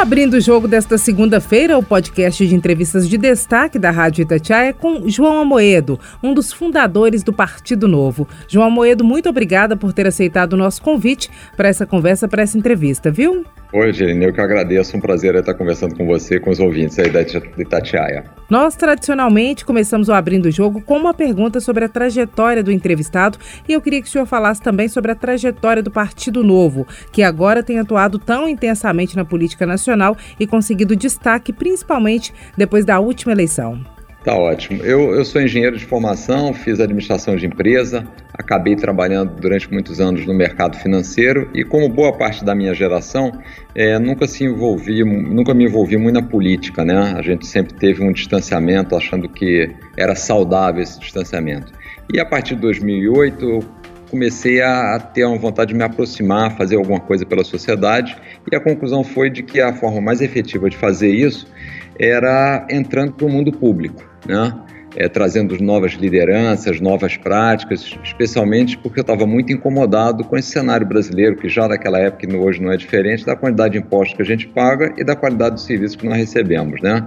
Abrindo 0.00 0.38
o 0.38 0.40
Jogo 0.40 0.66
desta 0.66 0.96
segunda-feira, 0.96 1.76
o 1.76 1.82
podcast 1.82 2.46
de 2.46 2.54
entrevistas 2.54 3.06
de 3.06 3.18
destaque 3.18 3.78
da 3.78 3.90
Rádio 3.90 4.22
Itatiaia 4.22 4.72
com 4.72 5.06
João 5.06 5.42
Amoedo, 5.42 6.00
um 6.22 6.32
dos 6.32 6.54
fundadores 6.54 7.22
do 7.22 7.34
Partido 7.34 7.86
Novo. 7.86 8.26
João 8.48 8.68
Amoedo, 8.68 9.04
muito 9.04 9.28
obrigada 9.28 9.76
por 9.76 9.92
ter 9.92 10.06
aceitado 10.06 10.54
o 10.54 10.56
nosso 10.56 10.80
convite 10.80 11.28
para 11.54 11.68
essa 11.68 11.84
conversa, 11.84 12.26
para 12.26 12.40
essa 12.42 12.56
entrevista, 12.56 13.10
viu? 13.10 13.44
Oi, 13.72 13.92
Gerine, 13.92 14.24
eu 14.24 14.32
que 14.32 14.40
agradeço. 14.40 14.96
Um 14.96 15.00
prazer 15.00 15.34
estar 15.36 15.54
conversando 15.54 15.94
com 15.94 16.04
você 16.04 16.40
com 16.40 16.50
os 16.50 16.58
ouvintes 16.58 16.98
aí 16.98 17.08
da 17.08 17.20
Itatiaia. 17.20 18.24
Nós, 18.48 18.74
tradicionalmente, 18.74 19.64
começamos 19.64 20.08
o 20.08 20.12
Abrindo 20.12 20.46
o 20.46 20.50
Jogo 20.50 20.80
com 20.80 20.96
uma 20.96 21.14
pergunta 21.14 21.60
sobre 21.60 21.84
a 21.84 21.88
trajetória 21.88 22.64
do 22.64 22.72
entrevistado 22.72 23.38
e 23.68 23.72
eu 23.72 23.80
queria 23.80 24.02
que 24.02 24.08
o 24.08 24.10
senhor 24.10 24.26
falasse 24.26 24.60
também 24.60 24.88
sobre 24.88 25.12
a 25.12 25.14
trajetória 25.14 25.84
do 25.84 25.90
Partido 25.90 26.42
Novo, 26.42 26.84
que 27.12 27.22
agora 27.22 27.62
tem 27.62 27.78
atuado 27.78 28.18
tão 28.18 28.48
intensamente 28.48 29.14
na 29.14 29.24
política 29.24 29.64
nacional 29.64 29.89
e 30.38 30.46
conseguido 30.46 30.96
destaque, 30.96 31.52
principalmente 31.52 32.32
depois 32.56 32.84
da 32.84 33.00
última 33.00 33.32
eleição. 33.32 33.80
Tá 34.24 34.36
ótimo. 34.36 34.84
Eu, 34.84 35.14
eu 35.14 35.24
sou 35.24 35.40
engenheiro 35.40 35.78
de 35.78 35.86
formação, 35.86 36.52
fiz 36.52 36.78
administração 36.78 37.36
de 37.36 37.46
empresa, 37.46 38.06
acabei 38.34 38.76
trabalhando 38.76 39.34
durante 39.34 39.72
muitos 39.72 39.98
anos 39.98 40.26
no 40.26 40.34
mercado 40.34 40.76
financeiro 40.76 41.48
e, 41.54 41.64
como 41.64 41.88
boa 41.88 42.12
parte 42.12 42.44
da 42.44 42.54
minha 42.54 42.74
geração, 42.74 43.32
é, 43.74 43.98
nunca 43.98 44.26
se 44.26 44.44
envolvi, 44.44 45.02
nunca 45.02 45.54
me 45.54 45.64
envolvi 45.64 45.96
muito 45.96 46.20
na 46.20 46.22
política, 46.22 46.84
né? 46.84 47.14
A 47.16 47.22
gente 47.22 47.46
sempre 47.46 47.72
teve 47.72 48.04
um 48.04 48.12
distanciamento, 48.12 48.94
achando 48.94 49.26
que 49.26 49.74
era 49.96 50.14
saudável 50.14 50.82
esse 50.82 51.00
distanciamento. 51.00 51.72
E 52.12 52.20
a 52.20 52.26
partir 52.26 52.56
de 52.56 52.60
2008 52.60 53.42
eu 53.42 53.64
comecei 54.10 54.60
a, 54.60 54.96
a 54.96 55.00
ter 55.00 55.24
uma 55.24 55.38
vontade 55.38 55.72
de 55.72 55.74
me 55.74 55.84
aproximar, 55.84 56.56
fazer 56.56 56.76
alguma 56.76 57.00
coisa 57.00 57.24
pela 57.24 57.44
sociedade 57.44 58.16
e 58.50 58.56
a 58.56 58.60
conclusão 58.60 59.04
foi 59.04 59.30
de 59.30 59.42
que 59.42 59.60
a 59.60 59.72
forma 59.72 60.00
mais 60.00 60.20
efetiva 60.20 60.68
de 60.68 60.76
fazer 60.76 61.10
isso 61.10 61.46
era 61.98 62.66
entrando 62.70 63.12
para 63.12 63.26
o 63.26 63.30
mundo 63.30 63.52
público 63.52 64.10
né? 64.26 64.54
É, 64.96 65.08
trazendo 65.08 65.56
novas 65.62 65.92
lideranças, 65.92 66.80
novas 66.80 67.16
práticas, 67.16 67.96
especialmente 68.02 68.76
porque 68.76 68.98
eu 68.98 69.02
estava 69.02 69.24
muito 69.24 69.52
incomodado 69.52 70.24
com 70.24 70.36
esse 70.36 70.50
cenário 70.50 70.86
brasileiro, 70.86 71.36
que 71.36 71.48
já 71.48 71.68
naquela 71.68 71.98
época 71.98 72.26
e 72.28 72.36
hoje 72.36 72.60
não 72.60 72.72
é 72.72 72.76
diferente, 72.76 73.24
da 73.24 73.36
quantidade 73.36 73.72
de 73.74 73.78
impostos 73.78 74.16
que 74.16 74.22
a 74.22 74.24
gente 74.24 74.48
paga 74.48 74.92
e 74.98 75.04
da 75.04 75.14
qualidade 75.14 75.54
dos 75.54 75.64
serviços 75.64 75.96
que 75.96 76.06
nós 76.06 76.16
recebemos. 76.16 76.80
Né? 76.82 77.06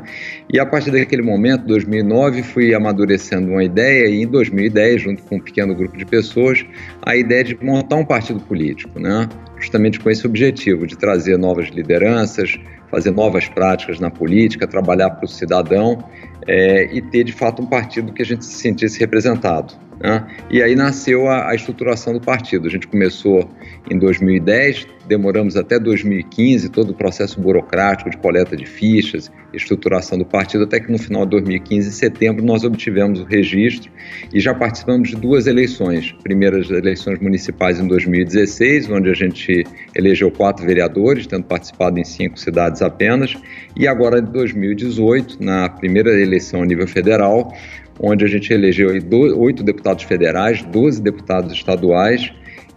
E 0.52 0.60
a 0.60 0.66
partir 0.66 0.92
daquele 0.92 1.22
momento, 1.22 1.66
2009, 1.66 2.42
fui 2.44 2.74
amadurecendo 2.74 3.52
uma 3.52 3.64
ideia 3.64 4.08
e 4.08 4.24
em 4.24 4.28
2010, 4.28 5.02
junto 5.02 5.24
com 5.24 5.36
um 5.36 5.40
pequeno 5.40 5.76
grupo 5.76 5.98
de 5.98 6.06
pessoas, 6.06 6.66
a 7.02 7.16
ideia 7.16 7.44
de 7.44 7.58
montar 7.62 7.98
um 7.98 8.06
partido 8.06 8.40
político, 8.40 9.00
né? 9.00 9.28
justamente 9.60 10.00
com 10.00 10.10
esse 10.10 10.26
objetivo 10.26 10.86
de 10.86 10.98
trazer 10.98 11.38
novas 11.38 11.68
lideranças, 11.70 12.60
fazer 12.94 13.10
novas 13.10 13.48
práticas 13.48 14.00
na 14.00 14.12
política, 14.12 14.68
trabalhar 14.68 15.10
para 15.10 15.26
o 15.26 15.28
cidadão 15.28 15.98
é, 16.46 16.96
e 16.96 17.02
ter 17.02 17.24
de 17.24 17.32
fato 17.32 17.60
um 17.60 17.66
partido 17.66 18.14
que 18.14 18.22
a 18.22 18.26
gente 18.26 18.46
se 18.46 18.54
sentisse 18.54 19.00
representado. 19.00 19.74
Né? 20.04 20.28
E 20.52 20.62
aí 20.62 20.76
nasceu 20.76 21.30
a, 21.30 21.50
a, 21.50 21.56
estruturação 21.56 22.12
do 22.12 22.20
partido. 22.20 22.68
A 22.68 22.70
gente 22.70 22.86
começou 22.88 23.50
em 23.90 23.98
2010, 23.98 24.86
demoramos 25.08 25.56
até 25.56 25.80
2015 25.80 26.70
todo 26.70 26.90
o 26.90 26.94
processo 26.94 27.40
burocrático 27.40 28.10
de 28.10 28.18
coleta 28.18 28.58
de 28.58 28.66
fichas, 28.66 29.32
estruturação 29.54 30.18
do 30.18 30.26
partido, 30.26 30.66
até 30.66 30.82
que 30.82 30.92
no 30.92 30.98
final 30.98 31.24
de 31.24 31.32
2015, 31.32 31.88
em 31.88 31.92
setembro, 31.92 32.44
nós 32.44 32.66
obtivemos 32.66 33.22
o 33.22 33.24
registro 33.24 33.90
e 34.34 34.42
já 34.42 34.54
participamos 34.54 35.10
de 35.10 35.16
duas 35.16 35.48
eleições. 35.48 36.12
Primeiras 36.22 36.70
eleições 36.70 37.20
municipais 37.20 37.80
em 37.80 37.88
2016, 37.88 38.90
onde 38.90 39.10
a 39.10 39.14
gente 39.14 39.64
elegeu 39.96 40.30
quatro 40.30 40.66
vereadores, 40.66 41.28
tendo 41.28 41.46
participado 41.46 41.98
em 41.98 42.04
cinco 42.04 42.38
cidades 42.38 42.82
apenas, 42.82 43.38
e 43.78 43.88
agora 43.88 44.20
em 44.20 44.26
2018, 44.26 45.42
na 45.42 45.70
primeira 45.70 46.10
eleição 46.20 46.62
a 46.62 46.66
nível 46.66 46.88
federal, 46.88 47.54
onde 48.00 48.26
a 48.26 48.28
gente 48.28 48.52
elegeu 48.52 48.90
oito 49.38 49.64
deputados 49.64 50.04
federais, 50.04 50.64
12 50.64 51.02
deputados 51.02 51.54
estaduais 51.54 52.32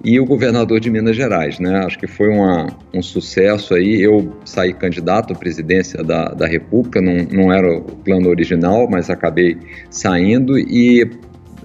e 0.05 0.21
o 0.21 0.25
governador 0.25 0.79
de 0.79 0.91
Minas 0.91 1.17
Gerais, 1.17 1.59
né? 1.59 1.85
Acho 1.85 1.99
que 1.99 2.07
foi 2.07 2.29
uma, 2.29 2.67
um 2.95 3.03
sucesso 3.03 3.75
aí. 3.75 4.01
Eu 4.01 4.37
saí 4.45 4.73
candidato 4.73 5.33
à 5.33 5.37
presidência 5.37 6.03
da, 6.05 6.29
da 6.29 6.47
República, 6.47 7.01
não, 7.01 7.17
não 7.33 7.53
era 7.53 7.79
o 7.79 7.83
plano 7.83 8.29
original, 8.29 8.89
mas 8.91 9.09
acabei 9.09 9.57
saindo 9.91 10.59
e 10.59 11.11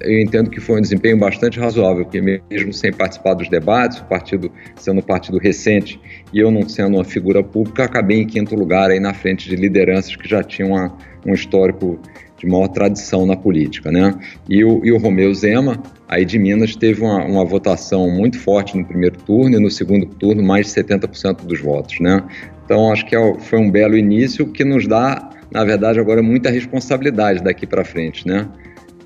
eu 0.03 0.19
entendo 0.19 0.49
que 0.49 0.59
foi 0.59 0.79
um 0.79 0.81
desempenho 0.81 1.17
bastante 1.17 1.59
razoável, 1.59 2.03
porque 2.03 2.21
mesmo 2.21 2.73
sem 2.73 2.91
participar 2.91 3.35
dos 3.35 3.47
debates, 3.49 3.99
o 3.99 4.05
partido 4.05 4.51
sendo 4.75 4.99
um 4.99 5.03
partido 5.03 5.37
recente 5.37 5.99
e 6.33 6.39
eu 6.39 6.49
não 6.49 6.67
sendo 6.67 6.95
uma 6.95 7.03
figura 7.03 7.43
pública, 7.43 7.83
acabei 7.83 8.21
em 8.21 8.27
quinto 8.27 8.55
lugar 8.55 8.89
aí 8.89 8.99
na 8.99 9.13
frente 9.13 9.47
de 9.47 9.55
lideranças 9.55 10.15
que 10.15 10.27
já 10.27 10.41
tinham 10.41 10.71
uma, 10.71 10.97
um 11.25 11.33
histórico 11.33 11.99
de 12.41 12.47
maior 12.47 12.67
tradição 12.69 13.25
na 13.25 13.35
política, 13.35 13.91
né? 13.91 14.15
E 14.49 14.63
o, 14.63 14.83
e 14.83 14.91
o 14.91 14.97
Romeu 14.97 15.31
Zema, 15.33 15.81
aí 16.07 16.25
de 16.25 16.39
Minas, 16.39 16.75
teve 16.75 17.01
uma, 17.01 17.23
uma 17.23 17.45
votação 17.45 18.09
muito 18.09 18.39
forte 18.39 18.75
no 18.75 18.83
primeiro 18.83 19.15
turno 19.19 19.57
e 19.57 19.59
no 19.61 19.69
segundo 19.69 20.07
turno 20.07 20.41
mais 20.41 20.65
de 20.65 20.73
70% 20.73 21.45
dos 21.45 21.61
votos, 21.61 21.99
né? 21.99 22.23
Então 22.65 22.91
acho 22.91 23.05
que 23.05 23.15
é 23.15 23.33
foi 23.39 23.59
um 23.59 23.69
belo 23.69 23.95
início 23.95 24.47
que 24.47 24.63
nos 24.63 24.87
dá, 24.87 25.29
na 25.51 25.63
verdade, 25.63 25.99
agora 25.99 26.23
muita 26.23 26.49
responsabilidade 26.49 27.43
daqui 27.43 27.67
para 27.67 27.85
frente, 27.85 28.27
né? 28.27 28.49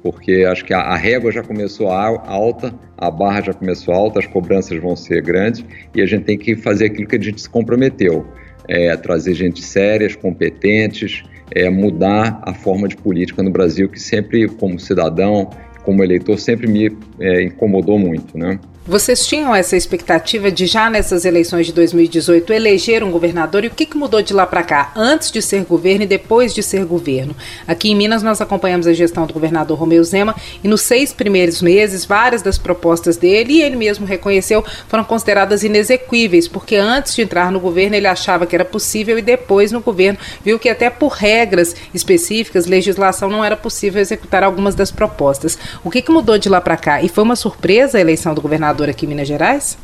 Porque 0.01 0.45
acho 0.49 0.63
que 0.63 0.73
a, 0.73 0.79
a 0.79 0.95
régua 0.95 1.31
já 1.31 1.43
começou 1.43 1.89
alta, 1.89 2.73
a 2.97 3.11
barra 3.11 3.41
já 3.41 3.53
começou 3.53 3.93
alta, 3.93 4.19
as 4.19 4.27
cobranças 4.27 4.79
vão 4.79 4.95
ser 4.95 5.21
grandes 5.21 5.65
e 5.93 6.01
a 6.01 6.05
gente 6.05 6.23
tem 6.23 6.37
que 6.37 6.55
fazer 6.55 6.85
aquilo 6.85 7.07
que 7.07 7.17
a 7.17 7.21
gente 7.21 7.41
se 7.41 7.49
comprometeu, 7.49 8.25
é, 8.69 8.95
trazer 8.95 9.33
gente 9.33 9.61
sérias, 9.61 10.15
competentes, 10.15 11.23
é, 11.51 11.69
mudar 11.69 12.39
a 12.43 12.53
forma 12.53 12.87
de 12.87 12.95
política 12.95 13.43
no 13.43 13.51
Brasil, 13.51 13.89
que 13.89 13.99
sempre, 13.99 14.47
como 14.47 14.79
cidadão, 14.79 15.49
como 15.83 16.03
eleitor, 16.03 16.39
sempre 16.39 16.67
me 16.67 16.97
é, 17.19 17.43
incomodou 17.43 17.99
muito, 17.99 18.37
né? 18.37 18.59
Vocês 18.87 19.25
tinham 19.25 19.55
essa 19.55 19.75
expectativa 19.75 20.51
de 20.51 20.67
já 20.67 20.91
nessas 20.91 21.25
eleições 21.25 21.65
de 21.65 21.73
2018 21.73 22.53
eleger 22.53 23.03
um 23.03 23.09
governador 23.09 23.63
e 23.63 23.67
o 23.67 23.71
que, 23.71 23.83
que 23.83 23.97
mudou 23.97 24.21
de 24.21 24.31
lá 24.31 24.45
para 24.45 24.61
cá, 24.61 24.91
antes 24.95 25.31
de 25.31 25.41
ser 25.41 25.63
governo 25.63 26.03
e 26.03 26.05
depois 26.05 26.53
de 26.53 26.61
ser 26.61 26.85
governo? 26.85 27.35
Aqui 27.67 27.89
em 27.89 27.95
Minas 27.95 28.21
nós 28.21 28.41
acompanhamos 28.41 28.85
a 28.85 28.93
gestão 28.93 29.25
do 29.25 29.33
governador 29.33 29.79
Romeu 29.79 30.03
Zema 30.03 30.35
e 30.63 30.67
nos 30.67 30.81
seis 30.81 31.11
primeiros 31.11 31.63
meses 31.63 32.05
várias 32.05 32.43
das 32.43 32.59
propostas 32.59 33.17
dele, 33.17 33.53
e 33.53 33.63
ele 33.63 33.75
mesmo 33.75 34.05
reconheceu, 34.05 34.63
foram 34.87 35.03
consideradas 35.03 35.63
inexequíveis, 35.63 36.47
porque 36.47 36.75
antes 36.75 37.15
de 37.15 37.23
entrar 37.23 37.51
no 37.51 37.59
governo 37.59 37.95
ele 37.95 38.05
achava 38.05 38.45
que 38.45 38.53
era 38.53 38.63
possível 38.63 39.17
e 39.17 39.21
depois 39.23 39.71
no 39.71 39.81
governo 39.81 40.19
viu 40.43 40.59
que 40.59 40.69
até 40.69 40.91
por 40.91 41.13
regras 41.13 41.75
específicas, 41.91 42.67
legislação, 42.67 43.31
não 43.31 43.43
era 43.43 43.57
possível 43.57 43.99
executar 43.99 44.43
algumas 44.43 44.75
das 44.75 44.91
propostas. 44.91 45.57
O 45.83 45.89
que, 45.89 46.03
que 46.03 46.11
mudou 46.11 46.37
de 46.37 46.49
lá 46.49 46.61
para 46.61 46.77
cá? 46.77 47.01
E 47.01 47.09
foi 47.09 47.23
uma 47.23 47.35
surpresa 47.35 47.97
a 47.97 48.01
eleição 48.01 48.35
do 48.35 48.41
governador 48.43 48.74
governador 48.75 48.89
aqui 48.89 49.05
em 49.05 49.09
Minas 49.09 49.27
Gerais? 49.27 49.77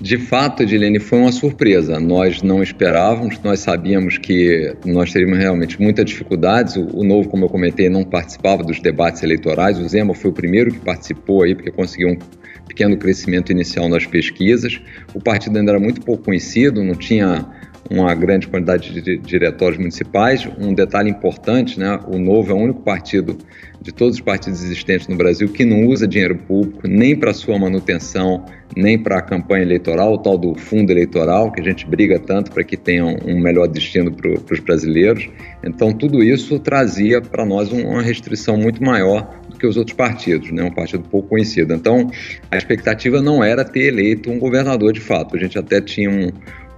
De 0.00 0.16
fato, 0.16 0.62
Edilene, 0.62 0.98
foi 0.98 1.18
uma 1.18 1.32
surpresa. 1.32 1.98
Nós 2.00 2.40
não 2.42 2.62
esperávamos, 2.62 3.38
nós 3.42 3.60
sabíamos 3.60 4.16
que 4.16 4.74
nós 4.84 5.12
teríamos 5.12 5.38
realmente 5.38 5.80
muitas 5.80 6.04
dificuldades. 6.06 6.76
O, 6.76 6.98
o, 6.98 7.04
Novo, 7.04 7.28
como 7.28 7.44
eu 7.44 7.48
comentei, 7.48 7.88
não 7.88 8.04
participava 8.04 8.62
dos 8.62 8.80
debates 8.80 9.22
eleitorais. 9.22 9.78
O 9.78 9.88
Zema 9.88 10.14
foi 10.14 10.30
o 10.30 10.34
primeiro 10.34 10.72
que 10.72 10.78
participou 10.78 11.42
aí, 11.42 11.54
porque 11.54 11.70
conseguiu 11.70 12.10
um 12.10 12.18
pequeno 12.66 12.96
crescimento 12.96 13.50
inicial 13.50 13.88
nas 13.88 14.06
pesquisas. 14.06 14.80
O 15.12 15.20
partido 15.20 15.58
ainda 15.58 15.72
era 15.72 15.80
muito 15.80 16.00
pouco 16.00 16.24
conhecido, 16.24 16.84
não 16.84 16.94
tinha 16.94 17.44
uma 17.90 18.14
grande 18.14 18.46
quantidade 18.46 19.00
de 19.00 19.18
diretórios 19.18 19.78
municipais. 19.78 20.46
Um 20.58 20.74
detalhe 20.74 21.10
importante, 21.10 21.78
né? 21.78 21.98
O 22.06 22.18
Novo 22.18 22.50
é 22.50 22.54
o 22.54 22.58
único 22.58 22.82
partido 22.82 23.38
de 23.80 23.92
todos 23.92 24.16
os 24.16 24.20
partidos 24.20 24.62
existentes 24.62 25.06
no 25.06 25.16
Brasil 25.16 25.48
que 25.48 25.64
não 25.64 25.86
usa 25.86 26.06
dinheiro 26.06 26.36
público 26.36 26.86
nem 26.86 27.16
para 27.16 27.32
sua 27.32 27.58
manutenção, 27.58 28.44
nem 28.76 28.98
para 28.98 29.18
a 29.18 29.22
campanha 29.22 29.62
eleitoral, 29.62 30.14
o 30.14 30.18
tal 30.18 30.36
do 30.36 30.54
fundo 30.54 30.90
eleitoral, 30.90 31.50
que 31.52 31.60
a 31.60 31.64
gente 31.64 31.86
briga 31.86 32.18
tanto 32.18 32.50
para 32.50 32.64
que 32.64 32.76
tenha 32.76 33.04
um 33.04 33.40
melhor 33.40 33.68
destino 33.68 34.12
para 34.12 34.52
os 34.52 34.60
brasileiros. 34.60 35.28
Então, 35.64 35.92
tudo 35.92 36.22
isso 36.22 36.58
trazia 36.58 37.20
para 37.20 37.46
nós 37.46 37.70
uma 37.72 38.02
restrição 38.02 38.56
muito 38.56 38.82
maior 38.82 39.40
do 39.48 39.56
que 39.56 39.66
os 39.66 39.76
outros 39.76 39.96
partidos, 39.96 40.50
né? 40.50 40.64
um 40.64 40.72
partido 40.72 41.04
pouco 41.08 41.28
conhecido. 41.28 41.72
Então, 41.72 42.10
a 42.50 42.56
expectativa 42.56 43.22
não 43.22 43.42
era 43.42 43.64
ter 43.64 43.86
eleito 43.86 44.30
um 44.30 44.38
governador 44.38 44.92
de 44.92 45.00
fato. 45.00 45.36
A 45.36 45.38
gente 45.38 45.58
até 45.58 45.80
tinha 45.80 46.10
um, 46.10 46.30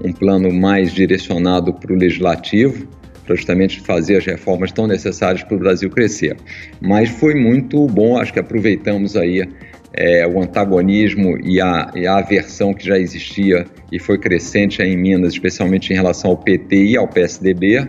um 0.03 0.13
plano 0.13 0.53
mais 0.53 0.93
direcionado 0.93 1.73
para 1.75 1.93
o 1.93 1.97
legislativo, 1.97 2.87
para 3.25 3.37
justamente 3.37 3.81
fazer 3.81 4.17
as 4.17 4.27
reformas 4.27 4.73
tão 4.73 4.87
necessárias 4.87 5.43
para 5.45 5.57
o 5.57 5.59
Brasil 5.59 5.91
crescer. 5.91 6.37
Mas 6.81 7.11
foi 7.11 7.35
muito 7.35 7.87
bom, 7.87 8.19
acho 8.19 8.33
que 8.33 8.39
aproveitamos 8.39 9.17
aí 9.17 9.47
é, 9.93 10.27
o 10.27 10.41
antagonismo 10.41 11.37
e 11.43 11.61
a, 11.61 11.91
e 11.95 12.07
a 12.07 12.19
aversão 12.19 12.73
que 12.73 12.87
já 12.87 12.99
existia 12.99 13.67
e 13.91 13.99
foi 13.99 14.19
crescente 14.19 14.83
em 14.83 14.97
Minas, 14.97 15.33
especialmente 15.33 15.93
em 15.93 15.97
relação 15.97 16.31
ao 16.31 16.37
PT 16.37 16.77
e 16.77 16.97
ao 16.97 17.09
PSDB, 17.09 17.89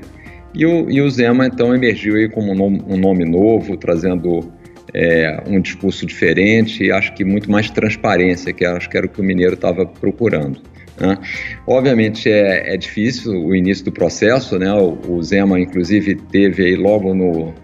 E 0.54 0.66
o, 0.66 0.90
e 0.90 1.02
o 1.02 1.10
Zema, 1.10 1.46
então, 1.46 1.74
emergiu 1.74 2.16
aí 2.16 2.28
como 2.28 2.52
um 2.52 2.56
nome, 2.56 2.84
um 2.88 2.98
nome 2.98 3.24
novo, 3.24 3.78
trazendo 3.78 4.52
é, 4.94 5.42
um 5.48 5.62
discurso 5.62 6.06
diferente 6.06 6.84
e 6.84 6.92
acho 6.92 7.13
que 7.13 7.24
muito 7.24 7.50
mais 7.50 7.69
transparência, 7.69 8.52
que 8.52 8.66
acho 8.66 8.90
que 8.90 8.98
era 8.98 9.06
o 9.06 9.10
que 9.10 9.22
o 9.22 9.24
Mineiro 9.24 9.54
estava 9.54 9.86
procurando. 9.86 10.62
Né? 11.01 11.18
Obviamente 11.65 12.30
é, 12.30 12.75
é, 12.75 12.77
difícil 12.77 13.33
o 13.33 13.56
início 13.56 13.83
do 13.83 13.92
processo, 13.92 14.59
né? 14.59 14.71
o, 14.71 15.00
o 15.09 15.24
Zema, 15.24 15.59
inclusive, 15.59 16.13
teve 16.13 16.63
aí 16.63 16.75
logo 16.75 17.15
no, 17.15 17.56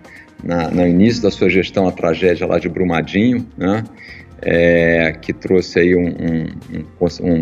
na, 0.44 0.72
no 0.72 0.88
início 0.88 1.22
da 1.22 1.30
sua 1.30 1.48
gestão 1.48 1.88
a 1.88 1.92
tragédia 1.92 2.48
lá 2.48 2.58
de 2.58 2.68
Brumadinho, 2.68 3.46
né? 3.56 3.84
É, 4.40 5.14
que 5.20 5.34
trouxe 5.34 5.80
aí 5.80 5.96
um, 5.96 6.10
um, 6.10 6.46
um, 7.22 7.42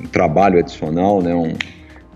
um 0.00 0.06
trabalho 0.12 0.60
adicional, 0.60 1.20
né? 1.20 1.34
um, 1.34 1.52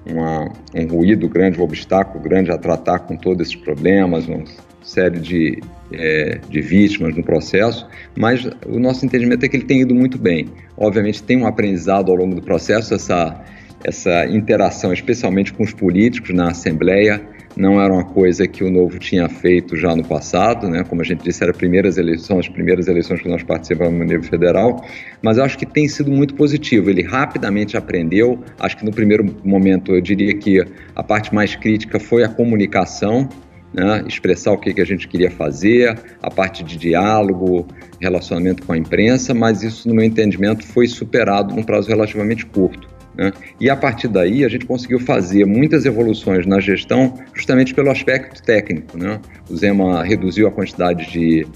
uma, 0.06 0.52
um 0.74 0.86
ruído 0.86 1.28
grande, 1.28 1.60
um 1.60 1.64
obstáculo 1.64 2.22
grande 2.22 2.50
a 2.50 2.58
tratar 2.58 3.00
com 3.00 3.16
todos 3.16 3.48
esses 3.48 3.56
problemas, 3.56 4.28
uma 4.28 4.44
série 4.82 5.18
de, 5.18 5.60
é, 5.98 6.40
de 6.48 6.60
vítimas 6.60 7.14
no 7.16 7.22
processo, 7.22 7.86
mas 8.16 8.44
o 8.66 8.78
nosso 8.78 9.04
entendimento 9.04 9.44
é 9.44 9.48
que 9.48 9.56
ele 9.56 9.64
tem 9.64 9.80
ido 9.80 9.94
muito 9.94 10.18
bem. 10.18 10.48
Obviamente 10.76 11.22
tem 11.22 11.36
um 11.36 11.46
aprendizado 11.46 12.10
ao 12.10 12.16
longo 12.16 12.34
do 12.34 12.42
processo, 12.42 12.94
essa, 12.94 13.42
essa 13.82 14.26
interação, 14.26 14.92
especialmente 14.92 15.52
com 15.52 15.62
os 15.62 15.72
políticos 15.72 16.34
na 16.34 16.50
Assembleia, 16.50 17.20
não 17.56 17.80
era 17.80 17.92
uma 17.92 18.04
coisa 18.04 18.46
que 18.48 18.64
o 18.64 18.70
Novo 18.70 18.98
tinha 18.98 19.28
feito 19.28 19.76
já 19.76 19.94
no 19.94 20.04
passado, 20.04 20.68
né? 20.68 20.84
como 20.84 21.00
a 21.00 21.04
gente 21.04 21.22
disse, 21.22 21.42
eram 21.42 21.52
primeiras 21.54 21.96
eleições, 21.96 22.46
as 22.46 22.48
primeiras 22.48 22.88
eleições 22.88 23.20
que 23.20 23.28
nós 23.28 23.42
participamos 23.42 23.98
no 23.98 24.04
nível 24.04 24.24
federal, 24.24 24.84
mas 25.22 25.38
eu 25.38 25.44
acho 25.44 25.56
que 25.56 25.66
tem 25.66 25.86
sido 25.86 26.10
muito 26.10 26.34
positivo. 26.34 26.90
Ele 26.90 27.02
rapidamente 27.02 27.76
aprendeu, 27.76 28.42
acho 28.58 28.76
que 28.76 28.84
no 28.84 28.90
primeiro 28.90 29.24
momento 29.44 29.94
eu 29.94 30.00
diria 30.00 30.34
que 30.34 30.64
a 30.94 31.02
parte 31.02 31.32
mais 31.34 31.54
crítica 31.54 32.00
foi 32.00 32.24
a 32.24 32.28
comunicação, 32.28 33.28
né? 33.74 34.04
expressar 34.06 34.52
o 34.52 34.58
que, 34.58 34.72
que 34.72 34.80
a 34.80 34.86
gente 34.86 35.08
queria 35.08 35.30
fazer, 35.30 35.98
a 36.22 36.30
parte 36.30 36.62
de 36.62 36.78
diálogo, 36.78 37.66
relacionamento 38.00 38.64
com 38.64 38.72
a 38.72 38.78
imprensa, 38.78 39.34
mas 39.34 39.62
isso, 39.62 39.88
no 39.88 39.94
meu 39.94 40.04
entendimento, 40.04 40.64
foi 40.64 40.86
superado 40.86 41.54
num 41.54 41.62
prazo 41.62 41.88
relativamente 41.88 42.46
curto. 42.46 42.88
Né? 43.16 43.32
E 43.60 43.68
a 43.68 43.76
partir 43.76 44.08
daí 44.08 44.44
a 44.44 44.48
gente 44.48 44.64
conseguiu 44.64 45.00
fazer 45.00 45.44
muitas 45.44 45.84
evoluções 45.84 46.46
na 46.46 46.60
gestão 46.60 47.14
justamente 47.34 47.74
pelo 47.74 47.90
aspecto 47.90 48.42
técnico. 48.42 48.96
Né? 48.96 49.20
O 49.50 49.56
Zema 49.56 50.04
reduziu 50.04 50.46
a 50.46 50.50
quantidade 50.50 51.10
de, 51.10 51.46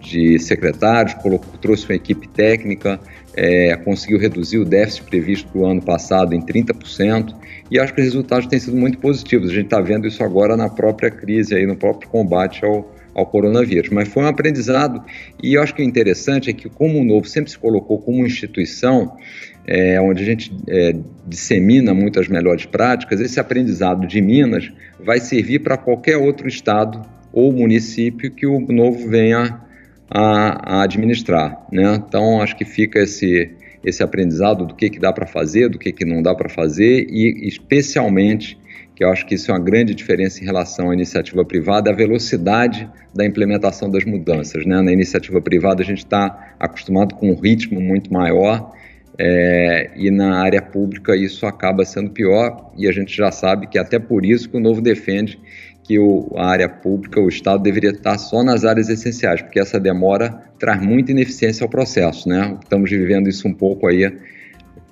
de 0.00 0.38
secretários, 0.38 1.14
colocou, 1.14 1.58
trouxe 1.60 1.86
uma 1.86 1.94
equipe 1.94 2.28
técnica, 2.28 3.00
é, 3.38 3.76
conseguiu 3.76 4.18
reduzir 4.18 4.58
o 4.58 4.64
déficit 4.64 5.04
previsto 5.04 5.48
para 5.52 5.60
o 5.60 5.66
ano 5.66 5.80
passado 5.80 6.34
em 6.34 6.40
30%, 6.40 7.32
e 7.70 7.78
acho 7.78 7.94
que 7.94 8.00
os 8.00 8.06
resultados 8.06 8.48
têm 8.48 8.58
sido 8.58 8.76
muito 8.76 8.98
positivos. 8.98 9.50
A 9.50 9.54
gente 9.54 9.66
está 9.66 9.80
vendo 9.80 10.08
isso 10.08 10.24
agora 10.24 10.56
na 10.56 10.68
própria 10.68 11.08
crise, 11.08 11.54
aí, 11.54 11.64
no 11.64 11.76
próprio 11.76 12.10
combate 12.10 12.64
ao, 12.64 12.92
ao 13.14 13.24
coronavírus. 13.26 13.90
Mas 13.90 14.08
foi 14.08 14.24
um 14.24 14.26
aprendizado, 14.26 15.04
e 15.40 15.54
eu 15.54 15.62
acho 15.62 15.72
que 15.72 15.82
o 15.82 15.84
interessante 15.84 16.50
é 16.50 16.52
que, 16.52 16.68
como 16.68 16.98
o 16.98 17.04
Novo 17.04 17.28
sempre 17.28 17.48
se 17.48 17.58
colocou 17.58 17.98
como 17.98 18.26
instituição, 18.26 19.16
é, 19.64 20.00
onde 20.00 20.22
a 20.22 20.26
gente 20.26 20.52
é, 20.66 20.96
dissemina 21.24 21.94
muitas 21.94 22.26
melhores 22.26 22.66
práticas, 22.66 23.20
esse 23.20 23.38
aprendizado 23.38 24.04
de 24.04 24.20
Minas 24.20 24.68
vai 24.98 25.20
servir 25.20 25.60
para 25.60 25.76
qualquer 25.76 26.16
outro 26.16 26.48
estado 26.48 27.02
ou 27.32 27.52
município 27.52 28.32
que 28.32 28.46
o 28.46 28.58
novo 28.72 29.08
venha 29.08 29.67
a, 30.10 30.78
a 30.78 30.82
administrar. 30.82 31.66
Né? 31.72 31.94
Então, 31.96 32.40
acho 32.40 32.56
que 32.56 32.64
fica 32.64 33.00
esse, 33.00 33.50
esse 33.84 34.02
aprendizado 34.02 34.66
do 34.66 34.74
que, 34.74 34.90
que 34.90 34.98
dá 34.98 35.12
para 35.12 35.26
fazer, 35.26 35.68
do 35.68 35.78
que, 35.78 35.92
que 35.92 36.04
não 36.04 36.22
dá 36.22 36.34
para 36.34 36.48
fazer 36.48 37.06
e, 37.10 37.46
especialmente, 37.46 38.58
que 38.94 39.04
eu 39.04 39.10
acho 39.10 39.26
que 39.26 39.34
isso 39.34 39.50
é 39.50 39.54
uma 39.54 39.60
grande 39.60 39.94
diferença 39.94 40.42
em 40.42 40.44
relação 40.44 40.90
à 40.90 40.94
iniciativa 40.94 41.44
privada, 41.44 41.90
a 41.90 41.94
velocidade 41.94 42.88
da 43.14 43.24
implementação 43.24 43.90
das 43.90 44.04
mudanças. 44.04 44.66
Né? 44.66 44.80
Na 44.80 44.92
iniciativa 44.92 45.40
privada, 45.40 45.82
a 45.82 45.84
gente 45.84 45.98
está 45.98 46.54
acostumado 46.58 47.14
com 47.14 47.30
um 47.30 47.34
ritmo 47.34 47.80
muito 47.80 48.12
maior 48.12 48.72
é, 49.20 49.90
e 49.96 50.12
na 50.12 50.40
área 50.40 50.62
pública 50.62 51.16
isso 51.16 51.44
acaba 51.44 51.84
sendo 51.84 52.10
pior, 52.10 52.70
e 52.76 52.86
a 52.86 52.92
gente 52.92 53.14
já 53.14 53.32
sabe 53.32 53.66
que 53.66 53.76
até 53.76 53.98
por 53.98 54.24
isso 54.24 54.48
que 54.48 54.56
o 54.56 54.60
Novo 54.60 54.80
defende 54.80 55.40
que 55.88 55.98
o, 55.98 56.30
a 56.36 56.46
área 56.48 56.68
pública, 56.68 57.18
o 57.18 57.30
Estado, 57.30 57.62
deveria 57.62 57.92
estar 57.92 58.18
só 58.18 58.44
nas 58.44 58.66
áreas 58.66 58.90
essenciais, 58.90 59.40
porque 59.40 59.58
essa 59.58 59.80
demora 59.80 60.38
traz 60.58 60.78
muita 60.82 61.12
ineficiência 61.12 61.64
ao 61.64 61.70
processo. 61.70 62.28
Né? 62.28 62.58
Estamos 62.62 62.90
vivendo 62.90 63.26
isso 63.26 63.48
um 63.48 63.54
pouco 63.54 63.86
aí 63.86 64.14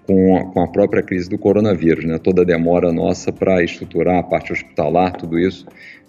com 0.06 0.38
a, 0.38 0.44
com 0.46 0.60
a 0.62 0.68
própria 0.68 1.02
crise 1.02 1.28
do 1.28 1.36
coronavírus. 1.36 2.06
Né? 2.06 2.18
Toda 2.18 2.40
a 2.40 2.44
demora 2.46 2.94
nossa 2.94 3.30
para 3.30 3.62
estruturar 3.62 4.16
a 4.16 4.22
parte 4.22 4.54
hospitalar, 4.54 5.12
tudo 5.12 5.38
isso 5.38 5.66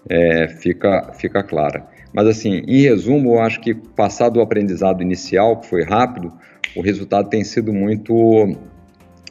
é, 0.08 0.48
fica, 0.48 1.12
fica 1.12 1.42
clara. 1.42 1.86
Mas, 2.10 2.26
assim, 2.26 2.62
em 2.66 2.80
resumo, 2.80 3.34
eu 3.34 3.40
acho 3.40 3.60
que 3.60 3.74
passado 3.74 4.38
o 4.38 4.40
aprendizado 4.40 5.02
inicial, 5.02 5.60
que 5.60 5.66
foi 5.66 5.82
rápido, 5.82 6.32
o 6.74 6.80
resultado 6.80 7.28
tem 7.28 7.44
sido 7.44 7.74
muito 7.74 8.56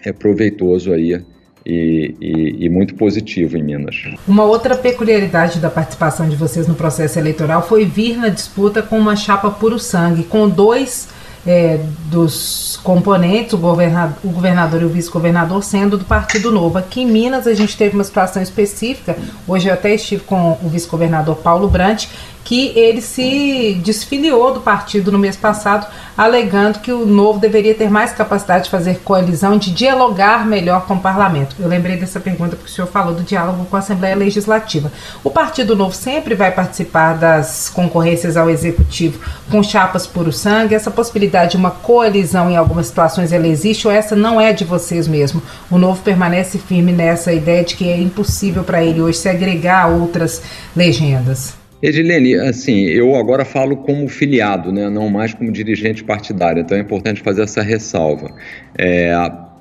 é, 0.06 0.14
proveitoso 0.14 0.94
aí 0.94 1.20
e, 1.68 2.16
e, 2.22 2.66
e, 2.66 2.70
muito 2.70 2.96
positivo 2.96 3.58
em 3.58 3.64
Minas. 3.64 3.96
Uma 4.26 4.46
outra 4.46 4.74
peculiaridade 4.74 5.60
da 5.60 5.70
participação 5.70 6.30
de 6.30 6.36
vocês 6.38 6.66
no 6.66 6.76
processo 6.76 7.20
eleitoral 7.20 7.62
foi 7.62 7.84
vir 7.84 8.16
na 8.16 8.30
disputa 8.30 8.82
com 8.82 8.98
uma 8.98 9.18
chapa 9.18 9.52
puro 9.52 9.78
sangue, 9.78 10.24
com 10.24 10.48
dois 10.48 11.10
é, 11.46 11.78
dos 12.06 12.80
componentes, 12.84 13.52
o 13.52 13.58
governador, 13.58 14.16
o 14.24 14.30
governador 14.30 14.82
e 14.82 14.86
o 14.86 14.90
vice-governador, 14.90 15.62
sendo 15.62 15.98
do 15.98 16.06
Partido 16.06 16.54
Novo. 16.54 16.78
Aqui 16.78 17.02
em 17.02 17.06
Minas 17.06 17.46
a 17.46 17.54
gente 17.54 17.76
teve 17.76 17.96
uma 17.96 18.04
situação 18.06 18.42
específica, 18.42 19.18
hoje 19.46 19.68
eu 19.68 19.74
até 19.74 19.94
estive 19.94 20.24
com 20.24 20.58
o 20.64 20.70
vice-governador 20.70 21.36
Paulo 21.36 21.68
Brandt, 21.68 22.10
que 22.46 22.72
ele 22.78 23.02
se 23.02 23.78
desfiliou 23.84 24.54
do 24.54 24.62
partido 24.62 25.12
no 25.12 25.20
mês 25.20 25.36
passado, 25.36 25.86
alegando 26.18 26.80
que 26.80 26.92
o 26.92 27.06
Novo 27.06 27.40
deveria 27.40 27.76
ter 27.76 27.92
mais 27.92 28.12
capacidade 28.12 28.66
de 28.66 28.72
fazer 28.72 29.02
coalizão, 29.04 29.58
de 29.58 29.72
dialogar 29.72 30.48
melhor 30.48 30.88
com 30.88 30.96
o 30.96 31.00
parlamento. 31.00 31.56
Eu 31.60 31.68
lembrei 31.68 31.96
dessa 31.96 32.20
pergunta 32.20 32.56
porque 32.56 32.72
o 32.72 32.74
senhor 32.74 32.88
falou 32.88 33.14
do 33.14 33.22
diálogo 33.22 33.66
com 33.66 33.76
a 33.76 33.80
Assembleia 33.80 34.16
Legislativa. 34.16 34.92
O 35.24 35.30
Partido 35.30 35.76
Novo 35.76 35.94
sempre 35.94 36.34
vai 36.34 36.52
participar 36.52 37.14
das 37.14 37.70
concorrências 37.70 38.36
ao 38.36 38.50
Executivo 38.50 39.20
com 39.52 39.62
chapas 39.62 40.08
puro 40.08 40.34
sangue. 40.34 40.74
Essa 40.74 40.90
possibilidade 40.90 41.52
de 41.52 41.58
uma 41.58 41.70
coalizão 41.70 42.50
em 42.50 42.58
algumas 42.58 42.88
situações 42.88 43.32
ela 43.32 43.48
existe 43.48 43.88
ou 43.88 43.94
essa 43.94 44.16
não 44.16 44.42
é 44.42 44.52
de 44.52 44.64
vocês 44.64 45.08
mesmo? 45.08 45.42
O 45.70 45.78
Novo 45.78 46.02
permanece 46.02 46.58
firme 46.58 46.92
nessa 46.92 47.32
ideia 47.32 47.64
de 47.64 47.76
que 47.76 47.88
é 47.88 47.98
impossível 47.98 48.64
para 48.64 48.84
ele 48.84 49.02
hoje 49.02 49.20
se 49.20 49.30
agregar 49.30 49.84
a 49.84 49.88
outras 49.88 50.42
legendas. 50.76 51.57
Edilene, 51.82 52.36
assim, 52.36 52.86
eu 52.86 53.16
agora 53.16 53.46
falo 53.46 53.78
como 53.78 54.08
filiado, 54.08 54.72
né, 54.72 54.90
não 54.90 55.10
mais 55.10 55.34
como 55.34 55.52
dirigente 55.52 56.04
partidário, 56.04 56.62
então 56.62 56.78
é 56.78 56.82
importante 56.82 57.22
fazer 57.22 57.44
essa 57.44 57.62
ressalva. 57.62 58.34
É, 58.78 59.14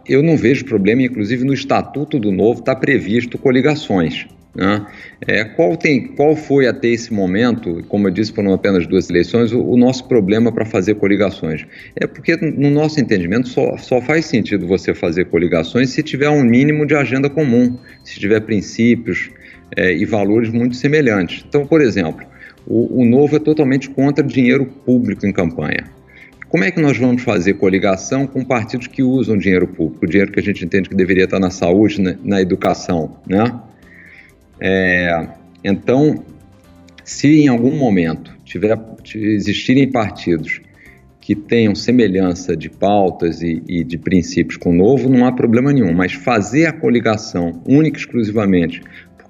eu 0.09 0.23
não 0.23 0.37
vejo 0.37 0.64
problema, 0.64 1.02
inclusive 1.02 1.45
no 1.45 1.52
Estatuto 1.52 2.19
do 2.19 2.33
Novo 2.33 2.61
está 2.61 2.75
previsto 2.75 3.37
coligações. 3.37 4.26
Né? 4.55 4.87
É, 5.26 5.45
qual, 5.45 5.76
tem, 5.76 6.09
qual 6.14 6.35
foi 6.35 6.67
até 6.67 6.88
esse 6.88 7.12
momento, 7.12 7.85
como 7.88 8.09
eu 8.09 8.11
disse, 8.11 8.33
foram 8.33 8.55
apenas 8.55 8.87
duas 8.87 9.11
eleições, 9.11 9.52
o, 9.52 9.61
o 9.61 9.76
nosso 9.76 10.09
problema 10.09 10.50
para 10.50 10.64
fazer 10.64 10.95
coligações? 10.95 11.67
É 11.95 12.07
porque, 12.07 12.37
no 12.37 12.71
nosso 12.71 12.99
entendimento, 12.99 13.49
só, 13.49 13.76
só 13.76 14.00
faz 14.00 14.25
sentido 14.25 14.67
você 14.67 14.95
fazer 14.95 15.26
coligações 15.26 15.90
se 15.90 16.02
tiver 16.02 16.31
um 16.31 16.43
mínimo 16.43 16.87
de 16.87 16.95
agenda 16.95 17.29
comum, 17.29 17.76
se 18.02 18.19
tiver 18.19 18.40
princípios, 18.40 19.31
é, 19.75 19.92
e 19.92 20.04
valores 20.04 20.50
muito 20.50 20.76
semelhantes. 20.76 21.44
Então, 21.49 21.66
por 21.66 21.80
exemplo, 21.80 22.26
o, 22.66 23.02
o 23.02 23.04
Novo 23.04 23.37
é 23.37 23.38
totalmente 23.38 23.88
contra 23.90 24.25
dinheiro 24.25 24.66
público 24.66 25.26
em 25.26 25.32
campanha. 25.32 25.85
Como 26.49 26.62
é 26.62 26.70
que 26.70 26.80
nós 26.80 26.96
vamos 26.96 27.23
fazer 27.23 27.54
coligação 27.54 28.26
com 28.26 28.44
partidos 28.44 28.87
que 28.87 29.02
usam 29.02 29.37
dinheiro 29.37 29.66
público, 29.66 30.06
dinheiro 30.06 30.30
que 30.30 30.38
a 30.38 30.42
gente 30.42 30.64
entende 30.64 30.88
que 30.88 30.94
deveria 30.94 31.25
estar 31.25 31.40
na 31.40 31.50
saúde, 31.50 32.00
na, 32.00 32.14
na 32.23 32.40
educação, 32.40 33.16
né? 33.26 33.44
É, 34.61 35.28
então, 35.64 36.25
se 37.04 37.42
em 37.42 37.49
algum 37.49 37.76
momento 37.76 38.32
tiver, 38.44 38.78
existirem 39.14 39.90
partidos 39.90 40.61
que 41.20 41.35
tenham 41.35 41.75
semelhança 41.75 42.56
de 42.56 42.70
pautas 42.70 43.42
e, 43.42 43.61
e, 43.68 43.82
de 43.82 43.99
princípios 43.99 44.56
com 44.56 44.70
o 44.70 44.75
novo, 44.75 45.08
não 45.08 45.26
há 45.26 45.32
problema 45.32 45.73
nenhum. 45.73 45.92
Mas 45.92 46.12
fazer 46.12 46.66
a 46.66 46.73
coligação 46.73 47.61
única 47.66 47.99
e 47.99 48.00
exclusivamente 48.00 48.80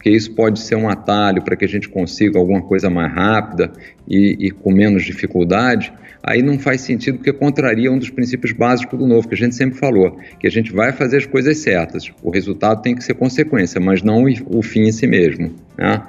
porque 0.06 0.16
isso 0.16 0.30
pode 0.36 0.60
ser 0.60 0.76
um 0.76 0.88
atalho 0.88 1.42
para 1.42 1.56
que 1.56 1.64
a 1.64 1.68
gente 1.68 1.88
consiga 1.88 2.38
alguma 2.38 2.62
coisa 2.62 2.88
mais 2.88 3.12
rápida 3.12 3.72
e, 4.08 4.36
e, 4.38 4.50
com 4.52 4.70
menos 4.70 5.02
dificuldade, 5.04 5.92
aí 6.22 6.42
não 6.42 6.60
faz 6.60 6.82
sentido 6.82 7.16
porque 7.16 7.32
contraria 7.32 7.90
um 7.90 7.98
dos 7.98 8.08
princípios 8.08 8.52
básicos 8.52 8.96
do 8.96 9.04
novo, 9.04 9.26
que 9.26 9.34
a 9.34 9.36
gente 9.36 9.56
sempre 9.56 9.76
falou, 9.76 10.16
que 10.38 10.46
a 10.46 10.50
gente 10.50 10.72
vai 10.72 10.92
fazer 10.92 11.16
as 11.16 11.26
coisas 11.26 11.58
certas, 11.58 12.08
o 12.22 12.30
resultado 12.30 12.82
tem 12.82 12.94
que 12.94 13.02
ser 13.02 13.14
consequência, 13.14 13.80
mas 13.80 14.00
não 14.00 14.24
o 14.46 14.62
fim 14.62 14.82
em 14.82 14.92
si 14.92 15.08
mesmo. 15.08 15.52
Né? 15.76 16.00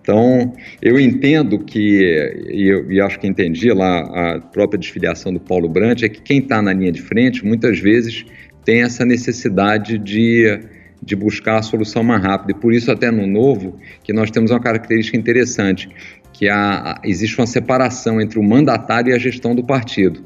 Então, 0.00 0.52
eu 0.80 1.00
entendo 1.00 1.58
que, 1.58 2.46
e, 2.52 2.68
eu, 2.68 2.88
e 2.92 3.00
acho 3.00 3.18
que 3.18 3.26
entendi 3.26 3.72
lá 3.72 4.36
a 4.36 4.40
própria 4.40 4.78
desfiliação 4.78 5.32
do 5.32 5.40
Paulo 5.40 5.68
Brandt, 5.68 6.04
é 6.04 6.08
que 6.08 6.22
quem 6.22 6.38
está 6.38 6.62
na 6.62 6.72
linha 6.72 6.92
de 6.92 7.02
frente, 7.02 7.44
muitas 7.44 7.80
vezes, 7.80 8.24
tem 8.64 8.82
essa 8.82 9.04
necessidade 9.04 9.98
de 9.98 10.60
de 11.02 11.16
buscar 11.16 11.58
a 11.58 11.62
solução 11.62 12.02
mais 12.02 12.22
rápida. 12.22 12.52
E 12.52 12.54
por 12.54 12.72
isso, 12.72 12.90
até 12.90 13.10
no 13.10 13.26
novo, 13.26 13.78
que 14.02 14.12
nós 14.12 14.30
temos 14.30 14.50
uma 14.50 14.60
característica 14.60 15.16
interessante, 15.16 15.88
que 16.32 16.48
a, 16.48 17.00
existe 17.04 17.38
uma 17.38 17.46
separação 17.46 18.20
entre 18.20 18.38
o 18.38 18.42
mandatário 18.42 19.10
e 19.10 19.14
a 19.14 19.18
gestão 19.18 19.54
do 19.54 19.64
partido, 19.64 20.24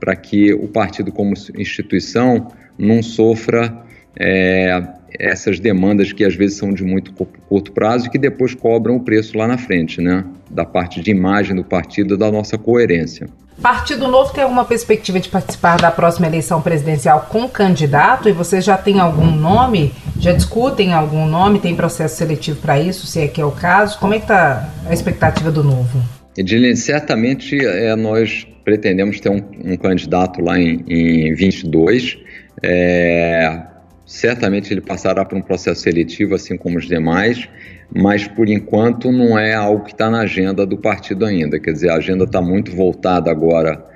para 0.00 0.16
que 0.16 0.52
o 0.52 0.68
partido, 0.68 1.12
como 1.12 1.34
instituição, 1.56 2.48
não 2.78 3.02
sofra 3.02 3.84
é, 4.18 4.82
essas 5.18 5.60
demandas 5.60 6.12
que 6.12 6.24
às 6.24 6.34
vezes 6.34 6.56
são 6.56 6.72
de 6.72 6.84
muito 6.84 7.12
curto 7.12 7.72
prazo 7.72 8.06
e 8.06 8.10
que 8.10 8.18
depois 8.18 8.54
cobram 8.54 8.96
o 8.96 9.00
preço 9.00 9.36
lá 9.36 9.46
na 9.46 9.58
frente, 9.58 10.00
né? 10.00 10.24
Da 10.50 10.64
parte 10.64 11.00
de 11.00 11.10
imagem 11.10 11.54
do 11.54 11.64
partido, 11.64 12.16
da 12.16 12.30
nossa 12.30 12.58
coerência. 12.58 13.28
Partido 13.60 14.08
Novo 14.08 14.32
tem 14.32 14.42
alguma 14.42 14.64
perspectiva 14.64 15.20
de 15.20 15.28
participar 15.28 15.80
da 15.80 15.90
próxima 15.90 16.26
eleição 16.26 16.62
presidencial 16.62 17.26
com 17.28 17.48
candidato? 17.48 18.28
E 18.28 18.32
você 18.32 18.60
já 18.60 18.76
tem 18.76 18.98
algum 18.98 19.30
nome? 19.30 19.92
Já 20.18 20.32
discutem 20.32 20.92
algum 20.92 21.26
nome? 21.26 21.58
Tem 21.58 21.74
processo 21.74 22.16
seletivo 22.16 22.60
para 22.60 22.80
isso, 22.80 23.06
se 23.06 23.20
é 23.20 23.28
que 23.28 23.40
é 23.40 23.44
o 23.44 23.52
caso? 23.52 23.98
Como 23.98 24.14
é 24.14 24.18
que 24.18 24.24
está 24.24 24.68
a 24.86 24.92
expectativa 24.92 25.50
do 25.50 25.62
Novo? 25.62 26.02
Edilene, 26.36 26.76
certamente 26.76 27.58
é, 27.64 27.94
nós 27.94 28.46
pretendemos 28.64 29.20
ter 29.20 29.28
um, 29.28 29.42
um 29.64 29.76
candidato 29.76 30.40
lá 30.40 30.58
em, 30.58 30.82
em 30.88 31.34
22. 31.34 32.18
É, 32.62 33.60
certamente 34.04 34.72
ele 34.72 34.80
passará 34.80 35.24
por 35.24 35.36
um 35.36 35.42
processo 35.42 35.82
seletivo, 35.82 36.34
assim 36.34 36.56
como 36.56 36.78
os 36.78 36.86
demais 36.86 37.48
mas 37.94 38.26
por 38.26 38.48
enquanto 38.48 39.12
não 39.12 39.38
é 39.38 39.54
algo 39.54 39.84
que 39.84 39.92
está 39.92 40.08
na 40.08 40.20
agenda 40.20 40.64
do 40.64 40.78
partido 40.78 41.26
ainda. 41.26 41.60
Quer 41.60 41.72
dizer, 41.72 41.90
a 41.90 41.96
agenda 41.96 42.24
está 42.24 42.40
muito 42.40 42.74
voltada 42.74 43.30
agora 43.30 43.91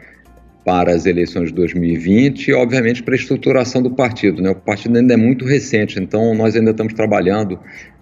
para 0.66 0.92
as 0.92 1.06
eleições 1.06 1.50
de 1.50 1.54
2020 1.54 2.49
e, 2.49 2.52
obviamente, 2.52 3.00
para 3.00 3.14
a 3.14 3.16
estruturação 3.16 3.80
do 3.80 3.88
partido. 3.88 4.42
Né? 4.42 4.50
O 4.50 4.56
partido 4.56 4.99
ainda 4.99 5.14
é 5.14 5.16
muito 5.16 5.44
recente, 5.44 6.00
então 6.00 6.35
nós 6.35 6.56
ainda 6.56 6.73
estamos 6.73 6.92
trabalhando 6.92 7.56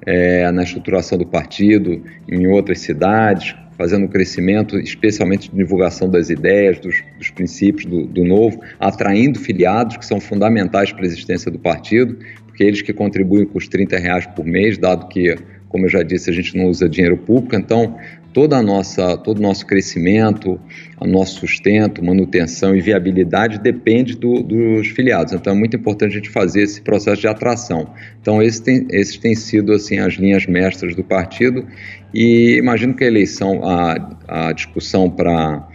é, 0.06 0.50
na 0.50 0.62
estruturação 0.62 1.18
do 1.18 1.26
partido 1.26 2.02
em 2.26 2.46
outras 2.46 2.80
cidades, 2.80 3.54
fazendo 3.76 4.08
crescimento, 4.08 4.78
especialmente 4.78 5.50
de 5.50 5.56
divulgação 5.58 6.08
das 6.08 6.30
ideias, 6.30 6.78
dos, 6.78 7.04
dos 7.18 7.28
princípios 7.28 7.84
do, 7.84 8.06
do, 8.06 8.24
novo, 8.24 8.58
atraindo 8.80 9.38
filiados 9.38 9.98
que 9.98 10.06
são 10.06 10.18
fundamentais 10.18 10.90
para 10.90 11.02
a 11.02 11.06
existência 11.06 11.50
do 11.50 11.58
partido, 11.58 12.16
porque 12.46 12.64
eles 12.64 12.80
que 12.80 12.94
contribuem 12.94 13.44
com 13.44 13.58
os 13.58 13.68
30 13.68 13.98
reais 13.98 14.26
por 14.28 14.46
mês, 14.46 14.78
dado 14.78 15.06
que 15.08 15.36
como 15.74 15.86
eu 15.86 15.90
já 15.90 16.04
disse, 16.04 16.30
a 16.30 16.32
gente 16.32 16.56
não 16.56 16.66
usa 16.66 16.88
dinheiro 16.88 17.16
público, 17.16 17.56
então 17.56 17.96
toda 18.32 18.56
a 18.56 18.62
nossa, 18.62 19.16
todo 19.16 19.38
o 19.38 19.42
nosso 19.42 19.66
crescimento, 19.66 20.60
o 21.00 21.04
nosso 21.04 21.40
sustento, 21.40 22.04
manutenção 22.04 22.76
e 22.76 22.80
viabilidade 22.80 23.58
depende 23.58 24.16
do, 24.16 24.40
dos 24.40 24.86
filiados. 24.86 25.32
Então 25.32 25.52
é 25.52 25.56
muito 25.56 25.74
importante 25.76 26.12
a 26.12 26.14
gente 26.14 26.30
fazer 26.30 26.62
esse 26.62 26.80
processo 26.80 27.20
de 27.20 27.26
atração. 27.26 27.92
Então 28.20 28.40
esse 28.40 28.62
tem, 28.62 28.86
esses 28.88 29.18
têm 29.18 29.34
sido 29.34 29.72
assim 29.72 29.98
as 29.98 30.14
linhas 30.14 30.46
mestras 30.46 30.94
do 30.94 31.02
partido 31.02 31.66
e 32.14 32.56
imagino 32.56 32.94
que 32.94 33.02
a 33.02 33.08
eleição, 33.08 33.60
a, 33.64 34.16
a 34.28 34.52
discussão 34.52 35.10
para 35.10 35.68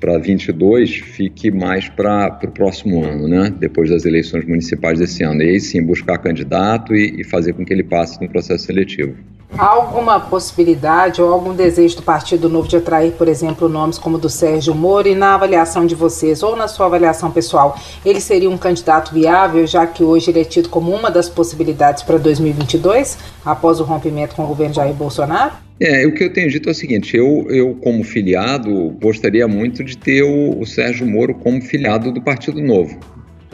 para 0.00 0.18
22 0.18 0.90
fique 0.90 1.50
mais 1.50 1.88
para 1.88 2.40
o 2.42 2.48
próximo 2.48 3.04
ano, 3.04 3.28
né? 3.28 3.52
depois 3.56 3.90
das 3.90 4.06
eleições 4.06 4.46
municipais 4.46 4.98
desse 4.98 5.22
ano. 5.22 5.42
E 5.42 5.50
aí 5.50 5.60
sim, 5.60 5.84
buscar 5.84 6.16
candidato 6.18 6.94
e, 6.94 7.20
e 7.20 7.24
fazer 7.24 7.52
com 7.52 7.64
que 7.64 7.72
ele 7.72 7.84
passe 7.84 8.20
no 8.20 8.28
processo 8.28 8.64
seletivo. 8.64 9.14
Há 9.58 9.66
alguma 9.66 10.20
possibilidade 10.20 11.20
ou 11.20 11.32
algum 11.32 11.52
desejo 11.52 11.96
do 11.96 12.02
Partido 12.02 12.48
Novo 12.48 12.68
de 12.68 12.76
atrair, 12.76 13.12
por 13.12 13.26
exemplo, 13.26 13.68
nomes 13.68 13.98
como 13.98 14.16
o 14.16 14.18
do 14.18 14.30
Sérgio 14.30 14.74
Moro 14.74 15.08
e 15.08 15.14
na 15.14 15.34
avaliação 15.34 15.84
de 15.84 15.94
vocês 15.94 16.42
ou 16.42 16.54
na 16.54 16.68
sua 16.68 16.86
avaliação 16.86 17.32
pessoal, 17.32 17.76
ele 18.06 18.20
seria 18.20 18.48
um 18.48 18.56
candidato 18.56 19.12
viável, 19.12 19.66
já 19.66 19.86
que 19.86 20.04
hoje 20.04 20.30
ele 20.30 20.40
é 20.40 20.44
tido 20.44 20.68
como 20.68 20.94
uma 20.94 21.10
das 21.10 21.28
possibilidades 21.28 22.04
para 22.04 22.16
2022, 22.16 23.18
após 23.44 23.80
o 23.80 23.84
rompimento 23.84 24.36
com 24.36 24.44
o 24.44 24.46
governo 24.46 24.74
Jair 24.74 24.94
Bolsonaro? 24.94 25.69
É, 25.80 26.06
o 26.06 26.12
que 26.12 26.24
eu 26.24 26.30
tenho 26.30 26.50
dito 26.50 26.68
é 26.68 26.72
o 26.72 26.74
seguinte: 26.74 27.16
eu, 27.16 27.46
eu 27.48 27.74
como 27.76 28.04
filiado, 28.04 28.90
gostaria 29.00 29.48
muito 29.48 29.82
de 29.82 29.96
ter 29.96 30.22
o, 30.22 30.60
o 30.60 30.66
Sérgio 30.66 31.06
Moro 31.06 31.34
como 31.34 31.62
filiado 31.62 32.12
do 32.12 32.20
Partido 32.20 32.60
Novo. 32.60 33.00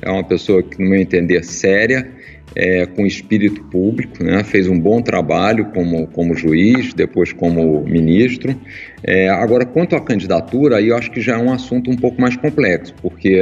É 0.03 0.11
uma 0.11 0.25
pessoa 0.25 0.63
que, 0.63 0.83
no 0.83 0.91
meu 0.91 1.01
entender, 1.01 1.43
séria, 1.45 2.11
é, 2.55 2.85
com 2.85 3.07
espírito 3.07 3.63
público, 3.65 4.23
né? 4.25 4.43
fez 4.43 4.69
um 4.69 4.79
bom 4.79 5.01
trabalho 5.01 5.67
como, 5.67 6.07
como 6.09 6.35
juiz, 6.35 6.93
depois 6.93 7.33
como 7.33 7.83
ministro. 7.85 8.59
É, 9.03 9.29
agora, 9.29 9.65
quanto 9.65 9.95
à 9.95 10.01
candidatura, 10.01 10.79
aí 10.79 10.89
eu 10.89 10.97
acho 10.97 11.11
que 11.11 11.21
já 11.21 11.35
é 11.35 11.39
um 11.39 11.53
assunto 11.53 11.91
um 11.91 11.97
pouco 11.97 12.21
mais 12.21 12.37
complexo, 12.37 12.95
porque 13.01 13.41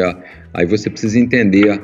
aí 0.52 0.66
você 0.66 0.90
precisa 0.90 1.18
entender 1.18 1.80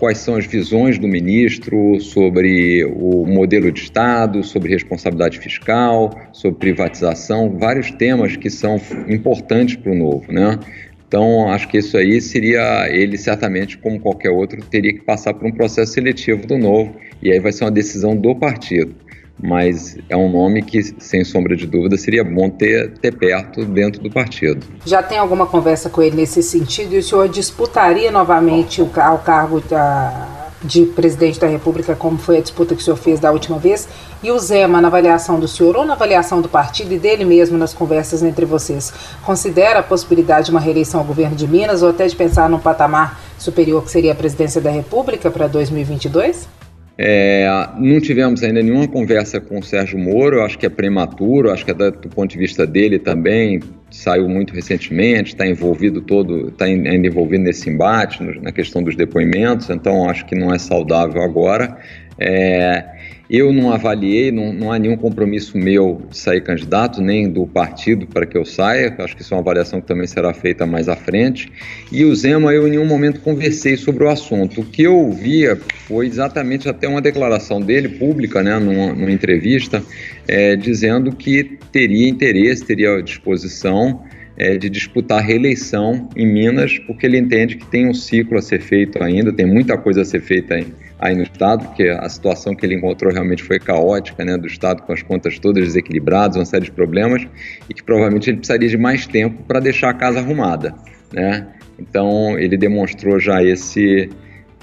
quais 0.00 0.18
são 0.18 0.34
as 0.34 0.46
visões 0.46 0.98
do 0.98 1.06
ministro 1.06 2.00
sobre 2.00 2.82
o 2.86 3.26
modelo 3.26 3.70
de 3.70 3.82
Estado, 3.82 4.42
sobre 4.42 4.72
responsabilidade 4.72 5.38
fiscal, 5.38 6.18
sobre 6.32 6.58
privatização, 6.58 7.58
vários 7.58 7.90
temas 7.90 8.34
que 8.34 8.48
são 8.48 8.80
importantes 9.06 9.76
para 9.76 9.92
o 9.92 9.94
novo, 9.94 10.32
né? 10.32 10.58
Então, 11.06 11.48
acho 11.50 11.68
que 11.68 11.76
isso 11.76 11.98
aí 11.98 12.20
seria, 12.20 12.88
ele 12.88 13.18
certamente, 13.18 13.76
como 13.76 14.00
qualquer 14.00 14.30
outro, 14.30 14.62
teria 14.64 14.92
que 14.92 15.00
passar 15.00 15.34
por 15.34 15.46
um 15.46 15.52
processo 15.52 15.92
seletivo 15.92 16.46
do 16.46 16.56
novo, 16.56 16.94
e 17.22 17.30
aí 17.30 17.38
vai 17.38 17.52
ser 17.52 17.64
uma 17.64 17.70
decisão 17.70 18.16
do 18.16 18.34
partido. 18.34 18.94
Mas 19.42 19.96
é 20.08 20.16
um 20.16 20.30
nome 20.30 20.62
que, 20.62 20.82
sem 20.98 21.24
sombra 21.24 21.56
de 21.56 21.66
dúvida, 21.66 21.96
seria 21.96 22.22
bom 22.22 22.50
ter, 22.50 22.92
ter 22.98 23.16
perto 23.16 23.64
dentro 23.64 24.02
do 24.02 24.10
partido. 24.10 24.66
Já 24.84 25.02
tem 25.02 25.18
alguma 25.18 25.46
conversa 25.46 25.88
com 25.88 26.02
ele 26.02 26.16
nesse 26.16 26.42
sentido? 26.42 26.94
E 26.94 26.98
o 26.98 27.02
senhor 27.02 27.28
disputaria 27.28 28.10
novamente 28.10 28.82
o, 28.82 28.84
o 28.84 29.18
cargo 29.18 29.60
da, 29.60 30.40
de 30.62 30.84
presidente 30.84 31.40
da 31.40 31.46
República, 31.46 31.96
como 31.96 32.18
foi 32.18 32.38
a 32.38 32.40
disputa 32.40 32.74
que 32.74 32.82
o 32.82 32.84
senhor 32.84 32.96
fez 32.96 33.18
da 33.18 33.32
última 33.32 33.58
vez, 33.58 33.88
e 34.22 34.30
o 34.30 34.38
Zema, 34.38 34.80
na 34.80 34.88
avaliação 34.88 35.40
do 35.40 35.48
senhor 35.48 35.76
ou 35.76 35.84
na 35.84 35.94
avaliação 35.94 36.42
do 36.42 36.48
partido 36.48 36.92
e 36.92 36.98
dele 36.98 37.24
mesmo 37.24 37.56
nas 37.56 37.72
conversas 37.72 38.22
entre 38.22 38.44
vocês, 38.44 38.92
considera 39.24 39.78
a 39.78 39.82
possibilidade 39.82 40.46
de 40.46 40.50
uma 40.50 40.60
reeleição 40.60 41.00
ao 41.00 41.06
governo 41.06 41.34
de 41.34 41.48
Minas 41.48 41.82
ou 41.82 41.88
até 41.88 42.06
de 42.06 42.14
pensar 42.14 42.48
num 42.50 42.58
patamar 42.58 43.18
superior 43.38 43.82
que 43.82 43.90
seria 43.90 44.12
a 44.12 44.14
presidência 44.14 44.60
da 44.60 44.70
República 44.70 45.30
para 45.30 45.46
2022? 45.46 46.59
É, 47.02 47.48
não 47.78 47.98
tivemos 47.98 48.42
ainda 48.42 48.62
nenhuma 48.62 48.86
conversa 48.86 49.40
com 49.40 49.58
o 49.58 49.62
Sérgio 49.62 49.98
Moro, 49.98 50.42
acho 50.42 50.58
que 50.58 50.66
é 50.66 50.68
prematuro, 50.68 51.50
acho 51.50 51.64
que 51.64 51.70
é 51.70 51.74
do 51.74 52.10
ponto 52.10 52.30
de 52.30 52.36
vista 52.36 52.66
dele 52.66 52.98
também, 52.98 53.58
saiu 53.90 54.28
muito 54.28 54.52
recentemente, 54.52 55.30
está 55.30 55.46
envolvido 55.46 56.02
todo, 56.02 56.48
está 56.48 56.66
ainda 56.66 56.90
envolvido 56.90 57.42
nesse 57.42 57.70
embate, 57.70 58.22
na 58.42 58.52
questão 58.52 58.82
dos 58.82 58.94
depoimentos, 58.96 59.70
então 59.70 60.10
acho 60.10 60.26
que 60.26 60.34
não 60.34 60.52
é 60.52 60.58
saudável 60.58 61.22
agora. 61.22 61.78
É, 62.18 62.84
eu 63.30 63.52
não 63.52 63.72
avaliei, 63.72 64.32
não, 64.32 64.52
não, 64.52 64.72
há 64.72 64.78
nenhum 64.78 64.96
compromisso 64.96 65.56
meu 65.56 66.02
de 66.10 66.18
sair 66.18 66.40
candidato, 66.40 67.00
nem 67.00 67.30
do 67.30 67.46
partido 67.46 68.04
para 68.04 68.26
que 68.26 68.36
eu 68.36 68.44
saia. 68.44 68.92
Acho 68.98 69.14
que 69.14 69.22
isso 69.22 69.32
é 69.32 69.36
uma 69.36 69.42
avaliação 69.42 69.80
que 69.80 69.86
também 69.86 70.08
será 70.08 70.34
feita 70.34 70.66
mais 70.66 70.88
à 70.88 70.96
frente. 70.96 71.48
E 71.92 72.04
o 72.04 72.12
Zema, 72.12 72.52
eu 72.52 72.66
em 72.66 72.70
nenhum 72.72 72.86
momento 72.86 73.20
conversei 73.20 73.76
sobre 73.76 74.02
o 74.02 74.08
assunto. 74.08 74.62
O 74.62 74.64
que 74.64 74.82
eu 74.82 74.96
ouvia 74.96 75.56
foi 75.86 76.08
exatamente 76.08 76.68
até 76.68 76.88
uma 76.88 77.00
declaração 77.00 77.60
dele, 77.60 77.88
pública, 77.90 78.42
né, 78.42 78.58
numa, 78.58 78.92
numa 78.92 79.12
entrevista, 79.12 79.80
é, 80.26 80.56
dizendo 80.56 81.14
que 81.14 81.56
teria 81.70 82.08
interesse, 82.08 82.64
teria 82.64 83.00
disposição 83.00 84.02
é, 84.36 84.56
de 84.56 84.68
disputar 84.68 85.22
reeleição 85.22 86.08
em 86.16 86.26
Minas, 86.26 86.78
porque 86.78 87.06
ele 87.06 87.18
entende 87.18 87.56
que 87.56 87.66
tem 87.66 87.86
um 87.86 87.94
ciclo 87.94 88.38
a 88.38 88.42
ser 88.42 88.60
feito 88.60 89.00
ainda, 89.02 89.32
tem 89.32 89.46
muita 89.46 89.76
coisa 89.76 90.00
a 90.00 90.04
ser 90.04 90.20
feita 90.22 90.54
aí, 90.54 90.66
aí 91.00 91.16
no 91.16 91.22
Estado, 91.22 91.64
porque 91.66 91.84
a 91.84 92.08
situação 92.08 92.54
que 92.54 92.64
ele 92.64 92.74
encontrou 92.74 93.12
realmente 93.12 93.42
foi 93.42 93.58
caótica, 93.58 94.22
né, 94.24 94.36
do 94.36 94.46
Estado 94.46 94.82
com 94.82 94.92
as 94.92 95.02
contas 95.02 95.38
todas 95.38 95.64
desequilibradas, 95.64 96.36
uma 96.36 96.44
série 96.44 96.66
de 96.66 96.72
problemas, 96.72 97.26
e 97.68 97.74
que 97.74 97.82
provavelmente 97.82 98.28
ele 98.28 98.36
precisaria 98.36 98.68
de 98.68 98.76
mais 98.76 99.06
tempo 99.06 99.42
para 99.44 99.60
deixar 99.60 99.90
a 99.90 99.94
casa 99.94 100.20
arrumada, 100.20 100.74
né? 101.12 101.46
Então 101.78 102.38
ele 102.38 102.56
demonstrou 102.58 103.18
já 103.18 103.42
esse 103.42 104.10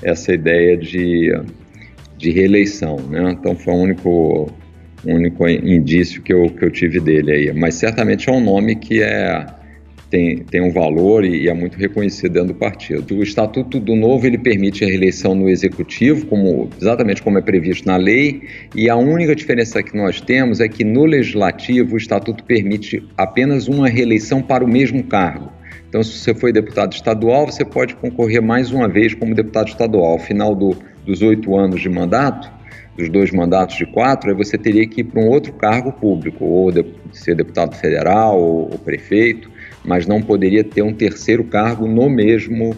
essa 0.04 0.32
ideia 0.32 0.78
de, 0.78 1.34
de 2.16 2.30
reeleição, 2.30 2.98
né? 3.10 3.32
Então 3.32 3.56
foi 3.56 3.74
o 3.74 3.78
único 3.78 4.54
único 5.04 5.48
indício 5.48 6.22
que 6.22 6.34
eu, 6.34 6.50
que 6.50 6.66
eu 6.66 6.72
tive 6.72 7.00
dele 7.00 7.32
aí. 7.32 7.54
Mas 7.54 7.76
certamente 7.76 8.30
é 8.30 8.32
um 8.32 8.42
nome 8.42 8.76
que 8.76 9.02
é 9.02 9.46
tem, 10.10 10.38
tem 10.40 10.62
um 10.62 10.72
valor 10.72 11.24
e, 11.24 11.44
e, 11.44 11.50
é 11.50 11.54
muito 11.54 11.78
reconhecido 11.78 12.34
dentro 12.34 12.50
do 12.50 12.56
partido. 12.56 13.16
O 13.16 13.24
Estatuto 13.24 13.80
do 13.80 13.96
Novo 13.96 14.26
ele 14.26 14.38
permite 14.38 14.84
a 14.84 14.88
reeleição 14.88 15.36
no 15.36 15.50
Executivo, 15.50 16.26
como, 16.28 16.70
exatamente 16.80 17.22
como 17.22 17.38
é 17.38 17.42
previsto 17.42 17.86
na 17.88 17.98
lei, 17.98 18.42
e 18.76 18.90
a 18.90 18.96
única 18.96 19.36
diferença 19.36 19.84
que 19.84 19.96
nós 19.96 20.22
temos 20.22 20.60
é 20.60 20.68
que 20.68 20.84
no 20.84 21.06
Legislativo 21.06 21.96
o 21.96 21.98
Estatuto 21.98 22.44
permite 22.44 23.04
apenas 23.18 23.68
uma 23.68 23.88
reeleição 23.88 24.42
para 24.42 24.64
o 24.64 24.68
mesmo 24.68 25.04
cargo. 25.04 25.52
Então, 25.90 26.04
se 26.04 26.18
você 26.18 26.34
foi 26.34 26.52
deputado 26.52 26.94
estadual, 26.94 27.46
você 27.46 27.64
pode 27.64 27.96
concorrer 27.96 28.42
mais 28.42 28.72
uma 28.72 28.90
vez 28.90 29.14
como 29.14 29.34
deputado 29.34 29.70
estadual. 29.70 30.12
Ao 30.12 30.20
final 30.20 30.54
do, 30.54 30.76
dos 31.06 31.22
oito 31.22 31.56
anos 31.56 31.82
de 31.82 31.88
mandato, 31.88 32.52
dos 32.98 33.10
dois 33.10 33.32
mandatos 33.32 33.78
de 33.78 33.86
quatro, 33.86 34.30
aí 34.30 34.36
você 34.36 34.58
teria 34.58 34.86
que 34.88 35.02
ir 35.02 35.06
para 35.06 35.22
um 35.22 35.28
outro 35.28 35.54
cargo 35.54 35.94
público, 35.94 36.44
ou 36.44 36.72
de, 36.72 36.86
ser 37.14 37.36
deputado 37.36 37.76
federal 37.76 38.38
ou, 38.38 38.72
ou 38.72 38.80
prefeito 38.80 39.50
mas 39.88 40.06
não 40.06 40.22
poderia 40.22 40.64
ter 40.64 40.82
um 40.82 40.94
terceiro 40.94 41.44
cargo 41.46 41.88
no 41.88 42.10
mesmo 42.10 42.76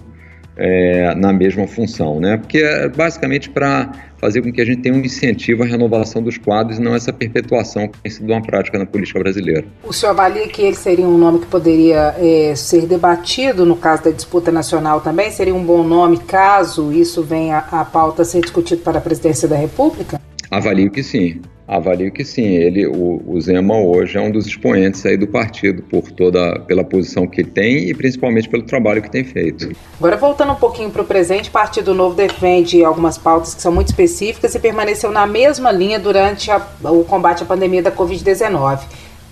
é, 0.59 1.15
na 1.15 1.31
mesma 1.31 1.65
função, 1.65 2.19
né? 2.19 2.35
Porque 2.35 2.57
é 2.57 2.89
basicamente 2.89 3.49
para 3.49 3.91
fazer 4.17 4.41
com 4.41 4.51
que 4.51 4.59
a 4.59 4.65
gente 4.65 4.81
tenha 4.81 4.93
um 4.93 4.99
incentivo 4.99 5.63
à 5.63 5.65
renovação 5.65 6.21
dos 6.21 6.37
quadros 6.37 6.77
e 6.77 6.81
não 6.81 6.93
essa 6.93 7.13
perpetuação 7.13 7.87
que 7.87 7.97
tem 7.99 8.11
sido 8.11 8.29
uma 8.29 8.41
prática 8.41 8.77
na 8.77 8.85
política 8.85 9.19
brasileira. 9.19 9.63
O 9.81 9.93
senhor 9.93 10.11
avalia 10.11 10.49
que 10.49 10.61
ele 10.61 10.75
seria 10.75 11.07
um 11.07 11.17
nome 11.17 11.39
que 11.39 11.45
poderia 11.45 12.13
é, 12.19 12.53
ser 12.57 12.85
debatido 12.85 13.65
no 13.65 13.77
caso 13.77 14.03
da 14.03 14.11
disputa 14.11 14.51
nacional 14.51 14.99
também? 14.99 15.31
Seria 15.31 15.55
um 15.55 15.63
bom 15.63 15.81
nome 15.81 16.17
caso 16.17 16.91
isso 16.91 17.23
venha 17.23 17.59
à 17.59 17.85
pauta 17.85 18.23
a 18.23 18.25
ser 18.25 18.41
discutido 18.41 18.81
para 18.81 18.97
a 18.97 19.01
presidência 19.01 19.47
da 19.47 19.55
República? 19.55 20.19
Avalio 20.51 20.91
que 20.91 21.01
sim. 21.01 21.39
Avalio 21.69 22.11
que 22.11 22.25
sim, 22.25 22.47
ele, 22.47 22.87
o, 22.87 23.21
o, 23.27 23.39
Zema 23.39 23.77
hoje 23.77 24.17
é 24.17 24.21
um 24.21 24.31
dos 24.31 24.47
expoentes 24.47 25.05
aí 25.05 25.15
do 25.15 25.27
partido 25.27 25.83
por 25.83 26.11
toda, 26.11 26.59
pela 26.61 26.83
posição 26.83 27.27
que 27.27 27.43
tem 27.43 27.87
e 27.87 27.93
principalmente 27.93 28.49
pelo 28.49 28.63
trabalho 28.63 29.03
que 29.03 29.11
tem 29.11 29.23
feito. 29.23 29.71
Agora 29.99 30.17
voltando 30.17 30.51
um 30.51 30.55
pouquinho 30.55 30.89
para 30.89 31.03
o 31.03 31.05
presente, 31.05 31.49
o 31.49 31.51
Partido 31.51 31.93
Novo 31.93 32.15
defende 32.15 32.83
algumas 32.83 33.19
pautas 33.19 33.53
que 33.53 33.61
são 33.61 33.71
muito 33.71 33.89
específicas 33.89 34.55
e 34.55 34.59
permaneceu 34.59 35.11
na 35.11 35.27
mesma 35.27 35.71
linha 35.71 35.99
durante 35.99 36.49
a, 36.49 36.59
o 36.85 37.03
combate 37.03 37.43
à 37.43 37.45
pandemia 37.45 37.83
da 37.83 37.91
Covid-19 37.91 38.79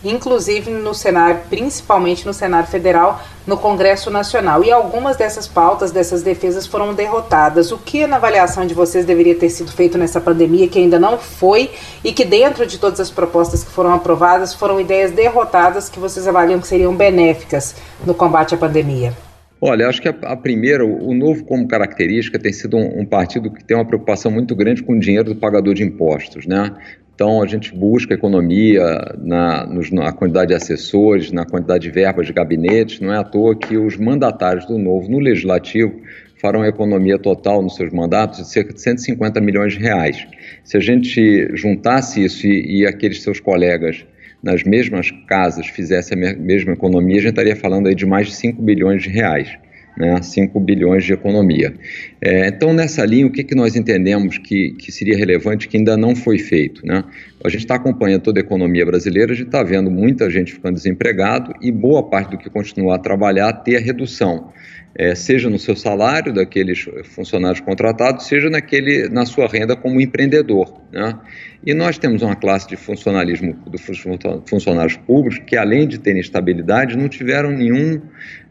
inclusive 0.03 0.71
no 0.71 0.93
cenário, 0.93 1.41
principalmente 1.49 2.25
no 2.25 2.33
cenário 2.33 2.67
federal, 2.69 3.21
no 3.45 3.57
Congresso 3.57 4.09
Nacional. 4.11 4.63
E 4.63 4.71
algumas 4.71 5.17
dessas 5.17 5.47
pautas, 5.47 5.91
dessas 5.91 6.21
defesas 6.21 6.67
foram 6.67 6.93
derrotadas. 6.93 7.71
O 7.71 7.77
que, 7.77 8.05
na 8.05 8.17
avaliação 8.17 8.65
de 8.65 8.73
vocês, 8.73 9.05
deveria 9.05 9.35
ter 9.35 9.49
sido 9.49 9.71
feito 9.71 9.97
nessa 9.97 10.21
pandemia 10.21 10.67
que 10.67 10.79
ainda 10.79 10.99
não 10.99 11.17
foi 11.17 11.71
e 12.03 12.13
que, 12.13 12.25
dentro 12.25 12.65
de 12.65 12.77
todas 12.77 12.99
as 12.99 13.09
propostas 13.09 13.63
que 13.63 13.71
foram 13.71 13.93
aprovadas, 13.93 14.53
foram 14.53 14.79
ideias 14.79 15.11
derrotadas 15.11 15.89
que 15.89 15.99
vocês 15.99 16.27
avaliam 16.27 16.59
que 16.59 16.67
seriam 16.67 16.95
benéficas 16.95 17.75
no 18.05 18.13
combate 18.13 18.53
à 18.53 18.57
pandemia? 18.57 19.26
Olha, 19.59 19.87
acho 19.87 20.01
que 20.01 20.07
a, 20.07 20.15
a, 20.23 20.35
primeira, 20.35 20.85
o 20.85 21.13
novo 21.13 21.43
como 21.43 21.67
característica 21.67 22.37
tem 22.37 22.53
sido 22.53 22.77
um, 22.77 23.01
um, 23.01 23.05
partido 23.05 23.51
que 23.51 23.63
tem 23.63 23.75
uma 23.75 23.85
preocupação 23.85 24.31
muito 24.31 24.55
grande 24.55 24.83
com 24.83 24.93
o 24.93 24.99
dinheiro 24.99 25.33
do 25.33 25.35
pagador 25.35 25.73
de 25.73 25.83
impostos, 25.83 26.45
né? 26.45 26.75
Então, 27.15 27.41
a 27.41 27.47
gente 27.47 27.73
busca 27.73 28.13
economia 28.13 28.83
na, 29.17 29.65
nos, 29.65 29.89
na 29.89 30.11
quantidade 30.11 30.49
de 30.49 30.53
assessores, 30.53 31.31
na 31.31 31.45
quantidade 31.47 31.81
de 31.81 31.89
verbas 31.89 32.27
de 32.27 32.33
gabinetes. 32.33 32.99
Não 32.99 33.11
é 33.11 33.17
à 33.17 33.23
toa 33.23 33.55
que 33.55 33.75
os 33.75 33.97
mandatários 33.97 34.67
do 34.67 34.77
Novo 34.77 35.09
no 35.09 35.17
Legislativo 35.17 35.99
farão 36.39 36.63
economia 36.63 37.17
total 37.17 37.63
nos 37.63 37.75
seus 37.75 37.91
mandatos 37.91 38.37
de 38.37 38.47
cerca 38.47 38.71
de 38.71 38.79
150 38.79 39.41
milhões 39.41 39.73
de 39.73 39.79
reais. 39.79 40.27
Se 40.63 40.77
a 40.77 40.79
gente 40.79 41.49
juntasse 41.55 42.23
isso 42.23 42.45
e, 42.45 42.81
e 42.81 42.85
aqueles 42.85 43.23
seus 43.23 43.39
colegas 43.39 44.05
nas 44.41 44.63
mesmas 44.63 45.11
casas 45.27 45.67
fizessem 45.67 46.25
a 46.25 46.35
mesma 46.35 46.73
economia, 46.73 47.17
a 47.17 47.21
gente 47.21 47.29
estaria 47.31 47.55
falando 47.55 47.87
aí 47.87 47.95
de 47.95 48.05
mais 48.05 48.27
de 48.27 48.35
5 48.35 48.61
bilhões 48.61 49.03
de 49.03 49.09
reais 49.09 49.57
né, 49.97 50.21
5 50.21 50.59
bilhões 50.59 51.03
de 51.03 51.13
economia. 51.13 51.73
É, 52.21 52.47
então, 52.47 52.71
nessa 52.71 53.03
linha, 53.03 53.25
o 53.25 53.31
que, 53.31 53.43
que 53.43 53.55
nós 53.55 53.75
entendemos 53.75 54.37
que, 54.37 54.71
que 54.73 54.91
seria 54.91 55.17
relevante 55.17 55.67
que 55.67 55.75
ainda 55.75 55.97
não 55.97 56.15
foi 56.15 56.37
feito? 56.37 56.85
Né? 56.85 57.03
A 57.43 57.49
gente 57.49 57.61
está 57.61 57.75
acompanhando 57.75 58.21
toda 58.21 58.39
a 58.39 58.43
economia 58.43 58.85
brasileira, 58.85 59.33
a 59.33 59.35
gente 59.35 59.47
está 59.47 59.63
vendo 59.63 59.89
muita 59.89 60.29
gente 60.29 60.53
ficando 60.53 60.75
desempregado 60.75 61.53
e 61.61 61.71
boa 61.71 62.03
parte 62.03 62.31
do 62.31 62.37
que 62.37 62.49
continua 62.49 62.95
a 62.95 62.99
trabalhar 62.99 63.51
ter 63.53 63.77
a 63.77 63.79
redução 63.79 64.51
é, 64.95 65.13
seja 65.13 65.49
no 65.49 65.59
seu 65.59 65.75
salário 65.75 66.33
daqueles 66.33 66.85
funcionários 67.03 67.61
contratados, 67.61 68.25
seja 68.25 68.49
naquele, 68.49 69.07
na 69.09 69.25
sua 69.25 69.47
renda 69.47 69.75
como 69.75 70.01
empreendedor. 70.01 70.81
Né? 70.91 71.15
E 71.65 71.73
nós 71.73 71.97
temos 71.97 72.21
uma 72.23 72.35
classe 72.35 72.67
de 72.67 72.75
funcionalismo 72.75 73.53
dos 73.67 73.81
funcionários 74.49 74.97
públicos 74.97 75.39
que, 75.45 75.55
além 75.55 75.87
de 75.87 75.99
terem 75.99 76.19
estabilidade, 76.19 76.97
não 76.97 77.07
tiveram 77.07 77.51
nenhum, 77.51 78.01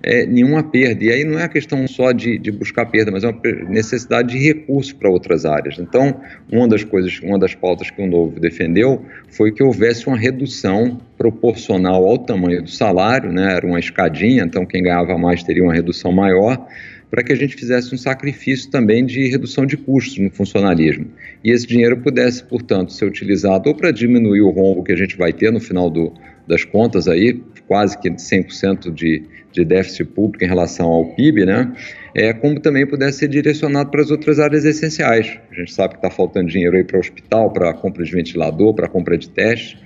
é, 0.03 0.25
nenhuma 0.27 0.63
perda. 0.63 1.05
E 1.05 1.11
aí 1.11 1.25
não 1.25 1.39
é 1.39 1.45
a 1.45 1.49
questão 1.49 1.87
só 1.89 2.13
de, 2.13 2.39
de 2.39 2.53
buscar 2.53 2.87
perda, 2.87 3.11
mas 3.11 3.25
é 3.25 3.29
uma 3.29 3.41
necessidade 3.69 4.29
de 4.29 4.39
recursos 4.39 4.93
para 4.93 5.11
outras 5.11 5.45
áreas. 5.45 5.79
Então, 5.79 6.21
uma 6.53 6.69
das 6.69 6.85
coisas, 6.85 7.19
uma 7.21 7.39
das 7.39 7.55
pautas 7.55 7.91
que 7.91 8.01
o 8.01 8.07
Novo 8.07 8.39
defendeu 8.39 9.05
foi 9.29 9.51
que 9.51 9.63
houvesse 9.63 10.07
uma 10.07 10.17
redução 10.17 11.01
proporcional 11.17 12.07
ao 12.07 12.19
tamanho 12.19 12.63
do 12.63 12.71
salário, 12.71 13.33
né? 13.33 13.55
era 13.55 13.67
uma 13.67 13.79
escadinha, 13.79 14.45
então 14.45 14.67
quem 14.67 14.83
ganhava 14.83 15.17
mais 15.17 15.43
teria 15.43 15.63
uma 15.63 15.73
redução 15.73 16.13
maior, 16.13 16.67
para 17.11 17.23
que 17.23 17.33
a 17.33 17.37
gente 17.37 17.57
fizesse 17.57 17.95
um 17.95 17.99
sacrifício 17.99 18.71
também 18.71 19.07
de 19.07 19.29
redução 19.29 19.65
de 19.65 19.77
custos 19.77 20.19
no 20.19 20.31
funcionalismo. 20.31 21.07
E 21.43 21.51
esse 21.51 21.67
dinheiro 21.67 21.97
pudesse, 21.99 22.45
portanto, 22.45 22.93
ser 22.93 23.07
utilizado 23.07 23.69
ou 23.69 23.75
para 23.75 23.91
diminuir 23.91 24.43
o 24.43 24.51
rombo 24.51 24.83
que 24.83 24.93
a 24.93 24.97
gente 24.97 25.17
vai 25.17 25.33
ter 25.33 25.53
no 25.53 25.61
final 25.61 25.89
do, 25.89 26.13
das 26.47 26.65
contas 26.65 27.09
aí, 27.09 27.41
quase 27.67 27.99
que 27.99 28.11
100% 28.11 28.93
de, 28.93 29.23
de 29.53 29.65
déficit 29.65 30.05
público 30.05 30.45
em 30.45 30.49
relação 30.49 30.89
ao 30.89 31.15
PIB, 31.15 31.45
né? 31.45 31.73
É, 32.19 32.33
como 32.33 32.59
também 32.59 32.87
pudesse 32.87 33.19
ser 33.19 33.29
direcionado 33.29 33.91
para 33.91 34.01
as 34.01 34.11
outras 34.11 34.39
áreas 34.39 34.65
essenciais. 34.65 35.39
A 35.53 35.55
gente 35.55 35.71
sabe 35.71 35.91
que 35.91 35.99
está 35.99 36.11
faltando 36.11 36.49
dinheiro 36.49 36.75
aí 36.75 36.83
para 36.83 36.97
o 36.97 37.01
hospital, 37.01 37.53
para 37.53 37.69
a 37.69 37.75
compra 37.75 38.03
de 38.03 38.11
ventilador, 38.11 38.73
para 38.73 38.87
a 38.87 38.89
compra 38.89 39.19
de 39.19 39.29
testes, 39.29 39.77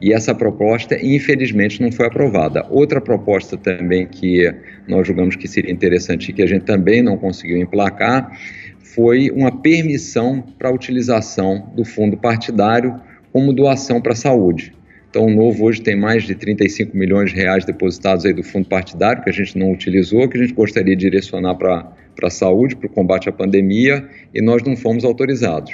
e 0.00 0.12
essa 0.12 0.32
proposta, 0.32 0.96
infelizmente, 1.04 1.82
não 1.82 1.90
foi 1.90 2.06
aprovada. 2.06 2.64
Outra 2.70 3.00
proposta 3.00 3.56
também 3.56 4.06
que 4.06 4.54
nós 4.86 5.04
julgamos 5.04 5.34
que 5.34 5.48
seria 5.48 5.72
interessante 5.72 6.28
e 6.28 6.32
que 6.32 6.42
a 6.42 6.46
gente 6.46 6.62
também 6.62 7.02
não 7.02 7.18
conseguiu 7.18 7.56
emplacar 7.56 8.38
foi 8.78 9.28
uma 9.32 9.60
permissão 9.60 10.42
para 10.60 10.68
a 10.68 10.72
utilização 10.72 11.72
do 11.74 11.84
fundo 11.84 12.16
partidário 12.16 13.00
como 13.32 13.52
doação 13.52 14.00
para 14.00 14.12
a 14.12 14.16
saúde. 14.16 14.72
Então, 15.10 15.26
o 15.26 15.30
Novo 15.30 15.64
hoje 15.64 15.82
tem 15.82 15.96
mais 15.96 16.22
de 16.22 16.36
35 16.36 16.96
milhões 16.96 17.30
de 17.30 17.36
reais 17.36 17.64
depositados 17.64 18.24
aí 18.24 18.32
do 18.32 18.44
fundo 18.44 18.68
partidário, 18.68 19.20
que 19.24 19.28
a 19.28 19.32
gente 19.32 19.58
não 19.58 19.72
utilizou, 19.72 20.28
que 20.28 20.38
a 20.38 20.40
gente 20.40 20.54
gostaria 20.54 20.94
de 20.94 21.00
direcionar 21.00 21.56
para 21.56 21.92
a 22.22 22.30
saúde, 22.30 22.76
para 22.76 22.86
o 22.86 22.90
combate 22.90 23.28
à 23.28 23.32
pandemia, 23.32 24.08
e 24.32 24.40
nós 24.40 24.62
não 24.62 24.76
fomos 24.76 25.04
autorizados. 25.04 25.72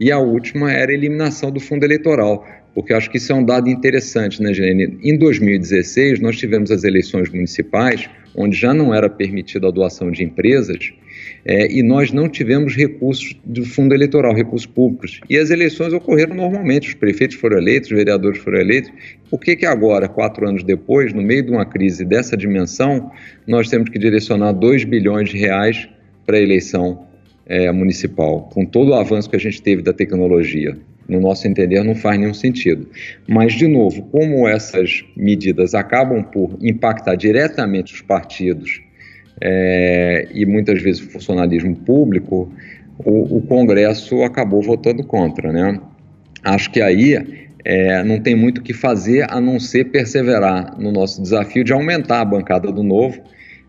E 0.00 0.10
a 0.10 0.18
última 0.18 0.72
era 0.72 0.90
a 0.90 0.94
eliminação 0.94 1.50
do 1.50 1.60
fundo 1.60 1.84
eleitoral, 1.84 2.46
porque 2.78 2.92
acho 2.92 3.10
que 3.10 3.16
isso 3.16 3.32
é 3.32 3.34
um 3.34 3.44
dado 3.44 3.68
interessante, 3.68 4.40
né, 4.40 4.54
Gene? 4.54 5.00
Em 5.02 5.18
2016, 5.18 6.20
nós 6.20 6.36
tivemos 6.36 6.70
as 6.70 6.84
eleições 6.84 7.28
municipais, 7.28 8.08
onde 8.36 8.56
já 8.56 8.72
não 8.72 8.94
era 8.94 9.10
permitida 9.10 9.66
a 9.66 9.70
doação 9.72 10.12
de 10.12 10.22
empresas, 10.22 10.92
é, 11.44 11.72
e 11.72 11.82
nós 11.82 12.12
não 12.12 12.28
tivemos 12.28 12.76
recursos 12.76 13.34
do 13.44 13.64
fundo 13.64 13.96
eleitoral, 13.96 14.32
recursos 14.32 14.64
públicos. 14.64 15.20
E 15.28 15.36
as 15.36 15.50
eleições 15.50 15.92
ocorreram 15.92 16.36
normalmente, 16.36 16.86
os 16.86 16.94
prefeitos 16.94 17.36
foram 17.36 17.58
eleitos, 17.58 17.90
os 17.90 17.96
vereadores 17.96 18.38
foram 18.38 18.60
eleitos. 18.60 18.92
Por 19.28 19.40
que, 19.40 19.56
que 19.56 19.66
agora, 19.66 20.08
quatro 20.08 20.48
anos 20.48 20.62
depois, 20.62 21.12
no 21.12 21.20
meio 21.20 21.42
de 21.42 21.50
uma 21.50 21.66
crise 21.66 22.04
dessa 22.04 22.36
dimensão, 22.36 23.10
nós 23.44 23.68
temos 23.68 23.90
que 23.90 23.98
direcionar 23.98 24.52
2 24.52 24.84
bilhões 24.84 25.30
de 25.30 25.36
reais 25.36 25.88
para 26.24 26.36
a 26.36 26.40
eleição 26.40 27.08
é, 27.44 27.72
municipal, 27.72 28.48
com 28.52 28.64
todo 28.64 28.90
o 28.90 28.94
avanço 28.94 29.28
que 29.28 29.34
a 29.34 29.40
gente 29.40 29.60
teve 29.60 29.82
da 29.82 29.92
tecnologia? 29.92 30.78
No 31.08 31.20
nosso 31.20 31.48
entender, 31.48 31.82
não 31.82 31.94
faz 31.94 32.18
nenhum 32.18 32.34
sentido. 32.34 32.86
Mas, 33.26 33.54
de 33.54 33.66
novo, 33.66 34.02
como 34.10 34.46
essas 34.46 35.04
medidas 35.16 35.74
acabam 35.74 36.22
por 36.22 36.58
impactar 36.60 37.14
diretamente 37.14 37.94
os 37.94 38.02
partidos 38.02 38.82
é, 39.40 40.28
e 40.32 40.44
muitas 40.44 40.82
vezes 40.82 41.00
o 41.02 41.10
funcionalismo 41.10 41.74
público, 41.76 42.52
o, 42.98 43.38
o, 43.38 43.42
Congresso 43.42 44.22
acabou 44.22 44.62
votando 44.62 45.04
contra. 45.04 45.52
Né? 45.52 45.80
Acho 46.44 46.70
que 46.70 46.80
aí 46.80 47.46
é, 47.64 48.02
não 48.02 48.20
tem 48.20 48.34
muito 48.34 48.58
o 48.58 48.62
que 48.62 48.74
fazer 48.74 49.26
a 49.30 49.40
não 49.40 49.58
ser 49.60 49.84
perseverar 49.86 50.78
no 50.78 50.92
nosso 50.92 51.22
desafio 51.22 51.64
de 51.64 51.72
aumentar 51.72 52.20
a 52.20 52.24
bancada 52.24 52.70
do 52.72 52.82
novo. 52.82 53.20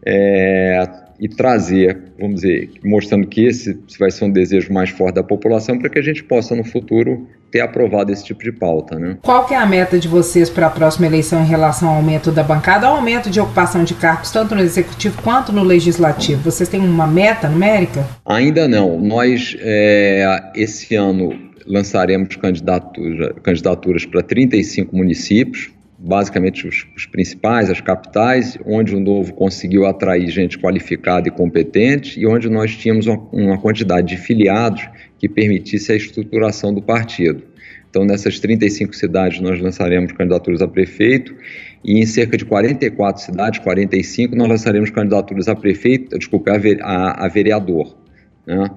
É, 0.05 0.87
e 1.19 1.27
trazer, 1.27 1.97
vamos 2.17 2.41
dizer, 2.41 2.71
mostrando 2.83 3.27
que 3.27 3.45
esse 3.45 3.77
vai 3.99 4.09
ser 4.09 4.25
um 4.25 4.31
desejo 4.31 4.71
mais 4.71 4.89
forte 4.89 5.15
da 5.15 5.23
população 5.23 5.77
para 5.77 5.89
que 5.89 5.99
a 5.99 6.01
gente 6.01 6.23
possa 6.23 6.55
no 6.55 6.63
futuro 6.63 7.27
ter 7.51 7.61
aprovado 7.61 8.11
esse 8.11 8.23
tipo 8.23 8.43
de 8.43 8.51
pauta. 8.51 8.97
Né? 8.97 9.17
Qual 9.21 9.45
que 9.45 9.53
é 9.53 9.57
a 9.57 9.65
meta 9.65 9.99
de 9.99 10.07
vocês 10.07 10.49
para 10.49 10.67
a 10.67 10.69
próxima 10.69 11.07
eleição 11.07 11.41
em 11.41 11.47
relação 11.47 11.89
ao 11.89 11.95
aumento 11.95 12.31
da 12.31 12.43
bancada, 12.43 12.87
ao 12.87 12.95
aumento 12.95 13.29
de 13.29 13.39
ocupação 13.39 13.83
de 13.83 13.95
cargos, 13.95 14.31
tanto 14.31 14.55
no 14.55 14.61
executivo 14.61 15.21
quanto 15.21 15.51
no 15.51 15.63
legislativo? 15.63 16.41
Vocês 16.43 16.69
têm 16.69 16.79
uma 16.79 17.07
meta 17.07 17.49
numérica? 17.49 18.05
Ainda 18.25 18.67
não. 18.67 18.99
Nós, 18.99 19.57
é, 19.59 20.51
esse 20.55 20.95
ano, 20.95 21.33
lançaremos 21.65 22.35
candidatura, 22.35 23.33
candidaturas 23.41 24.05
para 24.05 24.21
35 24.21 24.95
municípios, 24.95 25.71
basicamente 26.09 26.67
os, 26.67 26.87
os, 26.97 27.05
principais, 27.05 27.69
as 27.69 27.79
capitais, 27.79 28.57
onde 28.65 28.95
o 28.95 28.99
Novo 28.99 29.31
conseguiu 29.33 29.85
atrair 29.85 30.27
gente 30.29 30.57
qualificada 30.57 31.27
e 31.27 31.31
competente 31.31 32.19
e 32.19 32.25
onde 32.25 32.49
nós 32.49 32.75
tínhamos 32.75 33.05
uma, 33.05 33.19
uma 33.31 33.57
quantidade 33.59 34.07
de 34.07 34.17
filiados 34.17 34.89
que 35.19 35.29
permitisse 35.29 35.91
a 35.91 35.95
estruturação 35.95 36.73
do 36.73 36.81
partido. 36.81 37.43
Então, 37.89 38.05
nessas 38.05 38.39
35 38.39 38.95
cidades, 38.95 39.39
nós 39.39 39.59
lançaremos 39.59 40.11
candidaturas 40.11 40.61
a 40.61 40.67
prefeito 40.67 41.35
e 41.83 41.99
em 41.99 42.05
cerca 42.05 42.37
de 42.37 42.45
44 42.45 43.21
cidades, 43.21 43.59
45, 43.59 44.35
nós 44.35 44.47
lançaremos 44.47 44.89
candidaturas 44.89 45.47
a 45.47 45.55
prefeito, 45.55 46.17
desculpa, 46.17 46.51
a, 46.81 47.25
a 47.25 47.27
vereador. 47.27 47.95
Né? 48.45 48.69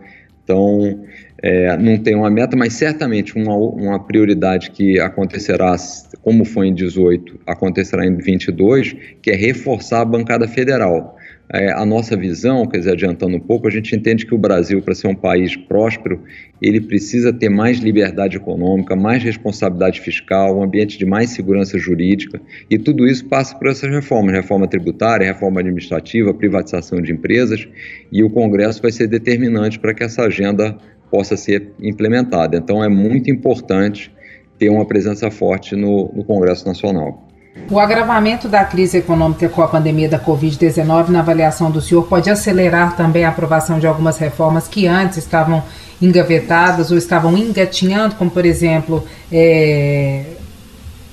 Então, 0.53 1.01
é, 1.43 1.77
não 1.79 1.97
tem 1.97 2.15
uma 2.15 2.31
meta, 2.31 2.55
mas 2.55 2.75
certamente 2.75 3.35
uma, 3.37 3.57
uma 3.57 3.99
prioridade 3.99 4.71
que 4.71 5.01
acontecerá, 5.01 5.75
como 6.21 6.45
foi 6.45 6.69
em 6.69 6.75
18, 6.75 7.41
acontecerá 7.47 8.07
em 8.07 8.15
22, 8.17 8.95
que 9.23 9.31
é 9.31 9.35
reforçar 9.35 10.03
a 10.03 10.05
bancada 10.05 10.47
federal. 10.47 11.17
É, 11.53 11.71
a 11.71 11.85
nossa 11.85 12.17
visão, 12.17 12.67
quer 12.67 12.79
dizer, 12.79 12.93
adiantando 12.93 13.37
um 13.37 13.41
pouco, 13.41 13.69
a 13.69 13.71
gente 13.71 13.95
entende 13.95 14.25
que 14.25 14.35
o 14.35 14.38
Brasil, 14.38 14.81
para 14.81 14.95
ser 14.95 15.09
um 15.09 15.15
país 15.15 15.55
próspero, 15.55 16.23
ele 16.62 16.81
precisa 16.81 17.31
ter 17.31 17.51
mais 17.51 17.79
liberdade 17.79 18.38
econômica, 18.38 18.97
mais 18.97 19.23
responsabilidade 19.23 20.01
fiscal, 20.01 20.59
um 20.59 20.62
ambiente 20.62 20.97
de 20.97 21.05
mais 21.05 21.31
segurança 21.31 21.79
jurídica, 21.79 22.41
e 22.71 22.79
tudo 22.79 23.07
isso 23.07 23.27
passa 23.27 23.55
por 23.55 23.69
essas 23.69 23.91
reformas, 23.91 24.35
reforma 24.35 24.67
tributária, 24.67 25.27
reforma 25.27 25.61
administrativa, 25.61 26.33
privatização 26.33 27.03
de 27.03 27.12
empresas, 27.12 27.69
e 28.11 28.25
o 28.25 28.31
Congresso 28.31 28.81
vai 28.81 28.91
ser 28.91 29.07
determinante 29.07 29.79
para 29.79 29.93
que 29.93 30.03
essa 30.03 30.23
agenda 30.23 30.77
possa 31.11 31.37
ser 31.37 31.73
implementada. 31.79 32.57
Então 32.57 32.83
é 32.83 32.88
muito 32.88 33.31
importante 33.31 34.11
ter 34.59 34.71
uma 34.71 34.87
presença 34.87 35.31
forte 35.31 35.77
no, 35.77 36.11
no 36.15 36.25
Congresso 36.25 36.67
Nacional. 36.67 37.29
O 37.71 37.79
agravamento 37.79 38.49
da 38.49 38.65
crise 38.65 38.99
econômica 38.99 39.49
com 39.49 39.62
a 39.62 39.69
pandemia 39.69 40.09
da 40.09 40.19
Covid-19, 40.19 41.09
na 41.09 41.21
avaliação 41.21 41.71
do 41.71 41.81
senhor, 41.81 42.05
pode 42.05 42.31
acelerar 42.31 42.97
também 42.97 43.25
a 43.25 43.29
aprovação 43.29 43.79
de 43.79 43.87
algumas 43.87 44.19
reformas 44.19 44.69
que 44.69 44.87
antes 44.87 45.19
estavam 45.19 45.62
engavetadas 46.01 46.91
ou 46.91 46.99
estavam 46.99 47.37
engatinhando, 47.37 48.15
como, 48.17 48.31
por 48.31 48.45
exemplo, 48.45 49.07
é, 49.31 50.25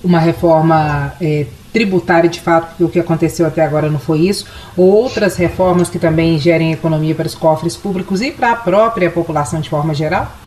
uma 0.03 0.19
reforma 0.19 1.13
é, 1.21 1.45
tributária 1.71 2.29
de 2.29 2.39
fato, 2.39 2.69
porque 2.69 2.83
o 2.83 2.89
que 2.89 2.99
aconteceu 2.99 3.45
até 3.45 3.61
agora 3.61 3.89
não 3.89 3.99
foi 3.99 4.21
isso, 4.21 4.45
ou 4.75 4.91
outras 4.91 5.35
reformas 5.35 5.89
que 5.89 5.99
também 5.99 6.39
gerem 6.39 6.71
economia 6.71 7.13
para 7.13 7.27
os 7.27 7.35
cofres 7.35 7.75
públicos 7.75 8.21
e 8.21 8.31
para 8.31 8.51
a 8.51 8.55
própria 8.55 9.09
população 9.09 9.61
de 9.61 9.69
forma 9.69 9.93
geral? 9.93 10.39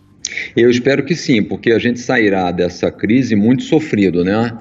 Eu 0.56 0.70
espero 0.70 1.04
que 1.04 1.14
sim, 1.14 1.42
porque 1.42 1.72
a 1.72 1.78
gente 1.78 2.00
sairá 2.00 2.50
dessa 2.50 2.90
crise 2.90 3.36
muito 3.36 3.62
sofrido, 3.62 4.24
né? 4.24 4.52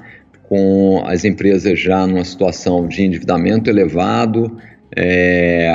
Com 0.52 1.02
as 1.06 1.24
empresas 1.24 1.80
já 1.80 2.06
numa 2.06 2.26
situação 2.26 2.86
de 2.86 3.02
endividamento 3.02 3.70
elevado, 3.70 4.58
é, 4.94 5.72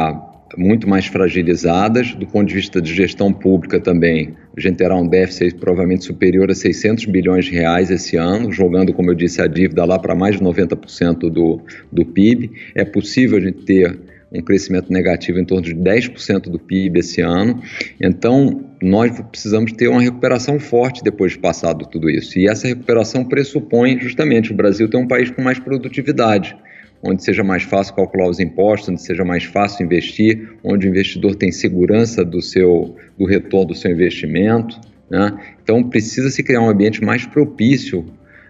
muito 0.54 0.86
mais 0.86 1.06
fragilizadas, 1.06 2.14
do 2.14 2.26
ponto 2.26 2.46
de 2.46 2.56
vista 2.56 2.78
de 2.78 2.92
gestão 2.92 3.32
pública 3.32 3.80
também. 3.80 4.34
A 4.54 4.60
gente 4.60 4.76
terá 4.76 4.94
um 4.94 5.08
déficit 5.08 5.54
provavelmente 5.54 6.04
superior 6.04 6.50
a 6.50 6.54
600 6.54 7.06
bilhões 7.06 7.46
de 7.46 7.52
reais 7.52 7.90
esse 7.90 8.18
ano, 8.18 8.52
jogando, 8.52 8.92
como 8.92 9.10
eu 9.10 9.14
disse, 9.14 9.40
a 9.40 9.46
dívida 9.46 9.82
lá 9.86 9.98
para 9.98 10.14
mais 10.14 10.36
de 10.36 10.44
90% 10.44 11.30
do, 11.30 11.58
do 11.90 12.04
PIB. 12.04 12.50
É 12.74 12.84
possível 12.84 13.38
a 13.38 13.40
gente 13.40 13.64
ter 13.64 13.98
um 14.32 14.42
crescimento 14.42 14.92
negativo 14.92 15.38
em 15.38 15.44
torno 15.44 15.62
de 15.62 15.74
10% 15.74 16.50
do 16.50 16.58
PIB 16.58 16.98
esse 16.98 17.20
ano. 17.20 17.62
Então, 18.00 18.64
nós 18.82 19.18
precisamos 19.20 19.72
ter 19.72 19.88
uma 19.88 20.02
recuperação 20.02 20.58
forte 20.58 21.02
depois 21.02 21.32
de 21.32 21.38
passado 21.38 21.86
tudo 21.86 22.10
isso. 22.10 22.38
E 22.38 22.48
essa 22.48 22.66
recuperação 22.66 23.24
pressupõe 23.24 23.98
justamente 24.00 24.52
o 24.52 24.54
Brasil 24.54 24.88
ter 24.88 24.96
um 24.96 25.06
país 25.06 25.30
com 25.30 25.42
mais 25.42 25.58
produtividade, 25.58 26.56
onde 27.02 27.22
seja 27.22 27.44
mais 27.44 27.62
fácil 27.62 27.94
calcular 27.94 28.28
os 28.28 28.40
impostos, 28.40 28.88
onde 28.88 29.02
seja 29.02 29.24
mais 29.24 29.44
fácil 29.44 29.84
investir, 29.84 30.50
onde 30.64 30.86
o 30.86 30.90
investidor 30.90 31.36
tem 31.36 31.52
segurança 31.52 32.24
do 32.24 32.42
seu 32.42 32.96
do 33.16 33.24
retorno 33.24 33.68
do 33.68 33.74
seu 33.74 33.90
investimento. 33.92 34.80
Né? 35.08 35.38
Então, 35.62 35.82
precisa 35.84 36.30
se 36.30 36.42
criar 36.42 36.60
um 36.60 36.68
ambiente 36.68 37.02
mais 37.02 37.24
propício 37.24 38.04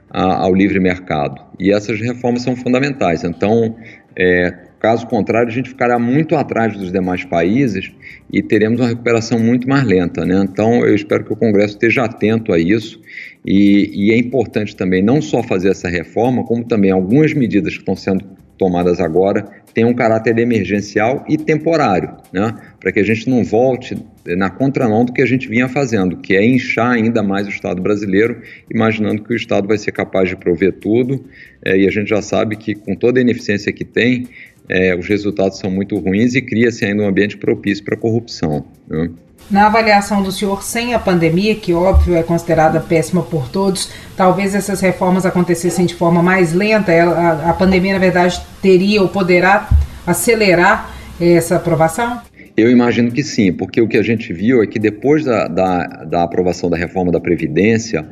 a, 0.08 0.44
ao 0.44 0.54
livre 0.54 0.80
mercado. 0.80 1.40
E 1.60 1.70
essas 1.70 2.00
reformas 2.00 2.42
são 2.42 2.56
fundamentais. 2.56 3.24
Então, 3.24 3.76
é, 4.16 4.65
Caso 4.78 5.06
contrário, 5.06 5.48
a 5.48 5.52
gente 5.52 5.70
ficará 5.70 5.98
muito 5.98 6.36
atrás 6.36 6.76
dos 6.76 6.92
demais 6.92 7.24
países 7.24 7.90
e 8.32 8.42
teremos 8.42 8.80
uma 8.80 8.88
recuperação 8.88 9.38
muito 9.38 9.68
mais 9.68 9.84
lenta. 9.84 10.24
Né? 10.24 10.44
Então, 10.44 10.84
eu 10.84 10.94
espero 10.94 11.24
que 11.24 11.32
o 11.32 11.36
Congresso 11.36 11.74
esteja 11.74 12.04
atento 12.04 12.52
a 12.52 12.58
isso. 12.58 13.00
E, 13.44 13.90
e 13.94 14.12
é 14.12 14.18
importante 14.18 14.76
também 14.76 15.02
não 15.02 15.22
só 15.22 15.42
fazer 15.42 15.70
essa 15.70 15.88
reforma, 15.88 16.44
como 16.44 16.64
também 16.64 16.90
algumas 16.90 17.32
medidas 17.32 17.74
que 17.74 17.80
estão 17.80 17.96
sendo 17.96 18.24
tomadas 18.58 19.00
agora 19.00 19.44
tenham 19.76 19.90
um 19.90 19.94
caráter 19.94 20.38
emergencial 20.38 21.22
e 21.28 21.36
temporário, 21.36 22.16
né? 22.32 22.54
para 22.80 22.90
que 22.90 22.98
a 22.98 23.02
gente 23.02 23.28
não 23.28 23.44
volte 23.44 23.94
na 24.26 24.48
contramão 24.48 25.04
do 25.04 25.12
que 25.12 25.20
a 25.20 25.26
gente 25.26 25.46
vinha 25.48 25.68
fazendo, 25.68 26.16
que 26.16 26.34
é 26.34 26.42
inchar 26.42 26.92
ainda 26.92 27.22
mais 27.22 27.46
o 27.46 27.50
Estado 27.50 27.82
brasileiro, 27.82 28.40
imaginando 28.72 29.22
que 29.22 29.34
o 29.34 29.36
Estado 29.36 29.68
vai 29.68 29.76
ser 29.76 29.92
capaz 29.92 30.30
de 30.30 30.36
prover 30.36 30.72
tudo, 30.72 31.26
é, 31.62 31.76
e 31.76 31.86
a 31.86 31.90
gente 31.90 32.08
já 32.08 32.22
sabe 32.22 32.56
que 32.56 32.74
com 32.74 32.94
toda 32.94 33.20
a 33.20 33.22
ineficiência 33.22 33.70
que 33.70 33.84
tem, 33.84 34.26
é, 34.68 34.94
os 34.94 35.06
resultados 35.06 35.58
são 35.58 35.70
muito 35.70 35.96
ruins 35.98 36.34
e 36.34 36.42
cria-se 36.42 36.84
ainda 36.84 37.02
um 37.02 37.08
ambiente 37.08 37.36
propício 37.36 37.84
para 37.84 37.96
corrupção. 37.96 38.64
Né? 38.88 39.10
Na 39.50 39.66
avaliação 39.66 40.22
do 40.22 40.32
senhor, 40.32 40.62
sem 40.62 40.92
a 40.92 40.98
pandemia, 40.98 41.54
que 41.54 41.72
óbvio 41.72 42.16
é 42.16 42.22
considerada 42.22 42.80
péssima 42.80 43.22
por 43.22 43.48
todos, 43.48 43.92
talvez 44.16 44.54
essas 44.54 44.80
reformas 44.80 45.24
acontecessem 45.24 45.86
de 45.86 45.94
forma 45.94 46.20
mais 46.20 46.52
lenta. 46.52 46.92
A, 46.92 47.50
a 47.50 47.52
pandemia, 47.52 47.92
na 47.92 47.98
verdade, 48.00 48.40
teria 48.60 49.00
ou 49.00 49.08
poderá 49.08 49.68
acelerar 50.04 50.90
essa 51.20 51.56
aprovação? 51.56 52.20
Eu 52.56 52.70
imagino 52.70 53.12
que 53.12 53.22
sim, 53.22 53.52
porque 53.52 53.80
o 53.80 53.86
que 53.86 53.98
a 53.98 54.02
gente 54.02 54.32
viu 54.32 54.62
é 54.62 54.66
que 54.66 54.78
depois 54.78 55.24
da, 55.24 55.46
da, 55.46 55.86
da 56.04 56.22
aprovação 56.24 56.68
da 56.68 56.76
reforma 56.76 57.12
da 57.12 57.20
Previdência, 57.20 58.04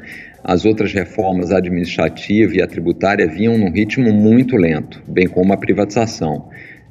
as 0.44 0.66
outras 0.66 0.92
reformas 0.92 1.50
administrativa 1.50 2.54
e 2.54 2.62
a 2.62 2.66
tributária 2.66 3.26
vinham 3.26 3.56
num 3.56 3.70
ritmo 3.70 4.12
muito 4.12 4.56
lento, 4.56 5.02
bem 5.08 5.26
como 5.26 5.54
a 5.54 5.56
privatização. 5.56 6.50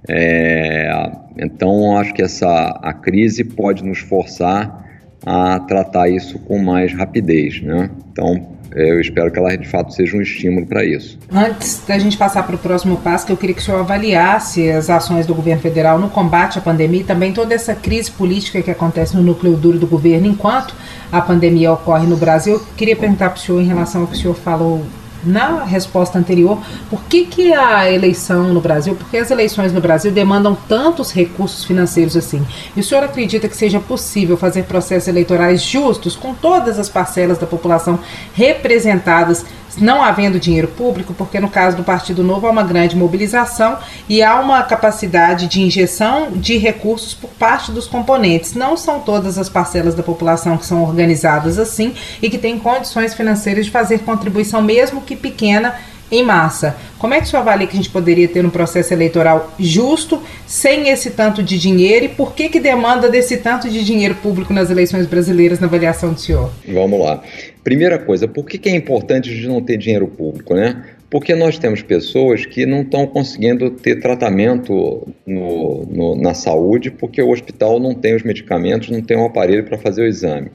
É, 0.09 0.89
então, 1.37 1.95
acho 1.97 2.13
que 2.13 2.21
essa 2.23 2.47
a 2.81 2.93
crise 2.93 3.43
pode 3.43 3.83
nos 3.83 3.99
forçar 3.99 4.83
a 5.25 5.59
tratar 5.59 6.09
isso 6.09 6.39
com 6.39 6.57
mais 6.57 6.93
rapidez, 6.93 7.61
né? 7.61 7.89
Então, 8.11 8.57
eu 8.75 8.99
espero 8.99 9.31
que 9.31 9.39
ela 9.39 9.55
de 9.55 9.67
fato 9.67 9.93
seja 9.93 10.17
um 10.17 10.21
estímulo 10.21 10.65
para 10.65 10.83
isso. 10.83 11.17
Antes 11.31 11.83
da 11.87 11.97
gente 11.97 12.17
passar 12.17 12.43
para 12.43 12.55
o 12.55 12.57
próximo 12.57 12.97
passo, 12.97 13.31
eu 13.31 13.37
queria 13.37 13.55
que 13.55 13.61
o 13.61 13.63
senhor 13.63 13.79
avaliasse 13.79 14.69
as 14.69 14.89
ações 14.89 15.25
do 15.25 15.35
governo 15.35 15.61
federal 15.61 15.99
no 15.99 16.09
combate 16.09 16.57
à 16.57 16.61
pandemia 16.61 17.01
e 17.01 17.03
também 17.03 17.31
toda 17.33 17.53
essa 17.53 17.75
crise 17.75 18.11
política 18.11 18.61
que 18.61 18.71
acontece 18.71 19.15
no 19.15 19.21
núcleo 19.21 19.55
duro 19.55 19.77
do 19.77 19.87
governo 19.87 20.27
enquanto 20.27 20.73
a 21.11 21.21
pandemia 21.21 21.71
ocorre 21.71 22.07
no 22.07 22.17
Brasil. 22.17 22.53
Eu 22.55 22.61
queria 22.75 22.95
perguntar 22.95 23.29
para 23.29 23.37
o 23.37 23.41
senhor 23.41 23.61
em 23.61 23.67
relação 23.67 24.01
ao 24.01 24.07
que 24.07 24.15
o 24.15 24.17
senhor 24.17 24.35
falou 24.35 24.83
na 25.25 25.63
resposta 25.63 26.17
anterior, 26.17 26.61
por 26.89 27.03
que, 27.03 27.25
que 27.25 27.53
a 27.53 27.91
eleição 27.91 28.53
no 28.53 28.61
Brasil, 28.61 28.95
porque 28.95 29.17
as 29.17 29.31
eleições 29.31 29.71
no 29.71 29.81
Brasil 29.81 30.11
demandam 30.11 30.55
tantos 30.67 31.11
recursos 31.11 31.63
financeiros 31.63 32.15
assim? 32.15 32.45
E 32.75 32.79
o 32.79 32.83
senhor 32.83 33.03
acredita 33.03 33.47
que 33.47 33.55
seja 33.55 33.79
possível 33.79 34.37
fazer 34.37 34.63
processos 34.63 35.07
eleitorais 35.07 35.61
justos 35.61 36.15
com 36.15 36.33
todas 36.33 36.79
as 36.79 36.89
parcelas 36.89 37.37
da 37.37 37.47
população 37.47 37.99
representadas 38.33 39.45
não 39.77 40.03
havendo 40.03 40.39
dinheiro 40.39 40.67
público, 40.67 41.13
porque 41.13 41.39
no 41.39 41.49
caso 41.49 41.77
do 41.77 41.83
Partido 41.83 42.23
Novo 42.23 42.47
há 42.47 42.51
uma 42.51 42.63
grande 42.63 42.95
mobilização 42.95 43.77
e 44.07 44.21
há 44.21 44.39
uma 44.39 44.61
capacidade 44.63 45.47
de 45.47 45.61
injeção 45.61 46.31
de 46.31 46.57
recursos 46.57 47.13
por 47.13 47.29
parte 47.31 47.71
dos 47.71 47.87
componentes. 47.87 48.53
Não 48.53 48.77
são 48.77 48.99
todas 48.99 49.37
as 49.37 49.49
parcelas 49.49 49.95
da 49.95 50.03
população 50.03 50.57
que 50.57 50.65
são 50.65 50.83
organizadas 50.83 51.57
assim 51.57 51.93
e 52.21 52.29
que 52.29 52.37
têm 52.37 52.59
condições 52.59 53.13
financeiras 53.13 53.65
de 53.65 53.71
fazer 53.71 53.99
contribuição, 53.99 54.61
mesmo 54.61 55.01
que 55.01 55.15
pequena, 55.15 55.75
em 56.13 56.23
massa. 56.23 56.75
Como 56.99 57.13
é 57.13 57.19
que 57.19 57.25
o 57.25 57.27
senhor 57.27 57.41
avalia 57.41 57.67
que 57.67 57.73
a 57.73 57.75
gente 57.75 57.89
poderia 57.89 58.27
ter 58.27 58.45
um 58.45 58.49
processo 58.49 58.93
eleitoral 58.93 59.53
justo, 59.59 60.21
sem 60.45 60.89
esse 60.89 61.11
tanto 61.11 61.41
de 61.41 61.57
dinheiro, 61.57 62.05
e 62.05 62.09
por 62.09 62.33
que, 62.33 62.49
que 62.49 62.59
demanda 62.59 63.09
desse 63.09 63.37
tanto 63.37 63.69
de 63.69 63.83
dinheiro 63.83 64.15
público 64.15 64.53
nas 64.53 64.69
eleições 64.69 65.07
brasileiras, 65.07 65.59
na 65.59 65.67
avaliação 65.67 66.13
do 66.13 66.19
senhor? 66.19 66.51
Vamos 66.67 66.99
lá. 66.99 67.21
Primeira 67.63 67.97
coisa, 67.97 68.27
por 68.27 68.45
que, 68.45 68.57
que 68.57 68.69
é 68.69 68.75
importante 68.75 69.29
a 69.29 69.33
gente 69.33 69.47
não 69.47 69.61
ter 69.61 69.77
dinheiro 69.77 70.07
público, 70.07 70.53
né? 70.53 70.83
Porque 71.09 71.35
nós 71.35 71.59
temos 71.59 71.81
pessoas 71.81 72.45
que 72.45 72.65
não 72.65 72.81
estão 72.81 73.05
conseguindo 73.05 73.69
ter 73.69 73.99
tratamento 73.99 75.07
no, 75.25 75.85
no, 75.85 76.15
na 76.15 76.33
saúde 76.33 76.89
porque 76.89 77.21
o 77.21 77.29
hospital 77.29 77.79
não 77.79 77.93
tem 77.93 78.15
os 78.15 78.23
medicamentos, 78.23 78.89
não 78.89 79.01
tem 79.01 79.17
um 79.17 79.25
aparelho 79.25 79.63
para 79.63 79.77
fazer 79.77 80.01
o 80.01 80.07
exame. 80.07 80.49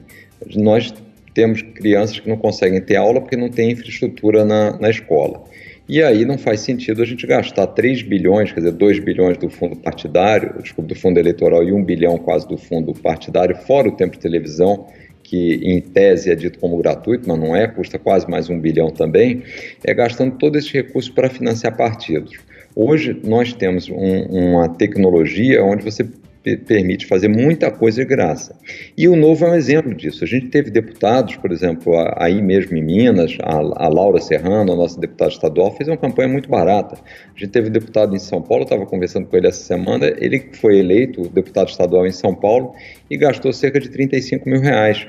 Nós 0.55 0.93
temos 1.33 1.61
crianças 1.61 2.19
que 2.19 2.27
não 2.27 2.35
conseguem 2.35 2.81
ter 2.81 2.97
aula 2.97 3.21
porque 3.21 3.37
não 3.37 3.49
tem 3.49 3.71
infraestrutura 3.71 4.43
na, 4.43 4.77
na 4.77 4.89
escola. 4.89 5.43
E 5.89 6.03
aí 6.03 6.23
não 6.23 6.37
faz 6.37 6.59
sentido 6.59 7.01
a 7.01 7.05
gente 7.05 7.25
gastar 7.25 7.65
3 7.65 8.03
bilhões, 8.03 8.51
quer 8.51 8.59
dizer, 8.59 8.73
2 8.73 8.99
bilhões 8.99 9.39
do 9.39 9.49
fundo 9.49 9.75
partidário, 9.75 10.61
desculpa, 10.61 10.87
do 10.87 10.95
fundo 10.95 11.19
eleitoral 11.19 11.63
e 11.63 11.73
1 11.73 11.83
bilhão 11.83 12.15
quase 12.19 12.47
do 12.47 12.59
fundo 12.59 12.93
partidário, 12.93 13.55
fora 13.55 13.89
o 13.89 13.91
tempo 13.93 14.13
de 14.13 14.19
televisão, 14.19 14.85
que 15.23 15.55
em 15.63 15.81
tese 15.81 16.29
é 16.31 16.35
dito 16.35 16.59
como 16.59 16.77
gratuito, 16.77 17.27
mas 17.27 17.39
não 17.39 17.55
é, 17.55 17.67
custa 17.67 17.97
quase 17.97 18.29
mais 18.29 18.51
um 18.51 18.59
bilhão 18.59 18.91
também, 18.91 19.41
é 19.83 19.91
gastando 19.91 20.37
todo 20.37 20.59
esse 20.59 20.71
recurso 20.71 21.11
para 21.11 21.27
financiar 21.27 21.75
partidos. 21.75 22.37
Hoje 22.75 23.19
nós 23.23 23.51
temos 23.53 23.89
um, 23.89 24.25
uma 24.25 24.69
tecnologia 24.69 25.63
onde 25.63 25.83
você 25.83 26.07
permite 26.41 27.05
fazer 27.05 27.27
muita 27.27 27.69
coisa 27.69 28.01
de 28.01 28.07
graça. 28.07 28.55
E 28.97 29.07
o 29.07 29.15
Novo 29.15 29.45
é 29.45 29.51
um 29.51 29.55
exemplo 29.55 29.93
disso. 29.93 30.23
A 30.23 30.27
gente 30.27 30.47
teve 30.47 30.71
deputados, 30.71 31.35
por 31.35 31.51
exemplo, 31.51 31.93
aí 32.15 32.41
mesmo 32.41 32.77
em 32.77 32.83
Minas, 32.83 33.37
a, 33.41 33.87
Laura 33.89 34.21
Serrano, 34.21 34.71
a 34.71 34.75
nossa 34.75 34.99
deputada 34.99 35.31
estadual, 35.31 35.75
fez 35.75 35.89
uma 35.89 35.97
campanha 35.97 36.29
muito 36.29 36.49
barata. 36.49 36.97
A 37.35 37.39
gente 37.39 37.51
teve 37.51 37.69
deputado 37.69 38.15
em 38.15 38.19
São 38.19 38.41
Paulo, 38.41 38.63
estava 38.63 38.85
conversando 38.85 39.27
com 39.27 39.35
ele 39.35 39.47
essa 39.47 39.63
semana, 39.63 40.07
ele 40.17 40.49
foi 40.53 40.79
eleito 40.79 41.27
deputado 41.29 41.69
estadual 41.69 42.05
em 42.07 42.11
São 42.11 42.33
Paulo 42.33 42.73
e 43.09 43.17
gastou 43.17 43.51
cerca 43.51 43.79
de 43.79 43.89
35 43.89 44.47
mil 44.49 44.61
reais. 44.61 45.07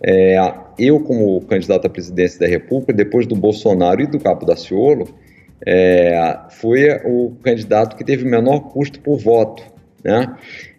É, 0.00 0.36
eu, 0.78 1.00
como 1.00 1.40
candidato 1.46 1.86
à 1.86 1.90
presidência 1.90 2.38
da 2.38 2.46
República, 2.46 2.92
depois 2.92 3.26
do 3.26 3.34
Bolsonaro 3.34 4.00
e 4.00 4.06
do 4.06 4.20
Cabo 4.20 4.46
da 4.46 4.54
Ciolo, 4.54 5.08
é, 5.66 6.38
foi 6.50 6.88
o 7.04 7.32
candidato 7.42 7.96
que 7.96 8.04
teve 8.04 8.24
o 8.24 8.30
menor 8.30 8.60
custo 8.68 9.00
por 9.00 9.18
voto 9.18 9.76
né? 10.04 10.36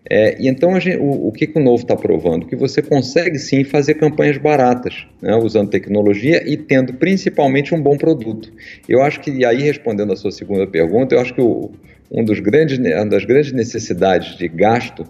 É, 0.09 0.41
e 0.41 0.47
então 0.47 0.77
gente, 0.79 0.97
o, 0.97 1.27
o, 1.27 1.31
que, 1.31 1.45
que 1.45 1.59
o 1.59 1.63
novo 1.63 1.83
está 1.83 1.95
provando? 1.95 2.47
Que 2.47 2.55
você 2.55 2.81
consegue 2.81 3.37
sim 3.37 3.63
fazer 3.63 3.93
campanhas 3.93 4.37
baratas, 4.37 5.05
né, 5.21 5.35
usando 5.35 5.69
tecnologia 5.69 6.41
e 6.49 6.57
tendo 6.57 6.93
principalmente 6.93 7.75
um 7.75 7.81
bom 7.81 7.95
produto. 7.95 8.51
Eu 8.87 9.03
acho 9.03 9.19
que, 9.19 9.29
e 9.29 9.45
aí 9.45 9.61
respondendo 9.61 10.11
a 10.11 10.15
sua 10.15 10.31
segunda 10.31 10.65
pergunta, 10.65 11.13
eu 11.13 11.19
acho 11.19 11.33
que 11.33 11.41
o, 11.41 11.71
um 12.11 12.23
dos 12.23 12.39
grandes, 12.39 12.79
uma 12.79 13.05
das 13.05 13.23
grandes 13.23 13.51
necessidades 13.51 14.35
de 14.35 14.47
gasto 14.47 15.05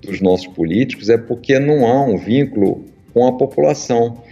dos 0.00 0.20
nossos 0.20 0.46
políticos 0.46 1.10
é 1.10 1.18
porque 1.18 1.58
não 1.58 1.86
há 1.86 2.02
um 2.04 2.16
vínculo 2.16 2.86
com 3.12 3.26
a 3.26 3.36
população. 3.36 4.22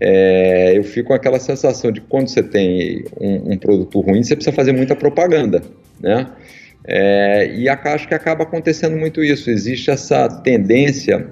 É, 0.00 0.76
eu 0.76 0.84
fico 0.84 1.08
com 1.08 1.14
aquela 1.14 1.40
sensação 1.40 1.90
de 1.90 2.00
quando 2.00 2.28
você 2.28 2.42
tem 2.42 3.04
um, 3.20 3.52
um 3.52 3.58
produto 3.58 4.00
ruim, 4.00 4.22
você 4.22 4.36
precisa 4.36 4.54
fazer 4.54 4.72
muita 4.72 4.94
propaganda, 4.94 5.62
né? 6.00 6.28
É, 6.86 7.50
e 7.54 7.68
acho 7.68 8.06
que 8.06 8.14
acaba 8.14 8.42
acontecendo 8.42 8.96
muito 8.96 9.22
isso. 9.22 9.50
Existe 9.50 9.90
essa 9.90 10.28
tendência 10.28 11.26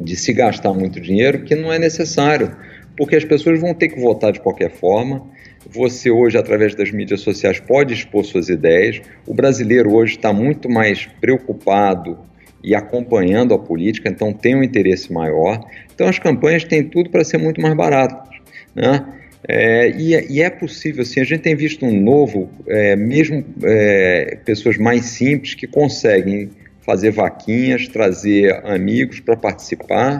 de 0.00 0.16
se 0.16 0.32
gastar 0.32 0.72
muito 0.72 1.00
dinheiro 1.00 1.44
que 1.44 1.54
não 1.54 1.72
é 1.72 1.78
necessário, 1.78 2.56
porque 2.96 3.16
as 3.16 3.24
pessoas 3.24 3.60
vão 3.60 3.74
ter 3.74 3.88
que 3.88 4.00
votar 4.00 4.32
de 4.32 4.40
qualquer 4.40 4.70
forma. 4.70 5.24
Você 5.70 6.10
hoje, 6.10 6.36
através 6.36 6.74
das 6.74 6.90
mídias 6.90 7.20
sociais, 7.20 7.60
pode 7.60 7.94
expor 7.94 8.24
suas 8.24 8.48
ideias. 8.48 9.00
O 9.26 9.32
brasileiro 9.32 9.94
hoje 9.94 10.16
está 10.16 10.32
muito 10.32 10.68
mais 10.68 11.06
preocupado 11.20 12.18
e 12.64 12.74
acompanhando 12.74 13.54
a 13.54 13.58
política, 13.58 14.08
então 14.08 14.32
tem 14.32 14.54
um 14.54 14.62
interesse 14.62 15.12
maior. 15.12 15.60
Então 15.94 16.08
as 16.08 16.18
campanhas 16.18 16.64
têm 16.64 16.82
tudo 16.82 17.10
para 17.10 17.24
ser 17.24 17.38
muito 17.38 17.60
mais 17.60 17.74
baratas. 17.74 18.28
Né? 18.74 19.04
É, 19.48 19.90
e, 19.90 20.14
é, 20.14 20.26
e, 20.30 20.40
é 20.40 20.48
possível, 20.48 21.02
assim, 21.02 21.20
a 21.20 21.24
gente 21.24 21.40
tem 21.40 21.56
visto 21.56 21.84
um 21.84 22.00
novo, 22.00 22.50
é, 22.66 22.94
mesmo 22.94 23.44
é, 23.64 24.38
pessoas 24.44 24.78
mais 24.78 25.06
simples 25.06 25.54
que 25.54 25.66
conseguem 25.66 26.50
fazer 26.82 27.10
vaquinhas, 27.10 27.88
trazer 27.88 28.54
amigos 28.64 29.20
para 29.20 29.36
participar 29.36 30.18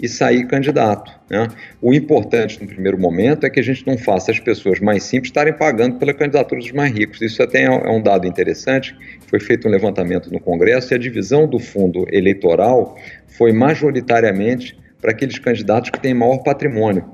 e 0.00 0.08
sair 0.08 0.46
candidato. 0.46 1.12
Né? 1.30 1.48
O 1.80 1.94
importante 1.94 2.60
no 2.60 2.66
primeiro 2.66 2.98
momento 2.98 3.46
é 3.46 3.50
que 3.50 3.60
a 3.60 3.62
gente 3.62 3.86
não 3.86 3.96
faça 3.96 4.30
as 4.30 4.40
pessoas 4.40 4.80
mais 4.80 5.04
simples 5.04 5.28
estarem 5.28 5.52
pagando 5.52 5.96
pela 5.98 6.12
candidatura 6.12 6.60
dos 6.60 6.72
mais 6.72 6.92
ricos. 6.92 7.20
Isso 7.20 7.42
até 7.42 7.62
é 7.62 7.90
um 7.90 8.02
dado 8.02 8.26
interessante. 8.26 8.96
Foi 9.28 9.40
feito 9.40 9.68
um 9.68 9.70
levantamento 9.70 10.32
no 10.32 10.40
Congresso 10.40 10.92
e 10.92 10.94
a 10.94 10.98
divisão 10.98 11.46
do 11.48 11.58
fundo 11.58 12.06
eleitoral 12.10 12.96
foi 13.26 13.52
majoritariamente 13.52 14.76
para 15.00 15.12
aqueles 15.12 15.38
candidatos 15.38 15.90
que 15.90 16.00
têm 16.00 16.14
maior 16.14 16.38
patrimônio. 16.38 17.04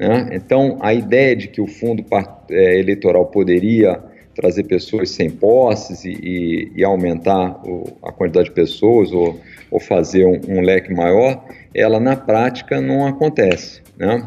Né? 0.00 0.30
Então, 0.32 0.78
a 0.80 0.94
ideia 0.94 1.36
de 1.36 1.46
que 1.46 1.60
o 1.60 1.66
fundo 1.66 2.02
é, 2.50 2.78
eleitoral 2.78 3.26
poderia 3.26 4.02
trazer 4.34 4.62
pessoas 4.62 5.10
sem 5.10 5.28
posses 5.28 6.06
e, 6.06 6.12
e, 6.12 6.72
e 6.76 6.82
aumentar 6.82 7.60
o, 7.68 7.98
a 8.02 8.10
quantidade 8.10 8.48
de 8.48 8.54
pessoas 8.54 9.12
ou, 9.12 9.38
ou 9.70 9.78
fazer 9.78 10.24
um, 10.24 10.40
um, 10.48 10.62
leque 10.62 10.94
maior, 10.94 11.44
ela 11.74 12.00
na 12.00 12.16
prática 12.16 12.80
não 12.80 13.06
acontece. 13.06 13.82
Né? 13.98 14.26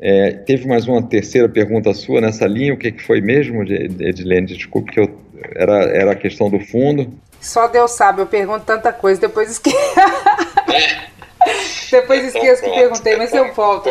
É, 0.00 0.32
teve 0.32 0.66
mais 0.66 0.88
uma 0.88 1.00
terceira 1.00 1.48
pergunta 1.48 1.94
sua 1.94 2.20
nessa 2.20 2.48
linha, 2.48 2.74
o 2.74 2.76
que, 2.76 2.90
que 2.90 3.02
foi 3.02 3.20
mesmo, 3.20 3.62
Edilene? 3.62 4.48
Desculpe 4.48 4.90
que 4.90 4.98
eu, 4.98 5.20
era, 5.54 5.84
era 5.84 6.12
a 6.12 6.16
questão 6.16 6.50
do 6.50 6.58
fundo. 6.58 7.12
Só 7.40 7.68
Deus 7.68 7.92
sabe, 7.92 8.22
eu 8.22 8.26
pergunto 8.26 8.64
tanta 8.64 8.92
coisa, 8.92 9.20
depois 9.20 9.52
esqueço. 9.52 9.76
depois 11.92 12.24
esqueço 12.24 12.64
que 12.64 12.70
perguntei, 12.70 13.16
mas 13.16 13.32
eu 13.32 13.54
volto. 13.54 13.88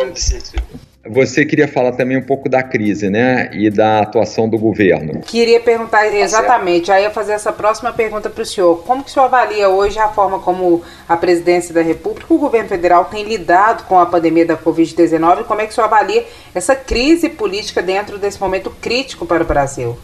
Você 1.08 1.46
queria 1.46 1.66
falar 1.66 1.92
também 1.92 2.18
um 2.18 2.22
pouco 2.22 2.48
da 2.48 2.62
crise, 2.62 3.08
né? 3.08 3.50
E 3.54 3.70
da 3.70 4.00
atuação 4.00 4.48
do 4.48 4.58
governo. 4.58 5.20
Queria 5.20 5.58
perguntar 5.58 6.00
tá 6.00 6.14
exatamente, 6.14 6.92
aí 6.92 7.04
eu 7.04 7.10
fazer 7.10 7.32
essa 7.32 7.52
próxima 7.52 7.90
pergunta 7.92 8.28
para 8.28 8.42
o 8.42 8.46
senhor. 8.46 8.82
Como 8.84 9.02
que 9.02 9.10
o 9.10 9.12
senhor 9.12 9.26
avalia 9.26 9.68
hoje 9.68 9.98
a 9.98 10.08
forma 10.08 10.38
como 10.40 10.82
a 11.08 11.16
presidência 11.16 11.72
da 11.72 11.80
República, 11.80 12.32
o 12.32 12.38
governo 12.38 12.68
federal 12.68 13.06
tem 13.06 13.24
lidado 13.24 13.84
com 13.84 13.98
a 13.98 14.04
pandemia 14.04 14.44
da 14.44 14.56
Covid-19 14.56 15.40
e 15.40 15.44
como 15.44 15.60
é 15.62 15.66
que 15.66 15.72
o 15.72 15.74
senhor 15.74 15.86
avalia 15.86 16.24
essa 16.54 16.76
crise 16.76 17.30
política 17.30 17.80
dentro 17.80 18.18
desse 18.18 18.38
momento 18.38 18.70
crítico 18.80 19.24
para 19.24 19.42
o 19.42 19.46
Brasil? 19.46 19.96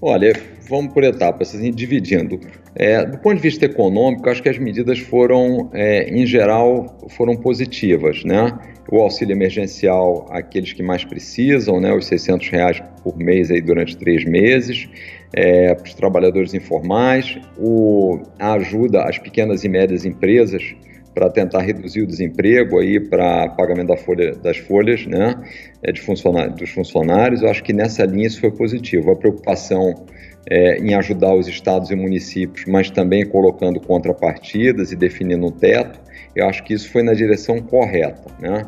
Olha, 0.00 0.32
vamos 0.68 0.92
por 0.92 1.02
etapas, 1.02 1.52
assim, 1.52 1.72
dividindo. 1.72 2.38
É, 2.72 3.04
do 3.04 3.18
ponto 3.18 3.34
de 3.34 3.42
vista 3.42 3.64
econômico, 3.64 4.30
acho 4.30 4.40
que 4.40 4.48
as 4.48 4.56
medidas 4.56 5.00
foram, 5.00 5.68
é, 5.72 6.08
em 6.08 6.24
geral, 6.24 6.96
foram 7.16 7.36
positivas, 7.36 8.22
né? 8.22 8.56
O 8.88 9.00
auxílio 9.00 9.32
emergencial 9.34 10.28
àqueles 10.30 10.72
que 10.72 10.84
mais 10.84 11.04
precisam, 11.04 11.80
né? 11.80 11.92
Os 11.92 12.06
600 12.06 12.48
reais 12.48 12.82
por 13.02 13.18
mês 13.18 13.50
aí 13.50 13.60
durante 13.60 13.96
três 13.96 14.24
meses, 14.24 14.88
é, 15.32 15.74
para 15.74 15.84
os 15.84 15.94
trabalhadores 15.94 16.54
informais, 16.54 17.36
o, 17.58 18.20
a 18.38 18.52
ajuda 18.52 19.02
às 19.02 19.18
pequenas 19.18 19.64
e 19.64 19.68
médias 19.68 20.04
empresas 20.04 20.76
para 21.14 21.30
tentar 21.30 21.60
reduzir 21.60 22.02
o 22.02 22.06
desemprego 22.06 22.78
aí 22.78 23.00
para 23.00 23.48
pagamento 23.50 23.88
da 23.88 23.96
folha, 23.96 24.34
das 24.36 24.56
folhas, 24.58 25.06
né, 25.06 25.34
é, 25.82 25.92
de 25.92 26.00
funcionários, 26.00 26.56
dos 26.56 26.70
funcionários. 26.70 27.42
Eu 27.42 27.50
acho 27.50 27.62
que 27.62 27.72
nessa 27.72 28.04
linha 28.04 28.26
isso 28.26 28.40
foi 28.40 28.50
positivo. 28.50 29.10
A 29.10 29.16
preocupação 29.16 30.06
é, 30.50 30.78
em 30.78 30.94
ajudar 30.94 31.34
os 31.34 31.46
estados 31.46 31.90
e 31.90 31.94
municípios, 31.94 32.64
mas 32.66 32.90
também 32.90 33.26
colocando 33.26 33.80
contrapartidas 33.80 34.92
e 34.92 34.96
definindo 34.96 35.46
um 35.46 35.50
teto, 35.52 36.00
eu 36.34 36.46
acho 36.46 36.62
que 36.64 36.72
isso 36.72 36.90
foi 36.90 37.02
na 37.02 37.14
direção 37.14 37.60
correta, 37.60 38.30
né? 38.40 38.62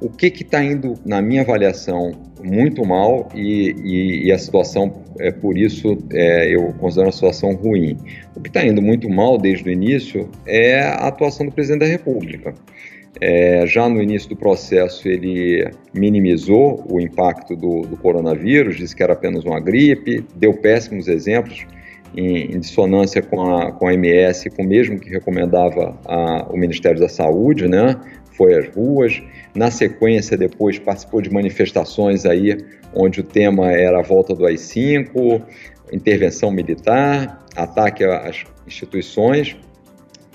O 0.00 0.08
que 0.08 0.26
está 0.28 0.62
indo, 0.62 0.94
na 1.04 1.20
minha 1.20 1.42
avaliação, 1.42 2.12
muito 2.42 2.84
mal 2.84 3.28
e, 3.34 3.74
e, 3.82 4.26
e 4.26 4.32
a 4.32 4.38
situação, 4.38 5.02
é, 5.18 5.32
por 5.32 5.58
isso, 5.58 5.98
é, 6.12 6.54
eu 6.54 6.72
considero 6.74 7.08
uma 7.08 7.12
situação 7.12 7.54
ruim. 7.54 7.96
O 8.36 8.40
que 8.40 8.48
está 8.48 8.64
indo 8.64 8.80
muito 8.80 9.08
mal 9.08 9.38
desde 9.38 9.68
o 9.68 9.72
início 9.72 10.28
é 10.46 10.80
a 10.80 11.08
atuação 11.08 11.46
do 11.46 11.52
presidente 11.52 11.80
da 11.80 11.86
República. 11.86 12.54
É, 13.20 13.66
já 13.66 13.88
no 13.88 14.00
início 14.00 14.28
do 14.28 14.36
processo, 14.36 15.08
ele 15.08 15.68
minimizou 15.92 16.84
o 16.88 17.00
impacto 17.00 17.56
do, 17.56 17.82
do, 17.82 17.96
coronavírus, 17.96 18.76
disse 18.76 18.94
que 18.94 19.02
era 19.02 19.14
apenas 19.14 19.44
uma 19.44 19.58
gripe, 19.58 20.24
deu 20.36 20.54
péssimos 20.54 21.08
exemplos 21.08 21.66
em, 22.16 22.54
em 22.54 22.60
dissonância 22.60 23.20
com 23.20 23.40
a, 23.56 23.72
com 23.72 23.88
a 23.88 23.94
MS, 23.94 24.50
com 24.50 24.62
o 24.62 24.66
mesmo 24.66 25.00
que 25.00 25.10
recomendava 25.10 25.98
a, 26.04 26.46
o 26.48 26.56
Ministério 26.56 27.00
da 27.00 27.08
Saúde, 27.08 27.66
né? 27.66 27.96
Foi 28.38 28.54
às 28.56 28.68
ruas. 28.68 29.20
Na 29.54 29.70
sequência, 29.70 30.36
depois 30.36 30.78
participou 30.78 31.20
de 31.20 31.30
manifestações 31.30 32.24
aí, 32.24 32.56
onde 32.94 33.20
o 33.20 33.24
tema 33.24 33.72
era 33.72 33.98
a 33.98 34.02
volta 34.02 34.32
do 34.32 34.46
AI-5, 34.46 35.42
intervenção 35.92 36.52
militar, 36.52 37.44
ataque 37.56 38.04
às 38.04 38.44
instituições. 38.66 39.56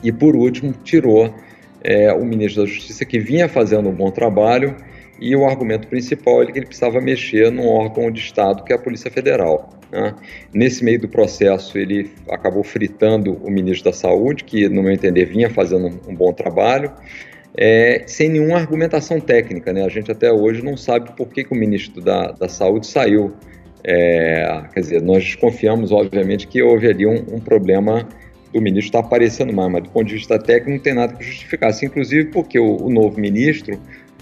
E, 0.03 0.11
por 0.11 0.35
último, 0.35 0.73
tirou 0.83 1.33
é, 1.81 2.11
o 2.11 2.25
ministro 2.25 2.63
da 2.63 2.69
Justiça, 2.69 3.05
que 3.05 3.17
vinha 3.17 3.47
fazendo 3.47 3.87
um 3.87 3.93
bom 3.93 4.11
trabalho, 4.11 4.75
e 5.19 5.33
o 5.35 5.45
argumento 5.45 5.87
principal 5.87 6.43
é 6.43 6.47
que 6.47 6.59
ele 6.59 6.65
precisava 6.65 6.99
mexer 6.99 7.49
num 7.49 7.67
órgão 7.67 8.11
de 8.11 8.19
Estado, 8.19 8.63
que 8.65 8.73
é 8.73 8.75
a 8.75 8.79
Polícia 8.79 9.09
Federal. 9.09 9.69
Né? 9.89 10.13
Nesse 10.53 10.83
meio 10.83 10.99
do 10.99 11.07
processo, 11.07 11.77
ele 11.77 12.11
acabou 12.29 12.63
fritando 12.63 13.35
o 13.41 13.49
ministro 13.49 13.91
da 13.91 13.95
Saúde, 13.95 14.43
que, 14.43 14.67
no 14.67 14.83
meu 14.83 14.91
entender, 14.91 15.25
vinha 15.25 15.49
fazendo 15.49 16.01
um 16.07 16.15
bom 16.15 16.33
trabalho 16.33 16.91
é, 17.55 18.03
sem 18.07 18.29
nenhuma 18.29 18.57
argumentação 18.57 19.19
técnica. 19.19 19.71
Né? 19.71 19.83
A 19.83 19.89
gente 19.89 20.11
até 20.11 20.31
hoje 20.31 20.63
não 20.63 20.75
sabe 20.75 21.11
por 21.15 21.27
que, 21.27 21.43
que 21.43 21.53
o 21.53 21.55
ministro 21.55 22.01
da, 22.01 22.31
da 22.31 22.49
Saúde 22.49 22.87
saiu. 22.87 23.33
É, 23.83 24.63
quer 24.73 24.79
dizer, 24.79 25.01
nós 25.01 25.23
desconfiamos, 25.23 25.91
obviamente, 25.91 26.47
que 26.47 26.61
houve 26.61 26.87
ali 26.87 27.05
um, 27.05 27.35
um 27.35 27.39
problema 27.39 28.07
do 28.53 28.61
ministro 28.61 28.89
estar 28.89 28.99
aparecendo 28.99 29.51
mais, 29.51 29.69
mas 29.71 29.83
do 29.83 29.89
ponto 29.89 30.07
de 30.07 30.13
vista 30.13 30.39
técnico 30.39 30.69
não 30.69 30.79
tem 30.79 30.93
nada 30.93 31.13
que 31.15 31.23
justificasse, 31.23 31.85
inclusive 31.85 32.25
porque 32.25 32.57
o, 32.57 32.77
o 32.77 32.89
novo 32.89 33.19
ministro 33.19 33.77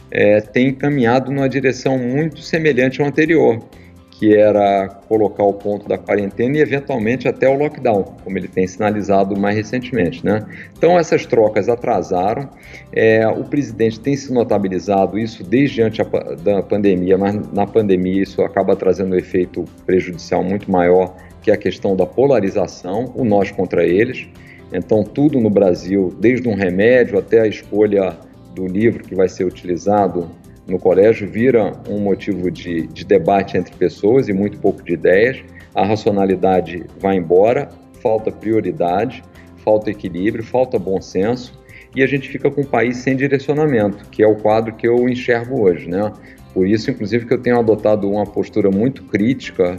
é, 0.09 0.41
tem 0.41 0.73
caminhado 0.73 1.31
numa 1.31 1.47
direção 1.47 1.97
muito 1.97 2.41
semelhante 2.41 3.01
ao 3.01 3.07
anterior 3.07 3.59
que 4.21 4.35
era 4.35 4.87
colocar 5.07 5.43
o 5.43 5.51
ponto 5.51 5.89
da 5.89 5.97
quarentena 5.97 6.55
e 6.57 6.61
eventualmente 6.61 7.27
até 7.27 7.49
o 7.49 7.57
lockdown, 7.57 8.03
como 8.23 8.37
ele 8.37 8.47
tem 8.47 8.67
sinalizado 8.67 9.35
mais 9.35 9.55
recentemente. 9.55 10.23
Né? 10.23 10.45
Então 10.77 10.99
essas 10.99 11.25
trocas 11.25 11.67
atrasaram, 11.67 12.47
é, 12.93 13.27
o 13.27 13.43
presidente 13.43 13.99
tem 13.99 14.15
se 14.15 14.31
notabilizado 14.31 15.17
isso 15.17 15.43
desde 15.43 15.81
antes 15.81 16.05
da 16.43 16.61
pandemia, 16.61 17.17
mas 17.17 17.51
na 17.51 17.65
pandemia 17.65 18.21
isso 18.21 18.43
acaba 18.43 18.75
trazendo 18.75 19.15
um 19.15 19.17
efeito 19.17 19.65
prejudicial 19.87 20.43
muito 20.43 20.69
maior, 20.69 21.15
que 21.41 21.49
é 21.49 21.55
a 21.55 21.57
questão 21.57 21.95
da 21.95 22.05
polarização, 22.05 23.11
o 23.15 23.25
nós 23.25 23.49
contra 23.49 23.83
eles. 23.83 24.27
Então 24.71 25.03
tudo 25.03 25.39
no 25.39 25.49
Brasil, 25.49 26.15
desde 26.19 26.47
um 26.47 26.53
remédio 26.53 27.17
até 27.17 27.41
a 27.41 27.47
escolha 27.47 28.15
do 28.53 28.67
livro 28.67 29.03
que 29.03 29.15
vai 29.15 29.27
ser 29.27 29.45
utilizado 29.45 30.29
no 30.67 30.79
colégio 30.79 31.29
vira 31.29 31.73
um 31.89 31.99
motivo 31.99 32.49
de, 32.49 32.87
de 32.87 33.03
debate 33.05 33.57
entre 33.57 33.75
pessoas 33.75 34.27
e 34.27 34.33
muito 34.33 34.59
pouco 34.59 34.83
de 34.83 34.93
ideias. 34.93 35.43
A 35.73 35.85
racionalidade 35.85 36.85
vai 36.99 37.15
embora, 37.15 37.69
falta 38.01 38.31
prioridade, 38.31 39.23
falta 39.57 39.89
equilíbrio, 39.89 40.43
falta 40.43 40.77
bom 40.77 41.01
senso 41.01 41.59
e 41.95 42.01
a 42.01 42.07
gente 42.07 42.29
fica 42.29 42.49
com 42.49 42.61
um 42.61 42.65
país 42.65 42.97
sem 42.97 43.15
direcionamento, 43.15 44.09
que 44.09 44.23
é 44.23 44.27
o 44.27 44.35
quadro 44.35 44.73
que 44.73 44.87
eu 44.87 45.09
enxergo 45.09 45.61
hoje, 45.61 45.89
né? 45.89 46.11
Por 46.53 46.67
isso, 46.67 46.91
inclusive, 46.91 47.25
que 47.25 47.33
eu 47.33 47.41
tenho 47.41 47.59
adotado 47.59 48.09
uma 48.09 48.25
postura 48.25 48.69
muito 48.69 49.03
crítica 49.03 49.77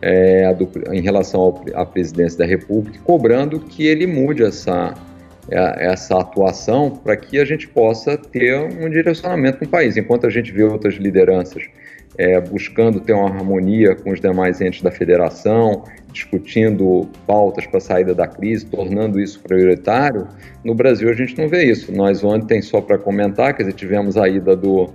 é, 0.00 0.44
em 0.92 1.00
relação 1.00 1.40
ao, 1.40 1.64
à 1.74 1.84
presidência 1.84 2.38
da 2.38 2.46
República, 2.46 2.98
cobrando 3.04 3.60
que 3.60 3.86
ele 3.86 4.06
mude 4.06 4.42
essa, 4.42 4.94
essa 5.50 6.18
atuação 6.18 6.90
para 6.90 7.16
que 7.16 7.38
a 7.38 7.44
gente 7.44 7.66
possa 7.68 8.16
ter 8.16 8.54
um 8.54 8.88
direcionamento 8.90 9.64
no 9.64 9.68
país. 9.68 9.96
Enquanto 9.96 10.26
a 10.26 10.30
gente 10.30 10.52
vê 10.52 10.62
outras 10.62 10.94
lideranças 10.94 11.64
é, 12.16 12.40
buscando 12.40 13.00
ter 13.00 13.12
uma 13.12 13.28
harmonia 13.28 13.94
com 13.94 14.10
os 14.10 14.20
demais 14.20 14.60
entes 14.60 14.82
da 14.82 14.90
federação, 14.90 15.84
discutindo 16.12 17.08
pautas 17.26 17.66
para 17.66 17.78
a 17.78 17.80
saída 17.80 18.14
da 18.14 18.26
crise, 18.26 18.66
tornando 18.66 19.20
isso 19.20 19.40
prioritário, 19.40 20.26
no 20.64 20.74
Brasil 20.74 21.08
a 21.08 21.14
gente 21.14 21.38
não 21.38 21.48
vê 21.48 21.64
isso. 21.64 21.92
Nós 21.92 22.24
ontem, 22.24 22.60
só 22.60 22.80
para 22.80 22.98
comentar, 22.98 23.54
dizer, 23.54 23.72
tivemos 23.72 24.16
a 24.16 24.28
ida 24.28 24.56
do, 24.56 24.92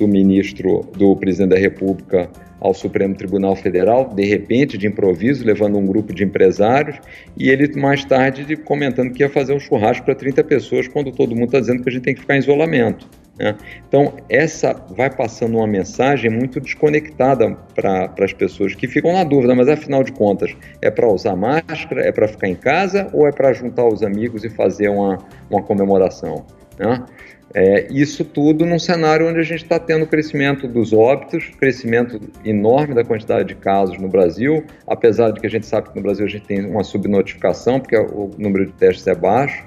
do 0.00 0.08
ministro, 0.08 0.80
do 0.96 1.14
presidente 1.14 1.50
da 1.50 1.58
República 1.58 2.28
ao 2.58 2.74
Supremo 2.74 3.14
Tribunal 3.14 3.54
Federal, 3.54 4.12
de 4.14 4.24
repente, 4.24 4.76
de 4.76 4.86
improviso, 4.86 5.44
levando 5.44 5.78
um 5.78 5.86
grupo 5.86 6.12
de 6.14 6.24
empresários, 6.24 6.98
e 7.36 7.48
ele 7.48 7.70
mais 7.78 8.04
tarde 8.04 8.56
comentando 8.56 9.12
que 9.12 9.22
ia 9.22 9.28
fazer 9.28 9.54
um 9.54 9.60
churrasco 9.60 10.04
para 10.04 10.14
30 10.14 10.44
pessoas, 10.44 10.88
quando 10.88 11.12
todo 11.12 11.34
mundo 11.34 11.46
está 11.46 11.60
dizendo 11.60 11.82
que 11.82 11.88
a 11.88 11.92
gente 11.92 12.02
tem 12.02 12.14
que 12.14 12.20
ficar 12.20 12.36
em 12.36 12.38
isolamento. 12.38 13.08
Né? 13.38 13.56
Então, 13.88 14.14
essa 14.28 14.74
vai 14.90 15.08
passando 15.08 15.56
uma 15.56 15.66
mensagem 15.66 16.30
muito 16.30 16.60
desconectada 16.60 17.56
para 17.74 18.12
as 18.22 18.34
pessoas 18.34 18.74
que 18.74 18.86
ficam 18.86 19.12
na 19.14 19.24
dúvida, 19.24 19.54
mas 19.54 19.68
afinal 19.68 20.02
de 20.02 20.12
contas, 20.12 20.54
é 20.82 20.90
para 20.90 21.08
usar 21.08 21.36
máscara, 21.36 22.02
é 22.02 22.12
para 22.12 22.28
ficar 22.28 22.48
em 22.48 22.54
casa 22.54 23.08
ou 23.14 23.26
é 23.26 23.32
para 23.32 23.52
juntar 23.54 23.86
os 23.86 24.02
amigos 24.02 24.44
e 24.44 24.50
fazer 24.50 24.90
uma, 24.90 25.18
uma 25.50 25.62
comemoração? 25.62 26.44
Né? 26.80 27.04
É, 27.52 27.88
isso 27.90 28.24
tudo 28.24 28.64
num 28.64 28.78
cenário 28.78 29.28
onde 29.28 29.38
a 29.38 29.42
gente 29.42 29.64
está 29.64 29.78
tendo 29.78 30.06
crescimento 30.06 30.66
dos 30.66 30.92
óbitos, 30.92 31.50
crescimento 31.58 32.20
enorme 32.44 32.94
da 32.94 33.04
quantidade 33.04 33.48
de 33.48 33.54
casos 33.56 33.98
no 33.98 34.08
Brasil, 34.08 34.64
apesar 34.86 35.30
de 35.32 35.40
que 35.40 35.46
a 35.46 35.50
gente 35.50 35.66
sabe 35.66 35.90
que 35.90 35.96
no 35.96 36.02
Brasil 36.02 36.24
a 36.24 36.28
gente 36.28 36.46
tem 36.46 36.64
uma 36.64 36.84
subnotificação, 36.84 37.80
porque 37.80 37.96
o 37.96 38.30
número 38.38 38.66
de 38.66 38.72
testes 38.72 39.06
é 39.06 39.14
baixo. 39.14 39.64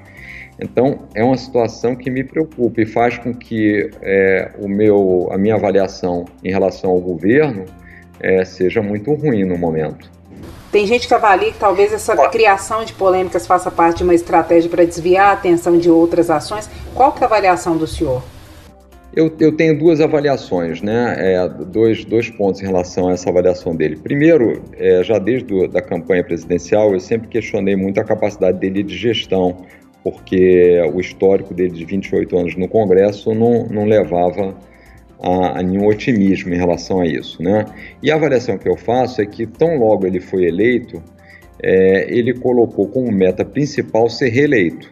Então, 0.62 1.08
é 1.14 1.24
uma 1.24 1.36
situação 1.36 1.96
que 1.96 2.10
me 2.10 2.24
preocupa 2.24 2.82
e 2.82 2.86
faz 2.86 3.18
com 3.18 3.34
que 3.34 3.90
é, 4.02 4.52
o 4.60 4.68
meu, 4.68 5.28
a 5.32 5.38
minha 5.38 5.56
avaliação 5.56 6.26
em 6.44 6.52
relação 6.52 6.92
ao 6.92 7.02
governo 7.02 7.66
é, 8.20 8.46
seja 8.46 8.82
muito 8.82 9.14
ruim 9.14 9.44
no 9.44 9.58
momento. 9.58 10.13
Tem 10.74 10.88
gente 10.88 11.08
que 11.08 11.14
avalia 11.14 11.52
que 11.52 11.60
talvez 11.60 11.94
essa 11.94 12.18
criação 12.30 12.84
de 12.84 12.94
polêmicas 12.94 13.46
faça 13.46 13.70
parte 13.70 13.98
de 13.98 14.04
uma 14.04 14.16
estratégia 14.16 14.68
para 14.72 14.84
desviar 14.84 15.28
a 15.28 15.34
atenção 15.34 15.78
de 15.78 15.88
outras 15.88 16.32
ações. 16.32 16.68
Qual 16.96 17.12
que 17.12 17.20
é 17.20 17.26
a 17.26 17.28
avaliação 17.28 17.78
do 17.78 17.86
senhor? 17.86 18.24
Eu, 19.16 19.32
eu 19.40 19.56
tenho 19.56 19.78
duas 19.78 20.02
avaliações, 20.02 20.82
né? 20.82 21.16
É, 21.20 21.48
dois, 21.48 22.04
dois 22.04 22.28
pontos 22.28 22.60
em 22.64 22.66
relação 22.66 23.10
a 23.10 23.14
essa 23.14 23.30
avaliação 23.30 23.76
dele. 23.76 23.98
Primeiro, 23.98 24.64
é, 24.76 25.04
já 25.04 25.20
desde 25.20 25.64
a 25.64 25.68
da 25.68 25.80
campanha 25.80 26.24
presidencial, 26.24 26.92
eu 26.92 27.00
sempre 27.00 27.28
questionei 27.28 27.76
muito 27.76 28.00
a 28.00 28.04
capacidade 28.04 28.58
dele 28.58 28.82
de 28.82 28.98
gestão, 28.98 29.58
porque 30.04 30.82
o 30.92 31.00
histórico 31.00 31.54
dele 31.54 31.74
de 31.74 31.86
28 31.86 32.36
anos 32.36 32.56
no 32.56 32.68
Congresso 32.68 33.36
não, 33.36 33.68
não 33.68 33.86
levava 33.86 34.56
a, 35.24 35.60
a, 35.60 35.64
nenhum 35.64 35.88
otimismo 35.88 36.54
em 36.54 36.58
relação 36.58 37.00
a 37.00 37.08
isso. 37.08 37.42
Né? 37.42 37.66
E 38.02 38.12
a 38.12 38.16
avaliação 38.16 38.58
que 38.58 38.68
eu 38.68 38.76
faço 38.76 39.22
é 39.22 39.26
que, 39.26 39.48
tão 39.48 39.78
logo 39.78 40.06
ele 40.06 40.20
foi 40.20 40.44
eleito, 40.44 41.02
é, 41.64 42.06
ele 42.14 42.34
colocou 42.34 42.88
como 42.88 43.10
meta 43.12 43.46
principal 43.46 44.10
ser 44.10 44.30
reeleito. 44.30 44.92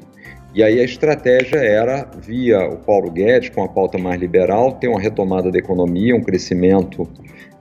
E 0.53 0.63
aí 0.63 0.79
a 0.79 0.83
estratégia 0.83 1.57
era, 1.57 2.09
via 2.21 2.67
o 2.67 2.77
Paulo 2.77 3.09
Guedes, 3.11 3.49
com 3.49 3.63
a 3.63 3.69
pauta 3.69 3.97
mais 3.97 4.19
liberal, 4.19 4.73
ter 4.73 4.87
uma 4.87 4.99
retomada 4.99 5.51
da 5.51 5.57
economia, 5.57 6.15
um 6.15 6.21
crescimento 6.21 7.07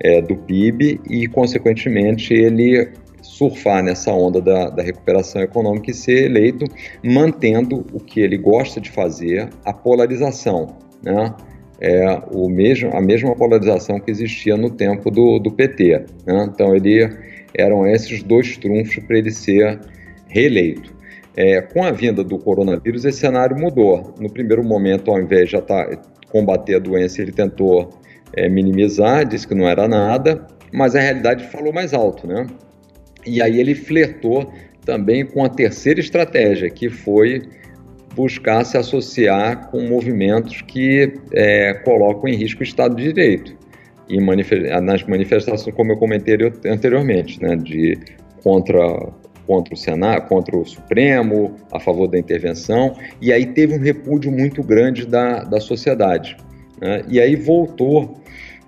é, 0.01 0.21
do 0.21 0.37
PIB 0.37 1.01
e, 1.09 1.27
consequentemente, 1.29 2.35
ele 2.35 2.91
surfar 3.23 3.83
nessa 3.83 4.13
onda 4.13 4.41
da, 4.41 4.71
da 4.71 4.83
recuperação 4.83 5.41
econômica 5.41 5.91
e 5.91 5.95
ser 5.95 6.25
eleito, 6.25 6.65
mantendo 7.03 7.87
o 7.93 8.01
que 8.01 8.21
ele 8.21 8.37
gosta 8.37 8.81
de 8.81 8.91
fazer, 8.91 9.49
a 9.65 9.73
polarização. 9.73 10.77
Né? 11.03 11.35
É 11.81 12.21
o 12.31 12.49
mesmo, 12.49 12.95
a 12.95 13.01
mesma 13.01 13.35
polarização 13.35 13.99
que 13.99 14.11
existia 14.11 14.57
no 14.57 14.71
tempo 14.71 15.11
do, 15.11 15.39
do 15.39 15.51
PT. 15.51 16.05
Né? 16.27 16.51
Então, 16.53 16.75
ele, 16.77 17.09
eram 17.55 17.87
esses 17.87 18.23
dois 18.23 18.57
trunfos 18.59 19.03
para 19.05 19.19
ele 19.19 19.31
ser 19.31 19.81
reeleito. 20.29 20.95
É, 21.37 21.63
com 21.63 21.83
a 21.83 21.91
vinda 21.91 22.23
do 22.23 22.39
coronavírus, 22.39 23.05
esse 23.05 23.19
cenário 23.19 23.59
mudou. 23.59 24.15
No 24.21 24.31
primeiro 24.31 24.63
momento, 24.63 25.11
ao 25.11 25.21
invés 25.21 25.47
de 25.47 25.53
já 25.53 25.63
tá, 25.63 25.99
combater 26.31 26.75
a 26.75 26.79
doença, 26.79 27.23
ele 27.23 27.33
tentou 27.33 27.91
é, 28.35 28.49
minimizar, 28.49 29.27
disse 29.27 29.49
que 29.49 29.55
não 29.55 29.69
era 29.69 29.89
nada, 29.89 30.47
mas 30.73 30.95
a 30.95 31.01
realidade 31.01 31.47
falou 31.47 31.73
mais 31.73 31.95
alto. 31.95 32.27
Né? 32.27 32.47
E 33.27 33.41
aí 33.41 33.59
ele 33.59 33.75
flertou 33.75 34.53
também 34.85 35.25
com 35.25 35.45
a 35.45 35.49
terceira 35.49 36.01
estratégia, 36.01 36.69
que 36.69 36.91
foi 36.91 37.43
buscar 38.15 38.65
se 38.65 38.77
associar 38.77 39.71
com 39.71 39.83
movimentos 39.89 40.63
que 40.63 41.13
é, 41.33 41.75
colocam 41.85 42.29
em 42.29 42.37
risco 42.37 42.61
o 42.61 42.65
Estado 42.65 42.97
de 42.97 43.05
Direito. 43.05 43.57
E 44.09 44.19
nas 44.81 45.05
manifestações, 45.05 45.75
como 45.75 45.93
eu 45.93 45.97
comentei 45.97 46.37
anteriormente, 46.67 47.41
né, 47.41 47.55
de 47.55 47.97
contra 48.43 49.13
contra 49.47 49.75
o 49.75 49.77
Senado, 49.77 50.29
contra 50.29 50.57
o 50.57 50.65
Supremo, 50.65 51.57
a 51.73 51.81
favor 51.81 52.07
da 52.07 52.17
intervenção, 52.17 52.95
e 53.21 53.33
aí 53.33 53.47
teve 53.47 53.75
um 53.75 53.81
repúdio 53.81 54.31
muito 54.31 54.63
grande 54.63 55.05
da, 55.05 55.43
da 55.43 55.59
sociedade. 55.59 56.37
Né? 56.81 57.03
E 57.09 57.21
aí 57.21 57.35
voltou, 57.35 58.15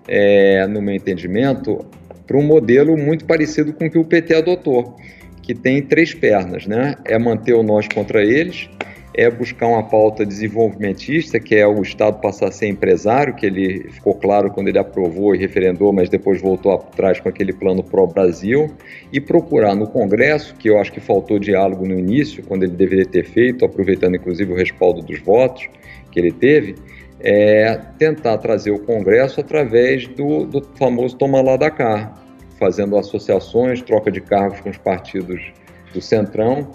é, 0.09 0.67
no 0.67 0.83
meu 0.83 0.93
entendimento, 0.93 1.87
para 2.27 2.37
um 2.37 2.43
modelo 2.43 2.97
muito 2.97 3.25
parecido 3.25 3.73
com 3.73 3.87
o 3.87 3.91
que 3.91 3.97
o 3.97 4.05
PT 4.05 4.35
adotou, 4.35 4.97
que 5.41 5.55
tem 5.55 5.81
três 5.83 6.15
pernas, 6.15 6.67
né? 6.67 6.97
É 7.05 7.17
manter 7.17 7.53
o 7.53 7.63
nós 7.63 7.87
contra 7.87 8.25
eles, 8.25 8.69
é 9.15 9.31
buscar 9.31 9.67
uma 9.67 9.83
pauta 9.83 10.25
desenvolvimentista, 10.25 11.39
que 11.39 11.55
é 11.55 11.67
o 11.67 11.83
Estado 11.83 12.21
passar 12.21 12.49
a 12.49 12.51
ser 12.51 12.69
empresário, 12.69 13.35
que 13.35 13.45
ele 13.45 13.91
ficou 13.91 14.15
claro 14.15 14.51
quando 14.51 14.69
ele 14.69 14.79
aprovou 14.79 15.35
e 15.35 15.39
referendou, 15.39 15.93
mas 15.93 16.09
depois 16.09 16.41
voltou 16.41 16.73
atrás 16.73 17.21
com 17.21 17.29
aquele 17.29 17.53
plano 17.53 17.83
pró-Brasil, 17.83 18.71
e 19.13 19.21
procurar 19.21 19.75
no 19.75 19.87
Congresso, 19.87 20.55
que 20.55 20.69
eu 20.69 20.79
acho 20.79 20.93
que 20.93 21.01
faltou 21.01 21.39
diálogo 21.39 21.87
no 21.87 21.99
início, 21.99 22.43
quando 22.43 22.63
ele 22.63 22.73
deveria 22.73 23.07
ter 23.07 23.25
feito, 23.25 23.65
aproveitando 23.65 24.17
inclusive 24.17 24.51
o 24.53 24.57
respaldo 24.57 25.03
dos 25.03 25.21
votos 25.21 25.69
que 26.11 26.19
ele 26.19 26.33
teve, 26.33 26.75
é 27.21 27.79
tentar 27.99 28.39
trazer 28.39 28.71
o 28.71 28.81
Congresso 28.81 29.41
através 29.41 30.09
do, 30.09 30.45
do 30.45 30.63
famoso 30.77 31.17
toma 31.17 31.41
lá 31.41 31.57
da 31.57 31.71
cá, 31.71 32.15
fazendo 32.59 32.97
associações, 32.97 33.83
troca 33.83 34.11
de 34.11 34.21
cargos 34.21 34.61
com 34.61 34.71
os 34.71 34.79
partidos 34.79 35.53
do 35.93 36.01
Centrão, 36.01 36.71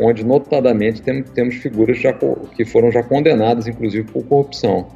onde 0.00 0.24
notadamente 0.24 1.02
tem, 1.02 1.22
temos 1.22 1.56
figuras 1.56 1.98
já, 1.98 2.12
que 2.56 2.64
foram 2.64 2.90
já 2.90 3.02
condenadas, 3.02 3.66
inclusive 3.66 4.10
por 4.10 4.24
corrupção. 4.24 4.88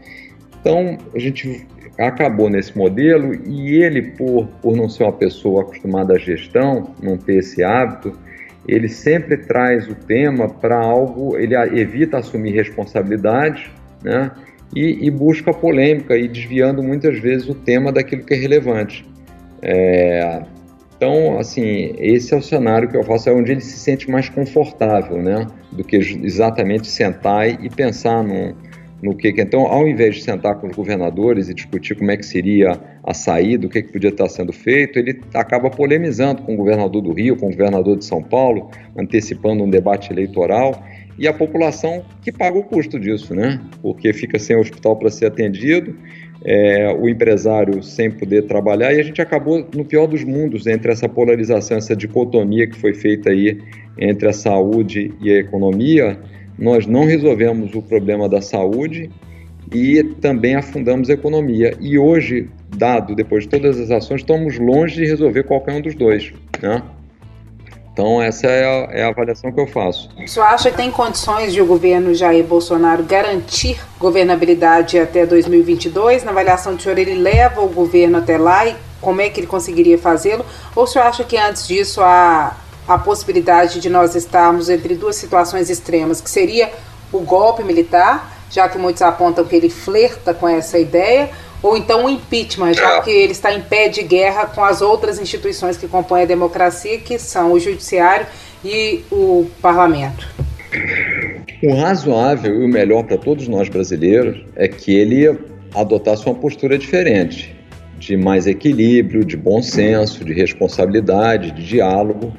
Então, 0.61 0.97
a 1.15 1.19
gente 1.19 1.67
acabou 1.99 2.49
nesse 2.49 2.77
modelo 2.77 3.35
e 3.47 3.77
ele, 3.77 4.03
por, 4.03 4.47
por 4.63 4.77
não 4.77 4.89
ser 4.89 5.05
uma 5.05 5.13
pessoa 5.13 5.63
acostumada 5.63 6.15
à 6.15 6.19
gestão, 6.19 6.95
não 7.03 7.19
ter 7.19 7.37
esse 7.37 7.63
hábito, 7.63 8.19
ele 8.67 8.89
sempre 8.89 9.37
traz 9.37 9.87
o 9.89 9.95
tema 9.95 10.49
para 10.49 10.77
algo, 10.77 11.37
ele 11.37 11.55
evita 11.55 12.19
assumir 12.19 12.53
responsabilidade, 12.53 13.71
né? 14.03 14.31
E, 14.75 15.07
e, 15.07 15.11
busca 15.11 15.53
polêmica 15.53 16.17
e 16.17 16.27
desviando 16.27 16.83
muitas 16.83 17.19
vezes 17.21 17.49
o 17.49 17.55
tema 17.55 17.93
daquilo 17.93 18.25
que 18.25 18.35
é 18.35 18.37
relevante. 18.37 19.07
É, 19.63 20.43
então, 20.97 21.39
assim, 21.39 21.95
esse 21.99 22.33
é 22.33 22.37
o 22.37 22.43
cenário 22.43 22.89
que 22.89 22.97
eu 22.97 23.03
faço, 23.03 23.29
é 23.29 23.33
onde 23.33 23.53
ele 23.53 23.61
se 23.61 23.79
sente 23.79 24.11
mais 24.11 24.29
confortável, 24.29 25.21
né? 25.21 25.47
Do 25.73 25.83
que 25.83 25.97
exatamente 25.97 26.87
sentar 26.87 27.49
e 27.49 27.69
pensar 27.69 28.23
no, 28.23 28.55
no 29.03 29.15
que. 29.17 29.29
Então, 29.29 29.67
ao 29.67 29.89
invés 29.89 30.17
de 30.17 30.23
sentar 30.23 30.55
com 30.57 30.69
os 30.69 30.77
governadores 30.77 31.49
e 31.49 31.55
discutir 31.55 31.97
como 31.97 32.11
é 32.11 32.17
que 32.17 32.25
seria 32.25 32.81
a 33.03 33.13
saída, 33.13 33.67
o 33.67 33.71
que, 33.71 33.83
que 33.83 33.93
podia 33.93 34.11
estar 34.11 34.29
sendo 34.29 34.53
feito, 34.53 34.99
ele 34.99 35.21
acaba 35.35 35.69
polemizando 35.69 36.43
com 36.43 36.55
o 36.55 36.57
governador 36.57 37.03
do 37.03 37.13
Rio, 37.13 37.37
com 37.37 37.47
o 37.47 37.51
governador 37.51 37.99
de 37.99 38.05
São 38.05 38.23
Paulo, 38.23 38.71
antecipando 38.97 39.65
um 39.65 39.69
debate 39.69 40.13
eleitoral 40.13 40.83
e 41.19 41.29
a 41.29 41.33
população 41.33 42.05
que 42.23 42.33
paga 42.33 42.59
o 42.59 42.65
custo 42.65 42.99
disso, 42.99 43.35
né? 43.35 43.61
Porque 43.83 44.13
fica 44.13 44.39
sem 44.39 44.57
hospital 44.57 44.97
para 44.97 45.11
ser 45.11 45.27
atendido 45.27 45.97
é, 46.45 46.93
o 46.93 47.09
empresário 47.09 47.83
sem 47.83 48.11
poder 48.11 48.43
trabalhar, 48.43 48.93
e 48.93 49.01
a 49.01 49.03
gente 49.03 49.23
acabou 49.23 49.67
no 49.75 49.85
pior 49.85 50.07
dos 50.07 50.23
mundos 50.23 50.67
entre 50.67 50.93
essa 50.93 51.09
polarização, 51.09 51.79
essa 51.79 51.97
dicotomia 51.97 52.67
que 52.67 52.79
foi 52.79 52.93
feita 52.93 53.31
aí 53.31 53.59
entre 53.99 54.29
a 54.29 54.33
saúde 54.33 55.13
e 55.23 55.31
a 55.31 55.39
economia. 55.39 56.19
Nós 56.59 56.87
não 56.87 57.05
resolvemos 57.05 57.75
o 57.75 57.83
problema 57.83 58.29
da 58.29 58.43
saúde 58.43 59.11
e 59.73 60.05
também 60.21 60.55
afundamos 60.55 61.09
a 61.09 61.15
economia. 61.15 61.75
E 61.81 61.99
hoje, 61.99 62.49
dado 62.77 63.15
depois 63.15 63.45
de 63.45 63.51
todas 63.51 63.81
as 63.81 63.91
ações, 63.91 64.21
estamos 64.21 64.59
longe 64.59 64.97
de 64.97 65.07
resolver 65.07 65.45
qualquer 65.45 65.75
um 65.75 65.81
dos 65.81 65.95
dois. 65.95 66.33
Né? 66.63 66.83
Então, 67.95 68.21
essa 68.21 68.49
é 68.49 68.65
a, 68.65 68.89
é 68.91 69.05
a, 69.05 69.09
avaliação 69.09 69.53
que 69.53 69.61
eu 69.61 69.69
faço. 69.69 70.11
O 70.19 70.27
senhor 70.27 70.47
acha 70.47 70.69
que 70.69 70.77
tem 70.77 70.91
condições 70.91 71.53
de 71.53 71.63
o 71.63 71.65
governo 71.65 72.13
Jair 72.13 72.45
Bolsonaro 72.45 73.05
garantir 73.05 73.81
governabilidade 74.01 74.99
até 74.99 75.25
2022? 75.25 76.25
Na 76.25 76.33
avaliação 76.33 76.75
do 76.75 76.83
senhor, 76.83 76.99
ele 76.99 77.15
leva 77.15 77.61
o 77.61 77.69
governo 77.69 78.19
até 78.19 78.37
lá 78.37 78.67
e 78.67 78.75
como 79.01 79.21
é 79.21 79.31
que 79.31 79.39
ele 79.39 79.47
conseguiria 79.47 79.97
fazê-lo? 79.97 80.45
Ou 80.75 80.83
o 80.83 80.87
senhor 80.89 81.07
acha 81.07 81.23
que 81.23 81.37
antes 81.37 81.69
disso 81.69 82.03
há 82.03 82.57
a 82.89 82.99
possibilidade 82.99 83.79
de 83.79 83.89
nós 83.89 84.17
estarmos 84.17 84.69
entre 84.69 84.97
duas 84.97 85.15
situações 85.15 85.71
extremas, 85.71 86.21
que 86.21 86.29
seria 86.29 86.73
o 87.13 87.21
golpe 87.21 87.63
militar, 87.63 88.29
já 88.51 88.69
que 88.69 88.77
muitos 88.77 89.03
apontam 89.03 89.45
que 89.45 89.55
ele 89.55 89.71
flerta 89.71 90.35
com 90.35 90.49
essa 90.49 90.81
ideia, 90.81 91.31
ou 91.65 91.79
então 91.79 92.05
o 92.05 92.11
impeachment, 92.11 92.75
já 92.75 93.01
que 93.01 93.11
ele 93.11 93.33
está 93.33 93.51
em 93.51 93.63
pé 93.63 93.89
de 93.89 94.03
guerra 94.03 94.45
com 94.45 94.63
as 94.63 94.83
outras 94.83 95.19
instituições 95.19 95.79
que 95.79 95.89
compõem 95.89 96.25
a 96.25 96.27
democracia, 96.27 96.99
que 96.99 97.19
são 97.19 97.53
o 97.53 97.59
judiciário 97.59 98.27
e 98.63 99.03
o 99.11 99.47
parlamento. 99.63 100.29
O 101.63 101.75
razoável 101.75 102.61
e 102.61 102.65
o 102.67 102.69
melhor 102.69 103.05
para 103.05 103.17
todos 103.17 103.49
nós 103.49 103.71
brasileiros 103.71 104.45
é 104.55 104.69
que 104.69 104.95
ele 104.95 105.39
adotasse 105.75 106.27
uma 106.27 106.35
postura 106.35 106.77
diferente, 106.77 107.57
de 107.99 108.15
mais 108.15 108.47
equilíbrio, 108.47 109.25
de 109.25 109.35
bom 109.35 109.63
senso, 109.63 110.23
de 110.23 110.35
responsabilidade, 110.35 111.51
de 111.51 111.67
diálogo, 111.67 112.35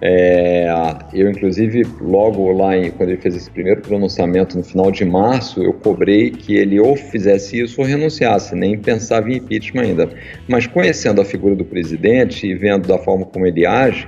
é, 0.00 0.68
eu, 1.14 1.30
inclusive, 1.30 1.82
logo 2.00 2.52
lá, 2.52 2.76
em, 2.76 2.90
quando 2.90 3.10
ele 3.10 3.20
fez 3.20 3.34
esse 3.34 3.50
primeiro 3.50 3.80
pronunciamento 3.80 4.56
no 4.56 4.62
final 4.62 4.90
de 4.90 5.04
março, 5.04 5.62
eu 5.62 5.72
cobrei 5.72 6.30
que 6.30 6.54
ele 6.54 6.78
ou 6.78 6.96
fizesse 6.96 7.60
isso 7.60 7.80
ou 7.80 7.86
renunciasse, 7.86 8.54
nem 8.54 8.78
pensava 8.78 9.30
em 9.30 9.36
impeachment 9.36 9.82
ainda. 9.82 10.10
Mas 10.46 10.66
conhecendo 10.66 11.20
a 11.20 11.24
figura 11.24 11.54
do 11.54 11.64
presidente 11.64 12.46
e 12.46 12.54
vendo 12.54 12.86
da 12.86 12.98
forma 12.98 13.24
como 13.24 13.46
ele 13.46 13.64
age, 13.64 14.06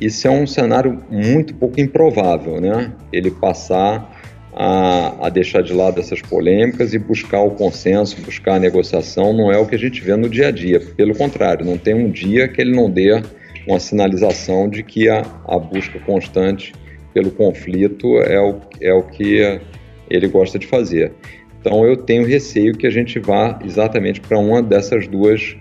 isso 0.00 0.26
é 0.26 0.30
um 0.30 0.46
cenário 0.46 1.02
muito 1.10 1.54
pouco 1.54 1.80
improvável, 1.80 2.60
né? 2.60 2.92
Ele 3.12 3.30
passar 3.30 4.14
a, 4.54 5.26
a, 5.26 5.28
deixar 5.28 5.62
de 5.62 5.72
lado 5.72 6.00
essas 6.00 6.22
polêmicas 6.22 6.94
e 6.94 6.98
buscar 6.98 7.40
o 7.40 7.50
consenso, 7.50 8.20
buscar 8.22 8.54
a 8.54 8.58
negociação, 8.58 9.34
não 9.34 9.52
é 9.52 9.58
o 9.58 9.66
que 9.66 9.74
a 9.74 9.78
gente 9.78 10.02
vê 10.02 10.16
no 10.16 10.30
dia 10.30 10.48
a 10.48 10.50
dia. 10.50 10.80
Pelo 10.80 11.14
contrário, 11.14 11.64
não 11.64 11.76
tem 11.76 11.94
um 11.94 12.10
dia 12.10 12.48
que 12.48 12.60
ele 12.60 12.74
não 12.74 12.90
dê 12.90 13.22
uma 13.66 13.80
sinalização 13.80 14.68
de 14.68 14.82
que 14.82 15.08
a, 15.08 15.22
a 15.46 15.58
busca 15.58 15.98
constante 16.00 16.72
pelo 17.12 17.30
conflito 17.30 18.18
é 18.18 18.40
o, 18.40 18.60
é 18.80 18.92
o 18.92 19.02
que 19.02 19.60
ele 20.08 20.28
gosta 20.28 20.58
de 20.58 20.66
fazer. 20.66 21.12
Então 21.60 21.84
eu 21.84 21.96
tenho 21.96 22.26
receio 22.26 22.74
que 22.74 22.86
a 22.86 22.90
gente 22.90 23.18
vá 23.18 23.58
exatamente 23.64 24.20
para 24.20 24.38
uma 24.38 24.62
dessas 24.62 25.08
duas, 25.08 25.56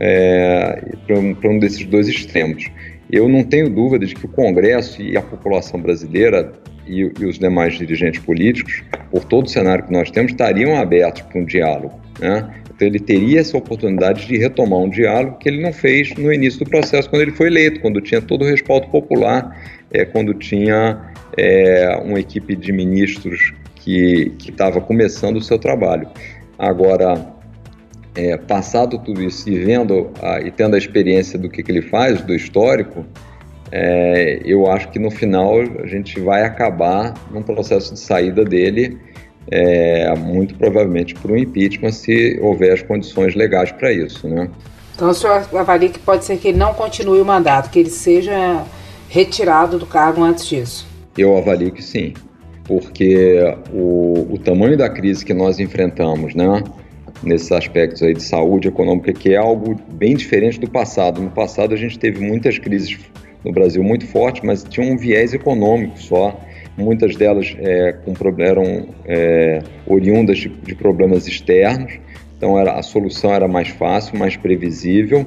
é, 0.00 0.94
para 1.06 1.18
um, 1.18 1.36
um 1.44 1.58
desses 1.58 1.84
dois 1.84 2.08
extremos. 2.08 2.66
Eu 3.10 3.28
não 3.28 3.42
tenho 3.42 3.68
dúvida 3.68 4.04
de 4.06 4.14
que 4.14 4.26
o 4.26 4.28
Congresso 4.28 5.02
e 5.02 5.16
a 5.16 5.22
população 5.22 5.80
brasileira 5.80 6.52
e, 6.86 7.10
e, 7.18 7.24
os 7.24 7.38
demais 7.38 7.76
dirigentes 7.76 8.20
políticos, 8.20 8.82
por 9.10 9.24
todo 9.24 9.46
o 9.46 9.48
cenário 9.48 9.84
que 9.84 9.92
nós 9.92 10.10
temos, 10.10 10.32
estariam 10.32 10.76
abertos 10.76 11.22
para 11.22 11.40
um 11.40 11.44
diálogo. 11.44 11.98
Né? 12.20 12.48
Então, 12.78 12.86
ele 12.86 13.00
teria 13.00 13.40
essa 13.40 13.58
oportunidade 13.58 14.28
de 14.28 14.38
retomar 14.38 14.78
um 14.78 14.88
diálogo 14.88 15.38
que 15.38 15.48
ele 15.48 15.60
não 15.60 15.72
fez 15.72 16.14
no 16.14 16.32
início 16.32 16.60
do 16.60 16.70
processo, 16.70 17.10
quando 17.10 17.22
ele 17.22 17.32
foi 17.32 17.48
eleito, 17.48 17.80
quando 17.80 18.00
tinha 18.00 18.22
todo 18.22 18.42
o 18.42 18.44
respaldo 18.44 18.86
popular, 18.86 19.60
é, 19.90 20.04
quando 20.04 20.32
tinha 20.32 21.12
é, 21.36 22.00
uma 22.04 22.20
equipe 22.20 22.54
de 22.54 22.72
ministros 22.72 23.52
que 23.74 24.32
estava 24.48 24.80
começando 24.80 25.38
o 25.38 25.42
seu 25.42 25.58
trabalho. 25.58 26.08
Agora, 26.56 27.34
é, 28.14 28.36
passado 28.36 28.96
tudo 29.00 29.24
isso 29.24 29.50
e 29.50 29.58
vendo 29.58 30.12
a, 30.22 30.40
e 30.40 30.52
tendo 30.52 30.76
a 30.76 30.78
experiência 30.78 31.36
do 31.36 31.48
que, 31.48 31.64
que 31.64 31.72
ele 31.72 31.82
faz, 31.82 32.22
do 32.22 32.32
histórico, 32.32 33.04
é, 33.72 34.40
eu 34.44 34.70
acho 34.70 34.88
que 34.90 35.00
no 35.00 35.10
final 35.10 35.58
a 35.82 35.86
gente 35.88 36.20
vai 36.20 36.44
acabar 36.44 37.12
num 37.32 37.42
processo 37.42 37.92
de 37.92 37.98
saída 37.98 38.44
dele 38.44 38.96
é, 39.50 40.14
muito 40.16 40.54
provavelmente 40.54 41.14
por 41.14 41.30
um 41.30 41.36
impeachment 41.36 41.92
se 41.92 42.38
houver 42.40 42.72
as 42.72 42.82
condições 42.82 43.34
legais 43.34 43.72
para 43.72 43.92
isso, 43.92 44.28
né? 44.28 44.48
Então 44.94 45.10
o 45.10 45.14
senhor 45.14 45.46
avalia 45.54 45.88
que 45.88 45.98
pode 45.98 46.24
ser 46.24 46.36
que 46.38 46.48
ele 46.48 46.58
não 46.58 46.74
continue 46.74 47.20
o 47.20 47.24
mandato, 47.24 47.70
que 47.70 47.78
ele 47.78 47.90
seja 47.90 48.64
retirado 49.08 49.78
do 49.78 49.86
cargo 49.86 50.22
antes 50.22 50.46
disso? 50.46 50.86
Eu 51.16 51.36
avalio 51.36 51.72
que 51.72 51.82
sim, 51.82 52.14
porque 52.64 53.38
o, 53.72 54.26
o 54.30 54.38
tamanho 54.38 54.76
da 54.76 54.88
crise 54.88 55.24
que 55.24 55.32
nós 55.32 55.60
enfrentamos, 55.60 56.34
né? 56.34 56.62
nesses 57.22 57.50
aspectos 57.50 58.02
aí 58.02 58.14
de 58.14 58.22
saúde 58.22 58.68
econômica, 58.68 59.12
que 59.12 59.34
é 59.34 59.36
algo 59.36 59.76
bem 59.92 60.14
diferente 60.16 60.60
do 60.60 60.70
passado. 60.70 61.20
No 61.20 61.30
passado 61.30 61.74
a 61.74 61.76
gente 61.76 61.98
teve 61.98 62.20
muitas 62.20 62.58
crises 62.58 62.96
no 63.44 63.52
Brasil 63.52 63.82
muito 63.82 64.06
fortes, 64.06 64.42
mas 64.44 64.64
tinha 64.64 64.86
um 64.86 64.96
viés 64.96 65.32
econômico 65.32 65.98
só 65.98 66.38
muitas 66.78 67.16
delas 67.16 67.54
é, 67.58 67.92
com, 67.92 68.14
eram 68.40 68.88
é, 69.04 69.62
oriundas 69.86 70.38
de, 70.38 70.48
de, 70.48 70.74
problemas 70.74 71.26
externos, 71.26 71.98
então 72.36 72.58
era, 72.58 72.72
a 72.72 72.82
solução 72.82 73.34
era 73.34 73.48
mais 73.48 73.68
fácil, 73.68 74.18
mais 74.18 74.36
previsível, 74.36 75.26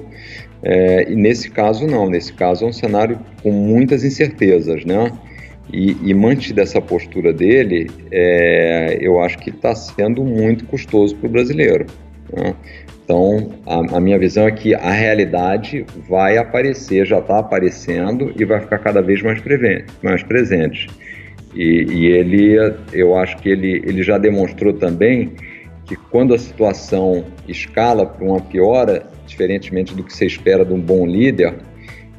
é, 0.63 1.11
e 1.11 1.15
nesse 1.15 1.51
caso 1.51 1.85
não, 1.85 2.09
nesse 2.09 2.33
caso 2.33 2.65
é 2.65 2.67
um 2.67 2.73
cenário 2.73 3.19
com 3.43 3.51
muitas 3.51 4.03
incertezas, 4.03 4.85
né? 4.85 5.11
E, 5.73 5.95
e 6.03 6.13
mantida 6.13 6.61
essa 6.61 6.81
postura 6.81 7.31
dele, 7.31 7.89
é, 8.11 8.97
eu 8.99 9.21
acho 9.21 9.37
que 9.37 9.49
está 9.49 9.73
sendo 9.73 10.23
muito 10.23 10.65
custoso 10.65 11.15
para 11.15 11.27
o 11.27 11.31
brasileiro. 11.31 11.85
Né? 12.33 12.53
Então, 13.03 13.49
a, 13.65 13.97
a, 13.97 13.99
minha 13.99 14.17
visão 14.19 14.47
é 14.47 14.51
que 14.51 14.73
a 14.73 14.91
realidade 14.91 15.85
vai 16.09 16.37
aparecer, 16.37 17.05
já 17.05 17.19
está 17.19 17.39
aparecendo 17.39 18.33
e 18.37 18.43
vai 18.43 18.59
ficar 18.59 18.79
cada 18.79 19.01
vez 19.01 19.21
mais, 19.21 19.41
mais 20.01 20.23
presente. 20.23 20.87
E, 21.53 21.85
e, 21.89 22.05
ele, 22.07 22.55
eu 22.93 23.15
acho 23.17 23.37
que 23.37 23.49
ele, 23.49 23.81
ele 23.85 24.03
já 24.03 24.17
demonstrou 24.17 24.73
também 24.73 25.31
que 25.85 25.95
quando 25.95 26.33
a 26.33 26.37
situação 26.37 27.25
escala 27.47 28.05
para 28.05 28.25
uma 28.25 28.39
piora, 28.39 29.05
diferentemente 29.27 29.93
do 29.93 30.03
que 30.03 30.13
se 30.13 30.25
espera 30.25 30.63
de 30.63 30.73
um 30.73 30.79
bom 30.79 31.05
líder, 31.05 31.55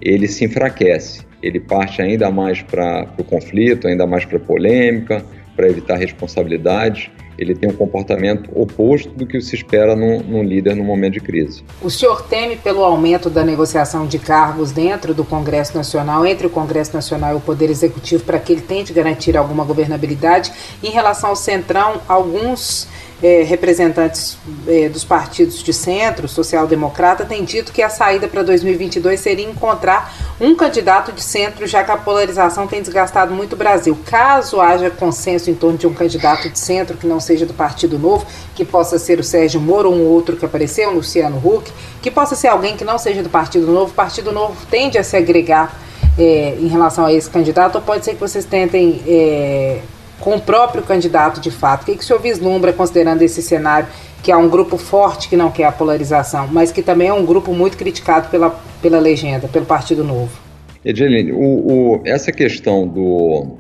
ele 0.01 0.28
se 0.28 0.45
enfraquece. 0.45 1.24
Ele 1.43 1.59
parte 1.59 2.03
ainda 2.03 2.30
mais 2.30 2.61
para 2.62 3.09
o 3.18 3.24
conflito, 3.24 3.89
ainda 3.89 4.07
mais 4.07 4.24
para 4.24 4.37
a 4.37 4.41
polêmica, 4.41 5.24
para 5.57 5.68
evitar 5.68 5.97
responsabilidades 5.97 7.11
ele 7.43 7.55
tem 7.55 7.68
um 7.68 7.74
comportamento 7.74 8.51
oposto 8.55 9.11
do 9.11 9.26
que 9.26 9.40
se 9.40 9.55
espera 9.55 9.95
num, 9.95 10.20
num, 10.20 10.43
líder 10.43 10.74
no 10.74 10.84
momento 10.84 11.14
de 11.14 11.20
crise. 11.20 11.64
O 11.82 11.90
senhor 11.90 12.22
teme 12.22 12.57
pelo 12.57 12.82
aumento 12.82 13.28
da 13.28 13.45
negociação 13.45 14.07
de 14.07 14.18
cargos 14.18 14.72
dentro 14.72 15.12
do 15.12 15.24
Congresso 15.24 15.76
Nacional, 15.76 16.24
entre 16.24 16.47
o 16.47 16.51
Congresso 16.51 16.95
Nacional 16.95 17.34
e 17.34 17.36
o 17.36 17.40
Poder 17.40 17.70
Executivo, 17.70 18.24
para 18.24 18.38
que 18.38 18.53
ele 18.53 18.62
tente 18.62 18.93
garantir 18.93 19.36
alguma 19.36 19.64
governabilidade? 19.64 20.53
Em 20.82 20.90
relação 20.90 21.30
ao 21.30 21.36
Centrão, 21.36 22.01
alguns 22.09 22.88
é, 23.23 23.43
representantes 23.43 24.37
é, 24.66 24.89
dos 24.89 25.05
partidos 25.05 25.62
de 25.62 25.73
centro, 25.73 26.27
social-democrata, 26.27 27.25
têm 27.25 27.45
dito 27.45 27.73
que 27.73 27.81
a 27.81 27.89
saída 27.89 28.27
para 28.27 28.43
2022 28.43 29.20
seria 29.20 29.49
encontrar 29.49 30.12
um 30.41 30.57
candidato 30.57 31.12
de 31.12 31.23
centro, 31.23 31.66
já 31.66 31.85
que 31.85 31.91
a 31.93 31.97
polarização 31.97 32.66
tem 32.66 32.83
desgastado 32.83 33.33
muito 33.33 33.53
o 33.53 33.57
Brasil. 33.57 33.97
Caso 34.05 34.61
haja 34.61 34.91
consenso 34.91 35.51
em 35.51 35.55
torno 35.55 35.79
de 35.79 35.87
um 35.87 35.95
candidato 35.95 36.49
de 36.51 36.59
centro 36.59 36.97
que 36.97 37.07
não 37.07 37.20
seja 37.20 37.47
do 37.47 37.55
Partido 37.55 37.99
Novo, 37.99 38.27
que 38.55 38.64
possa 38.64 38.99
ser 38.99 39.20
o 39.20 39.25
Sérgio 39.25 39.61
Moro 39.61 39.91
ou 39.91 39.95
um 39.95 40.07
outro 40.09 40.37
que 40.37 40.45
apareceu, 40.45 40.91
o 40.91 40.95
Luciano 40.95 41.37
Huck, 41.37 41.70
que 42.01 42.11
possa 42.11 42.35
ser 42.35 42.49
alguém 42.49 42.77
que 42.77 42.85
não 42.85 42.99
seja 42.99 43.23
do 43.23 43.31
Partido 43.31 43.66
Novo, 43.66 43.93
o 43.93 43.95
Partido 43.95 44.33
Novo 44.33 44.57
tende 44.68 44.99
a 44.99 45.05
se 45.05 45.16
agregar 45.16 45.81
é, 46.18 46.57
em 46.59 46.66
relação 46.66 47.07
a 47.07 47.12
esse 47.12 47.31
candidato, 47.31 47.77
ou 47.77 47.83
pode 47.83 48.05
ser 48.05 48.14
que 48.14 48.20
vocês 48.20 48.45
tentem 48.45 49.01
é, 49.07 49.81
com 50.20 50.36
o 50.36 50.40
próprio 50.40 50.82
candidato 50.82 51.40
de 51.40 51.50
fato? 51.50 51.82
O 51.82 51.86
que, 51.86 51.96
que 51.96 52.02
o 52.02 52.06
senhor 52.06 52.20
vislumbra 52.20 52.72
considerando 52.72 53.22
esse 53.22 53.42
cenário, 53.42 53.88
que 54.22 54.30
há 54.30 54.38
um 54.38 54.48
grupo 54.48 54.76
forte 54.76 55.28
que 55.28 55.36
não 55.36 55.50
quer 55.50 55.64
a 55.64 55.72
polarização, 55.72 56.48
mas 56.50 56.70
que 56.70 56.82
também 56.82 57.08
é 57.08 57.12
um 57.12 57.26
grupo 57.26 57.52
muito 57.52 57.76
criticado 57.76 58.28
pela, 58.28 58.50
pela 58.80 59.00
legenda, 59.00 59.48
pelo 59.48 59.66
Partido 59.66 60.04
Novo? 60.04 60.30
Ediline, 60.84 61.32
o, 61.32 61.38
o, 61.38 62.02
essa 62.04 62.32
questão 62.32 62.86
do, 62.86 63.56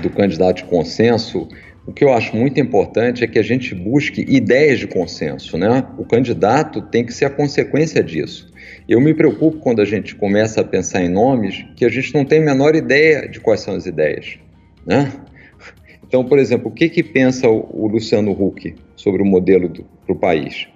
do 0.00 0.10
candidato 0.10 0.58
de 0.58 0.64
consenso, 0.64 1.48
o 1.86 1.92
que 1.92 2.04
eu 2.04 2.12
acho 2.12 2.34
muito 2.34 2.60
importante 2.60 3.22
é 3.22 3.26
que 3.26 3.38
a 3.38 3.42
gente 3.42 3.74
busque 3.74 4.22
ideias 4.28 4.78
de 4.80 4.86
consenso, 4.86 5.56
né? 5.56 5.86
O 5.96 6.04
candidato 6.04 6.82
tem 6.82 7.04
que 7.04 7.12
ser 7.12 7.26
a 7.26 7.30
consequência 7.30 8.02
disso. 8.02 8.52
Eu 8.88 9.00
me 9.00 9.14
preocupo 9.14 9.58
quando 9.58 9.80
a 9.80 9.84
gente 9.84 10.14
começa 10.14 10.60
a 10.60 10.64
pensar 10.64 11.02
em 11.02 11.08
nomes 11.08 11.64
que 11.76 11.84
a 11.84 11.88
gente 11.88 12.12
não 12.12 12.24
tem 12.24 12.40
a 12.40 12.44
menor 12.44 12.74
ideia 12.74 13.28
de 13.28 13.40
quais 13.40 13.60
são 13.60 13.74
as 13.74 13.86
ideias, 13.86 14.38
né? 14.84 15.12
Então, 16.08 16.24
por 16.24 16.38
exemplo, 16.38 16.68
o 16.68 16.70
que, 16.70 16.88
que 16.88 17.02
pensa 17.02 17.48
o, 17.48 17.88
Luciano 17.88 18.30
Huck 18.30 18.74
sobre 18.94 19.22
o 19.22 19.26
modelo 19.26 19.68
para 20.04 20.14
o 20.14 20.18
país? 20.18 20.68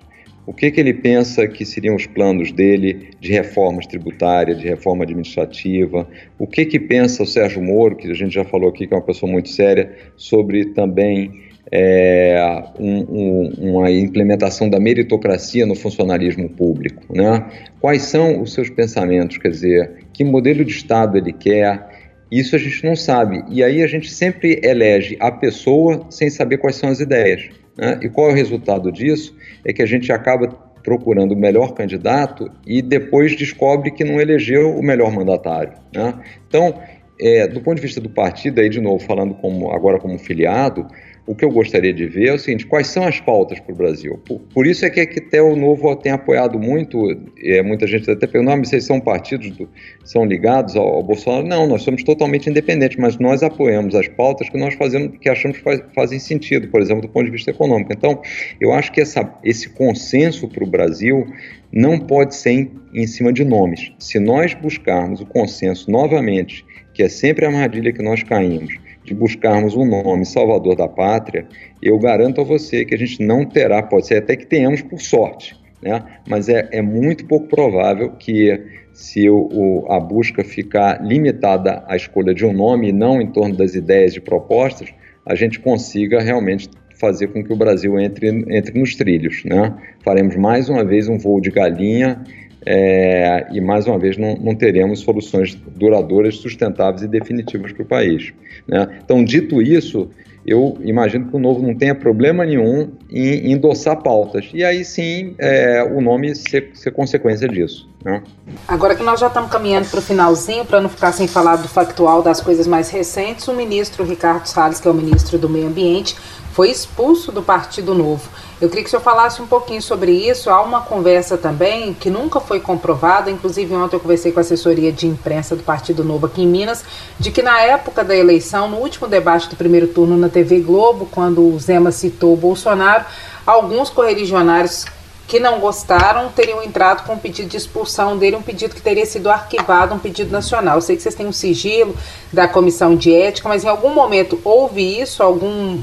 O 0.46 0.52
que, 0.52 0.70
que 0.70 0.80
ele 0.80 0.94
pensa 0.94 1.46
que 1.46 1.64
seriam 1.64 1.94
os 1.94 2.06
planos 2.06 2.50
dele 2.50 3.10
de 3.20 3.30
reformas 3.30 3.86
tributárias, 3.86 4.58
de 4.58 4.66
reforma 4.66 5.04
administrativa? 5.04 6.08
O 6.38 6.46
que, 6.46 6.64
que 6.66 6.80
pensa 6.80 7.22
o 7.22 7.26
Sérgio 7.26 7.62
Moro, 7.62 7.94
que 7.94 8.10
a 8.10 8.14
gente 8.14 8.34
já 8.34 8.44
falou 8.44 8.68
aqui 8.68 8.86
que 8.86 8.92
é 8.92 8.96
uma 8.96 9.04
pessoa 9.04 9.30
muito 9.30 9.48
séria, 9.48 9.94
sobre 10.16 10.64
também 10.72 11.30
é, 11.70 12.64
um, 12.80 12.98
um, 12.98 13.52
uma 13.70 13.90
implementação 13.92 14.68
da 14.68 14.80
meritocracia 14.80 15.64
no 15.66 15.76
funcionalismo 15.76 16.48
público? 16.48 17.04
Né? 17.14 17.46
Quais 17.80 18.02
são 18.02 18.42
os 18.42 18.52
seus 18.52 18.68
pensamentos? 18.68 19.38
Quer 19.38 19.50
dizer, 19.50 19.90
que 20.12 20.24
modelo 20.24 20.64
de 20.64 20.72
Estado 20.72 21.16
ele 21.16 21.32
quer? 21.32 21.89
Isso 22.30 22.54
a 22.54 22.58
gente 22.58 22.84
não 22.84 22.94
sabe. 22.94 23.42
E 23.48 23.62
aí 23.62 23.82
a 23.82 23.86
gente 23.86 24.10
sempre 24.10 24.60
elege 24.62 25.16
a 25.18 25.32
pessoa 25.32 26.06
sem 26.10 26.30
saber 26.30 26.58
quais 26.58 26.76
são 26.76 26.88
as 26.88 27.00
ideias. 27.00 27.48
Né? 27.76 27.98
E 28.02 28.08
qual 28.08 28.28
é 28.28 28.32
o 28.32 28.36
resultado 28.36 28.92
disso? 28.92 29.36
É 29.64 29.72
que 29.72 29.82
a 29.82 29.86
gente 29.86 30.12
acaba 30.12 30.48
procurando 30.82 31.32
o 31.32 31.36
melhor 31.36 31.74
candidato 31.74 32.50
e 32.66 32.80
depois 32.80 33.36
descobre 33.36 33.90
que 33.90 34.04
não 34.04 34.20
elegeu 34.20 34.70
o 34.76 34.82
melhor 34.82 35.12
mandatário. 35.12 35.74
Né? 35.94 36.14
Então, 36.46 36.80
é, 37.20 37.46
do 37.46 37.60
ponto 37.60 37.76
de 37.76 37.82
vista 37.82 38.00
do 38.00 38.08
partido, 38.08 38.60
aí 38.60 38.68
de 38.68 38.80
novo 38.80 39.04
falando 39.04 39.34
como, 39.34 39.70
agora 39.72 39.98
como 39.98 40.18
filiado, 40.18 40.86
o 41.30 41.34
que 41.36 41.44
eu 41.44 41.50
gostaria 41.52 41.92
de 41.92 42.06
ver 42.06 42.30
é 42.30 42.32
o 42.32 42.38
seguinte: 42.38 42.66
quais 42.66 42.88
são 42.88 43.06
as 43.06 43.20
pautas 43.20 43.60
para 43.60 43.72
o 43.72 43.76
Brasil? 43.76 44.20
Por, 44.26 44.40
por, 44.52 44.66
isso 44.66 44.84
é 44.84 44.90
que 44.90 44.98
a 44.98 45.04
Equitel 45.04 45.54
Novo 45.54 45.94
tem 45.94 46.10
apoiado 46.10 46.58
muito, 46.58 47.16
é, 47.44 47.62
muita 47.62 47.86
gente 47.86 48.10
até 48.10 48.26
pergunta, 48.26 48.56
mas 48.56 48.68
vocês 48.68 48.84
são 48.84 48.98
partidos, 48.98 49.48
do, 49.52 49.68
são 50.04 50.24
ligados 50.24 50.74
ao, 50.74 50.88
ao, 50.88 51.02
Bolsonaro? 51.04 51.46
Não, 51.46 51.68
nós 51.68 51.82
somos 51.82 52.02
totalmente 52.02 52.50
independentes, 52.50 52.96
mas 52.96 53.16
nós 53.18 53.44
apoiamos 53.44 53.94
as 53.94 54.08
pautas 54.08 54.48
que 54.48 54.58
nós 54.58 54.74
fazemos, 54.74 55.18
que 55.18 55.28
achamos 55.28 55.58
que 55.58 55.62
faz, 55.62 55.80
fazem 55.94 56.18
sentido, 56.18 56.66
por 56.66 56.80
exemplo, 56.80 57.02
do 57.02 57.08
ponto 57.08 57.26
de 57.26 57.30
vista 57.30 57.52
econômico. 57.52 57.92
Então, 57.92 58.20
eu 58.60 58.72
acho 58.72 58.90
que 58.90 59.00
essa, 59.00 59.32
esse 59.44 59.68
consenso 59.68 60.48
para 60.48 60.64
o 60.64 60.66
Brasil 60.66 61.24
não 61.72 61.96
pode 61.96 62.34
ser 62.34 62.50
em, 62.50 62.72
em 62.92 63.06
cima 63.06 63.32
de 63.32 63.44
nomes. 63.44 63.92
Se 64.00 64.18
nós 64.18 64.52
buscarmos 64.54 65.20
o 65.20 65.26
consenso 65.26 65.88
novamente 65.88 66.64
que 66.92 67.04
é 67.04 67.08
sempre 67.08 67.44
a 67.44 67.48
armadilha 67.48 67.92
que 67.92 68.02
nós 68.02 68.22
caímos, 68.24 68.74
de 69.10 69.14
buscarmos 69.14 69.74
um 69.74 69.84
nome 69.84 70.24
salvador 70.24 70.76
da 70.76 70.86
pátria, 70.86 71.44
eu 71.82 71.98
garanto 71.98 72.40
a 72.40 72.44
você 72.44 72.84
que 72.84 72.94
a 72.94 72.98
gente 72.98 73.20
não 73.20 73.44
terá, 73.44 73.82
pode 73.82 74.06
ser 74.06 74.18
até 74.18 74.36
que 74.36 74.46
tenhamos 74.46 74.82
por 74.82 75.00
sorte, 75.00 75.60
né? 75.82 76.00
mas 76.28 76.48
é, 76.48 76.68
é 76.70 76.80
muito 76.80 77.26
pouco 77.26 77.48
provável 77.48 78.12
que 78.12 78.56
se 78.92 79.28
o, 79.28 79.48
o, 79.52 79.92
a 79.92 79.98
busca 79.98 80.44
ficar 80.44 81.04
limitada 81.04 81.82
à 81.88 81.96
escolha 81.96 82.32
de 82.32 82.46
um 82.46 82.52
nome 82.52 82.90
e 82.90 82.92
não 82.92 83.20
em 83.20 83.26
torno 83.26 83.56
das 83.56 83.74
ideias 83.74 84.14
e 84.14 84.20
propostas, 84.20 84.90
a 85.26 85.34
gente 85.34 85.58
consiga 85.58 86.22
realmente 86.22 86.70
fazer 86.94 87.28
com 87.28 87.42
que 87.42 87.52
o 87.52 87.56
Brasil 87.56 87.98
entre, 87.98 88.28
entre 88.28 88.78
nos 88.78 88.94
trilhos. 88.94 89.42
Né? 89.44 89.74
Faremos 90.04 90.36
mais 90.36 90.68
uma 90.68 90.84
vez 90.84 91.08
um 91.08 91.18
voo 91.18 91.40
de 91.40 91.50
galinha 91.50 92.22
é, 92.64 93.46
e 93.52 93.60
mais 93.60 93.86
uma 93.86 93.98
vez 93.98 94.16
não, 94.16 94.36
não, 94.36 94.54
teremos 94.54 95.00
soluções 95.00 95.54
duradouras, 95.54 96.36
sustentáveis 96.36 97.02
e 97.02 97.08
definitivas 97.08 97.72
para 97.72 97.82
o 97.82 97.86
país. 97.86 98.32
Né? 98.68 99.00
Então, 99.02 99.24
dito 99.24 99.62
isso, 99.62 100.10
eu 100.46 100.76
imagino 100.82 101.26
que 101.28 101.36
o 101.36 101.38
Novo 101.38 101.62
não 101.62 101.74
tenha 101.74 101.94
problema 101.94 102.44
nenhum 102.44 102.92
em 103.10 103.52
endossar 103.52 104.02
pautas. 104.02 104.50
E 104.52 104.64
aí 104.64 104.84
sim 104.84 105.34
é, 105.38 105.82
o 105.82 106.00
nome 106.00 106.34
ser, 106.34 106.70
ser 106.74 106.90
consequência 106.92 107.48
disso. 107.48 107.88
Né? 108.04 108.22
Agora 108.66 108.94
que 108.94 109.02
nós 109.02 109.20
já 109.20 109.26
estamos 109.26 109.50
caminhando 109.50 109.88
para 109.88 109.98
o 109.98 110.02
finalzinho, 110.02 110.64
para 110.64 110.80
não 110.80 110.88
ficar 110.88 111.12
sem 111.12 111.28
falar 111.28 111.56
do 111.56 111.68
factual 111.68 112.22
das 112.22 112.40
coisas 112.40 112.66
mais 112.66 112.90
recentes, 112.90 113.46
o 113.48 113.54
ministro 113.54 114.04
Ricardo 114.04 114.46
Salles, 114.46 114.80
que 114.80 114.88
é 114.88 114.90
o 114.90 114.94
ministro 114.94 115.38
do 115.38 115.48
Meio 115.48 115.66
Ambiente, 115.66 116.16
foi 116.52 116.70
expulso 116.70 117.30
do 117.30 117.42
Partido 117.42 117.94
Novo. 117.94 118.28
Eu 118.60 118.68
queria 118.68 118.84
que 118.84 118.88
o 118.88 118.90
senhor 118.90 119.02
falasse 119.02 119.40
um 119.40 119.46
pouquinho 119.46 119.80
sobre 119.80 120.12
isso. 120.12 120.50
Há 120.50 120.60
uma 120.60 120.82
conversa 120.82 121.38
também 121.38 121.94
que 121.94 122.10
nunca 122.10 122.40
foi 122.40 122.60
comprovada, 122.60 123.30
inclusive 123.30 123.74
ontem 123.74 123.96
eu 123.96 124.00
conversei 124.00 124.32
com 124.32 124.38
a 124.38 124.42
assessoria 124.42 124.92
de 124.92 125.06
imprensa 125.06 125.56
do 125.56 125.62
Partido 125.62 126.04
Novo 126.04 126.26
aqui 126.26 126.42
em 126.42 126.46
Minas, 126.46 126.84
de 127.18 127.30
que 127.30 127.40
na 127.40 127.58
época 127.62 128.04
da 128.04 128.14
eleição, 128.14 128.68
no 128.68 128.76
último 128.76 129.08
debate 129.08 129.48
do 129.48 129.56
primeiro 129.56 129.88
turno 129.88 130.14
na 130.14 130.28
TV 130.28 130.60
Globo, 130.60 131.08
quando 131.10 131.42
o 131.42 131.58
Zema 131.58 131.90
citou 131.90 132.34
o 132.34 132.36
Bolsonaro, 132.36 133.06
alguns 133.46 133.88
correligionários 133.88 134.84
que 135.26 135.40
não 135.40 135.58
gostaram 135.58 136.28
teriam 136.28 136.62
entrado 136.62 137.06
com 137.06 137.14
um 137.14 137.18
pedido 137.18 137.48
de 137.48 137.56
expulsão 137.56 138.18
dele, 138.18 138.36
um 138.36 138.42
pedido 138.42 138.74
que 138.74 138.82
teria 138.82 139.06
sido 139.06 139.30
arquivado, 139.30 139.94
um 139.94 139.98
pedido 139.98 140.30
nacional. 140.32 140.74
Eu 140.74 140.82
sei 140.82 140.96
que 140.96 141.02
vocês 141.02 141.14
têm 141.14 141.26
um 141.26 141.32
sigilo 141.32 141.96
da 142.30 142.46
comissão 142.46 142.94
de 142.94 143.14
ética, 143.14 143.48
mas 143.48 143.64
em 143.64 143.68
algum 143.68 143.94
momento 143.94 144.38
houve 144.44 145.00
isso, 145.00 145.22
algum 145.22 145.78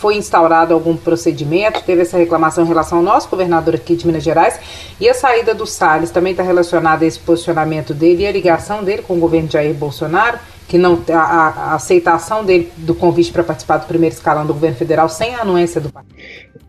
foi 0.00 0.16
instaurado 0.16 0.72
algum 0.72 0.96
procedimento, 0.96 1.82
teve 1.84 2.00
essa 2.00 2.16
reclamação 2.16 2.64
em 2.64 2.66
relação 2.66 2.98
ao 2.98 3.04
nosso 3.04 3.28
governador 3.28 3.74
aqui 3.74 3.94
de 3.94 4.06
Minas 4.06 4.22
Gerais, 4.22 4.58
e 4.98 5.06
a 5.06 5.12
saída 5.12 5.54
do 5.54 5.66
Salles 5.66 6.10
também 6.10 6.30
está 6.30 6.42
relacionada 6.42 7.04
a 7.04 7.06
esse 7.06 7.18
posicionamento 7.18 7.92
dele 7.92 8.22
e 8.22 8.26
a 8.26 8.32
ligação 8.32 8.82
dele 8.82 9.02
com 9.02 9.18
o 9.18 9.20
governo 9.20 9.48
de 9.48 9.52
Jair 9.52 9.74
Bolsonaro, 9.74 10.38
que 10.66 10.78
não 10.78 10.98
a, 11.12 11.18
a 11.18 11.74
aceitação 11.74 12.46
dele 12.46 12.72
do 12.78 12.94
convite 12.94 13.30
para 13.30 13.44
participar 13.44 13.76
do 13.76 13.86
primeiro 13.86 14.14
escalão 14.14 14.46
do 14.46 14.54
governo 14.54 14.76
federal 14.76 15.06
sem 15.06 15.34
a 15.34 15.42
anuência 15.42 15.82
do 15.82 15.92
partido. 15.92 16.14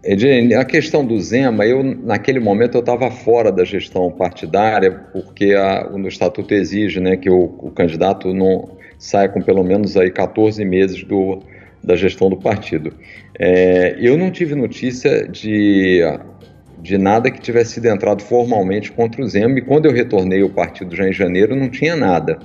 Edine, 0.03 0.53
a 0.53 0.65
questão 0.65 1.05
do 1.05 1.17
Zema, 1.21 1.65
eu 1.65 1.81
naquele 1.81 2.39
momento 2.41 2.75
eu 2.75 2.81
estava 2.81 3.09
fora 3.09 3.49
da 3.49 3.63
gestão 3.63 4.11
partidária, 4.11 4.91
porque 5.13 5.53
a, 5.53 5.89
o 5.89 6.05
estatuto 6.05 6.53
exige 6.53 6.99
né, 6.99 7.15
que 7.15 7.29
o, 7.29 7.43
o 7.59 7.71
candidato 7.71 8.33
não 8.33 8.71
saia 8.99 9.29
com 9.29 9.41
pelo 9.41 9.63
menos 9.63 9.95
aí 9.95 10.11
14 10.11 10.65
meses 10.65 11.01
do, 11.03 11.41
da 11.83 11.95
gestão 11.95 12.29
do 12.29 12.37
partido. 12.37 12.93
É, 13.39 13.95
eu 13.99 14.17
não 14.17 14.31
tive 14.31 14.55
notícia 14.55 15.27
de, 15.27 16.01
de 16.79 16.97
nada 16.97 17.31
que 17.31 17.39
tivesse 17.39 17.73
sido 17.73 17.87
entrado 17.87 18.21
formalmente 18.21 18.91
contra 18.91 19.21
o 19.21 19.27
Zema, 19.27 19.57
e 19.57 19.61
quando 19.61 19.85
eu 19.85 19.93
retornei 19.93 20.41
ao 20.41 20.49
partido 20.49 20.95
já 20.95 21.07
em 21.07 21.13
janeiro, 21.13 21.55
não 21.55 21.69
tinha 21.69 21.95
nada. 21.95 22.39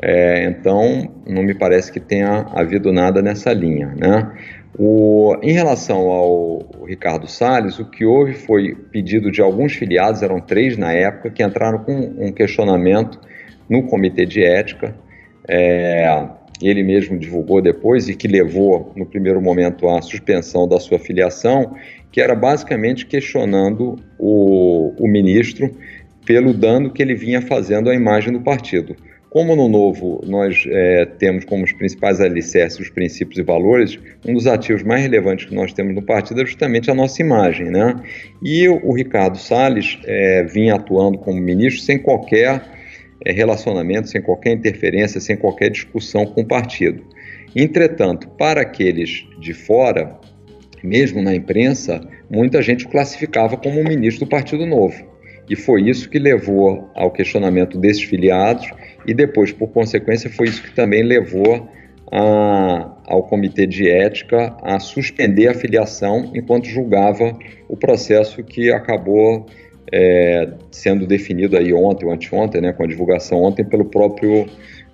É, 0.00 0.44
então, 0.44 1.10
não 1.26 1.42
me 1.42 1.54
parece 1.54 1.90
que 1.90 1.98
tenha 1.98 2.46
havido 2.54 2.92
nada 2.92 3.20
nessa 3.20 3.52
linha. 3.52 3.94
Né? 3.96 4.30
O, 4.78 5.36
em 5.42 5.52
relação 5.52 6.08
ao 6.08 6.84
Ricardo 6.86 7.26
Salles, 7.26 7.80
o 7.80 7.84
que 7.84 8.04
houve 8.04 8.34
foi 8.34 8.76
pedido 8.92 9.30
de 9.30 9.42
alguns 9.42 9.74
filiados, 9.74 10.22
eram 10.22 10.40
três 10.40 10.76
na 10.76 10.92
época, 10.92 11.30
que 11.30 11.42
entraram 11.42 11.80
com 11.80 11.92
um 11.92 12.30
questionamento 12.30 13.18
no 13.68 13.82
Comitê 13.88 14.24
de 14.24 14.44
Ética. 14.44 14.94
É, 15.48 16.28
ele 16.62 16.82
mesmo 16.82 17.18
divulgou 17.18 17.62
depois 17.62 18.08
e 18.08 18.14
que 18.14 18.26
levou, 18.26 18.92
no 18.96 19.06
primeiro 19.06 19.40
momento, 19.40 19.88
à 19.88 20.02
suspensão 20.02 20.66
da 20.66 20.80
sua 20.80 20.98
filiação, 20.98 21.76
que 22.10 22.20
era 22.20 22.34
basicamente 22.34 23.06
questionando 23.06 23.96
o, 24.18 24.94
o 24.98 25.08
ministro 25.08 25.70
pelo 26.24 26.52
dano 26.52 26.92
que 26.92 27.02
ele 27.02 27.14
vinha 27.14 27.40
fazendo 27.40 27.88
à 27.88 27.94
imagem 27.94 28.32
do 28.32 28.40
partido. 28.40 28.96
Como 29.30 29.54
no 29.54 29.68
Novo 29.68 30.22
nós 30.26 30.64
é, 30.66 31.04
temos 31.04 31.44
como 31.44 31.62
os 31.62 31.72
principais 31.72 32.18
alicerces 32.20 32.80
os 32.80 32.90
princípios 32.90 33.38
e 33.38 33.42
valores, 33.42 33.98
um 34.26 34.32
dos 34.32 34.46
ativos 34.46 34.82
mais 34.82 35.02
relevantes 35.02 35.44
que 35.44 35.54
nós 35.54 35.72
temos 35.72 35.94
no 35.94 36.02
partido 36.02 36.40
é 36.40 36.46
justamente 36.46 36.90
a 36.90 36.94
nossa 36.94 37.20
imagem. 37.20 37.70
Né? 37.70 37.94
E 38.42 38.66
o, 38.68 38.92
Ricardo 38.92 39.36
Salles 39.36 39.98
é, 40.06 40.44
vinha 40.44 40.76
atuando 40.76 41.18
como 41.18 41.40
ministro 41.40 41.82
sem 41.82 41.98
qualquer 41.98 42.77
é, 43.24 43.32
relacionamento, 43.32 44.08
sem 44.08 44.22
qualquer 44.22 44.52
interferência, 44.52 45.20
sem 45.20 45.36
qualquer 45.36 45.70
discussão 45.70 46.26
com 46.26 46.42
o 46.42 46.46
partido. 46.46 47.02
Entretanto, 47.54 48.28
para 48.30 48.60
aqueles 48.60 49.26
de 49.40 49.52
fora, 49.52 50.18
mesmo 50.82 51.22
na 51.22 51.34
imprensa, 51.34 52.00
muita 52.30 52.62
gente 52.62 52.86
o 52.86 52.88
classificava 52.88 53.56
como 53.56 53.80
um 53.80 53.84
ministro 53.84 54.24
do 54.26 54.28
Partido 54.28 54.66
Novo. 54.66 55.06
E 55.48 55.56
foi 55.56 55.88
isso 55.88 56.10
que 56.10 56.18
levou 56.18 56.90
ao 56.94 57.10
questionamento 57.10 57.78
desses 57.78 58.02
filiados, 58.02 58.70
e 59.06 59.14
depois, 59.14 59.50
por 59.50 59.68
consequência, 59.68 60.30
foi 60.30 60.48
isso 60.48 60.62
que 60.62 60.74
também 60.74 61.02
levou 61.02 61.68
a, 62.12 62.96
ao 63.06 63.22
Comitê 63.22 63.66
de 63.66 63.88
Ética 63.88 64.54
a 64.62 64.78
suspender 64.78 65.48
a 65.48 65.54
filiação 65.54 66.30
enquanto 66.34 66.66
julgava 66.66 67.38
o 67.68 67.76
processo 67.76 68.42
que 68.42 68.70
acabou 68.70 69.46
é, 69.92 70.48
sendo 70.70 71.06
definido 71.06 71.56
aí 71.56 71.72
ontem 71.72 72.06
ou 72.06 72.12
anteontem, 72.12 72.60
né, 72.60 72.72
com 72.72 72.82
a 72.82 72.86
divulgação 72.86 73.42
ontem 73.42 73.64
pelo 73.64 73.84
próprio 73.84 74.46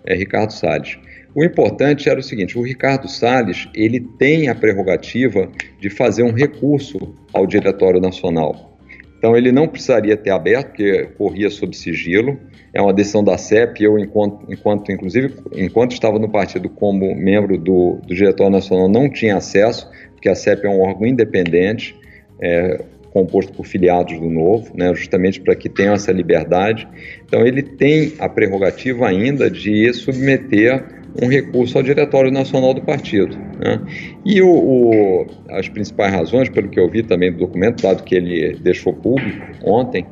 é, 0.07 0.15
Ricardo 0.15 0.53
Salles. 0.53 0.99
O 1.35 1.43
importante 1.43 2.09
era 2.09 2.21
o 2.21 2.23
seguinte: 2.23 2.57
o 2.57 2.63
Ricardo 2.63 3.09
Salles 3.09 3.69
ele 3.75 4.01
tem 4.01 4.49
a 4.49 4.55
prerrogativa 4.55 5.51
de 5.81 5.91
fazer 5.91 6.23
um 6.23 6.33
recurso 6.33 7.15
ao 7.33 7.47
Diretório 7.47 8.01
Nacional. 8.01 8.73
Então 9.19 9.35
ele 9.35 9.51
não 9.51 9.67
precisaria 9.67 10.17
ter 10.17 10.31
aberto, 10.31 10.69
porque 10.69 11.05
corria 11.17 11.49
sob 11.51 11.75
sigilo. 11.75 12.39
É 12.75 12.83
uma 12.83 12.93
decisão 12.93 13.25
da 13.25 13.39
CEP. 13.39 13.83
Eu, 13.83 13.99
enquanto, 13.99 14.45
enquanto 14.53 14.93
inclusive, 14.93 15.35
enquanto 15.55 15.93
estava 15.93 16.19
no 16.19 16.29
partido 16.29 16.69
como 16.69 17.15
membro 17.17 17.57
do, 17.57 18.01
do 18.07 18.15
Diretório 18.15 18.53
Nacional, 18.53 18.89
não 18.89 19.09
tinha 19.09 19.37
acesso, 19.37 19.91
porque 20.13 20.29
a 20.29 20.35
CEP 20.35 20.67
é 20.67 20.69
um 20.69 20.81
órgão 20.81 21.07
independente. 21.07 21.97
É, 22.39 22.85
composto 23.15 23.53
por 23.53 23.65
filiados 23.65 24.19
do 24.19 24.29
Novo, 24.29 24.77
né, 24.77 24.93
justamente 24.93 25.41
para 25.41 25.55
que 25.55 25.69
tenham 25.69 25.95
essa 25.95 26.11
liberdade. 26.11 26.87
Então, 27.25 27.47
ele 27.47 27.63
tem 27.63 28.13
a 28.19 28.29
prerrogativa 28.29 29.07
ainda 29.07 29.49
de 29.49 29.93
submeter 29.95 30.85
um 31.23 31.29
recurso 31.29 31.79
ao 31.79 31.85
Diretório 31.85 32.33
Nacional 32.33 32.75
do 32.75 32.83
Partido. 32.83 33.37
Né? 33.37 33.81
E 34.27 34.43
o, 34.43 34.51
o, 34.51 35.27
as 35.51 35.69
principais 35.69 36.13
razões, 36.13 36.49
pelo 36.49 36.69
que 36.69 36.81
eu 36.81 36.91
vi 36.91 37.05
também 37.05 37.31
do 37.31 37.39
documento, 37.39 37.85
dado 37.85 38.03
que 38.03 38.17
ele 38.17 38.59
deixou 38.61 38.93
público 38.93 39.41
ontem, 39.63 40.05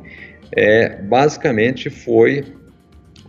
é, 0.55 1.01
basicamente 1.01 1.89
foi 1.89 2.45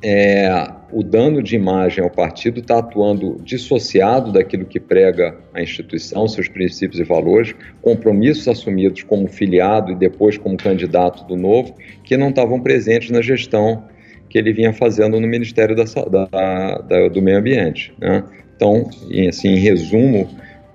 é, 0.06 0.70
o 0.92 1.02
dano 1.02 1.42
de 1.42 1.56
imagem 1.56 2.04
ao 2.04 2.10
partido 2.10 2.60
está 2.60 2.78
atuando 2.78 3.40
dissociado 3.42 4.30
daquilo 4.30 4.66
que 4.66 4.78
prega 4.78 5.34
a 5.54 5.62
instituição, 5.62 6.28
seus 6.28 6.46
princípios 6.46 7.00
e 7.00 7.04
valores, 7.04 7.54
compromissos 7.80 8.46
assumidos 8.46 9.02
como 9.02 9.26
filiado 9.26 9.92
e 9.92 9.94
depois 9.94 10.36
como 10.36 10.58
candidato 10.58 11.24
do 11.24 11.36
novo, 11.36 11.74
que 12.04 12.18
não 12.18 12.28
estavam 12.28 12.60
presentes 12.60 13.10
na 13.10 13.22
gestão 13.22 13.82
que 14.28 14.36
ele 14.36 14.52
vinha 14.52 14.74
fazendo 14.74 15.18
no 15.18 15.26
Ministério 15.26 15.74
da, 15.74 15.84
da, 15.84 16.78
da, 16.78 17.08
do 17.08 17.22
Meio 17.22 17.38
Ambiente. 17.38 17.94
Né? 17.98 18.22
Então, 18.54 18.90
em, 19.10 19.28
assim, 19.28 19.48
em 19.48 19.58
resumo, 19.58 20.28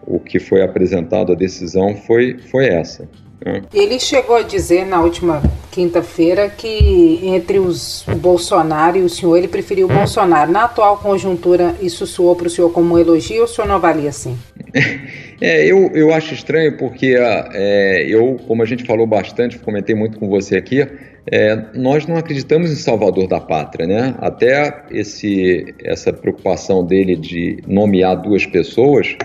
o 0.07 0.19
que 0.19 0.39
foi 0.39 0.63
apresentado, 0.63 1.33
a 1.33 1.35
decisão 1.35 1.95
foi, 1.95 2.39
foi 2.39 2.67
essa. 2.67 3.07
Né? 3.45 3.61
Ele 3.73 3.99
chegou 3.99 4.35
a 4.35 4.41
dizer 4.41 4.85
na 4.85 5.01
última 5.01 5.41
quinta-feira 5.71 6.49
que 6.49 7.19
entre 7.23 7.59
os 7.59 8.07
o 8.07 8.15
Bolsonaro 8.15 8.97
e 8.97 9.01
o 9.01 9.09
senhor, 9.09 9.37
ele 9.37 9.47
preferiu 9.47 9.87
o 9.87 9.93
Bolsonaro. 9.93 10.51
Na 10.51 10.65
atual 10.65 10.97
conjuntura, 10.97 11.75
isso 11.81 12.05
soou 12.05 12.35
para 12.35 12.47
o 12.47 12.49
senhor 12.49 12.71
como 12.71 12.95
um 12.95 12.99
elogio 12.99 13.39
ou 13.39 13.43
o 13.45 13.47
senhor 13.47 13.67
não 13.67 13.75
avalia 13.75 14.09
assim? 14.09 14.37
É, 15.41 15.65
eu, 15.65 15.89
eu 15.93 16.13
acho 16.13 16.33
estranho 16.33 16.77
porque 16.77 17.15
é, 17.17 18.05
eu, 18.05 18.37
como 18.45 18.61
a 18.61 18.65
gente 18.65 18.83
falou 18.83 19.07
bastante, 19.07 19.57
comentei 19.57 19.95
muito 19.95 20.19
com 20.19 20.27
você 20.27 20.57
aqui, 20.57 20.85
é, 21.31 21.55
nós 21.73 22.05
não 22.05 22.17
acreditamos 22.17 22.69
em 22.69 22.75
salvador 22.75 23.25
da 23.25 23.39
pátria, 23.39 23.87
né? 23.87 24.15
Até 24.19 24.83
esse, 24.91 25.73
essa 25.81 26.11
preocupação 26.11 26.85
dele 26.85 27.15
de 27.15 27.63
nomear 27.65 28.21
duas 28.21 28.45
pessoas 28.45 29.15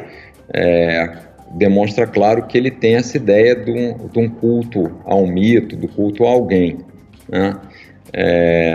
é, 0.52 1.10
demonstra 1.54 2.06
claro 2.06 2.46
que 2.46 2.58
ele 2.58 2.70
tem 2.70 2.96
essa 2.96 3.16
ideia 3.16 3.54
de 3.54 3.70
um, 3.70 4.08
de 4.08 4.18
um 4.18 4.28
culto 4.28 4.90
a 5.04 5.14
um 5.14 5.26
mito, 5.26 5.76
do 5.76 5.88
culto 5.88 6.24
a 6.24 6.30
alguém, 6.30 6.78
né? 7.28 7.54
É, 8.12 8.74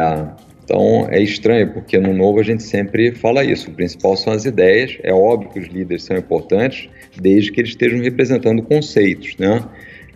então 0.64 1.08
é 1.10 1.22
estranho, 1.22 1.74
porque 1.74 1.98
no 1.98 2.14
Novo 2.14 2.40
a 2.40 2.44
gente 2.44 2.64
sempre 2.64 3.12
fala 3.14 3.44
isso. 3.44 3.72
O 3.72 3.74
principal 3.74 4.16
são 4.16 4.32
as 4.32 4.46
ideias. 4.46 4.98
É 5.02 5.12
óbvio 5.12 5.50
que 5.50 5.60
os 5.60 5.68
líderes 5.68 6.04
são 6.04 6.16
importantes, 6.16 6.90
desde 7.20 7.52
que 7.52 7.62
eles 7.62 7.72
estejam 7.72 8.00
representando 8.00 8.62
conceitos, 8.62 9.36
né? 9.38 9.64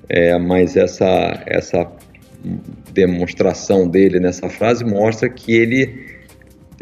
É, 0.07 0.38
mas 0.38 0.76
essa, 0.76 1.41
essa 1.47 1.91
demonstração 2.93 3.88
dele 3.88 4.20
nessa 4.20 4.49
frase 4.49 4.86
mostra 4.86 5.28
que 5.28 5.53
ele 5.53 6.05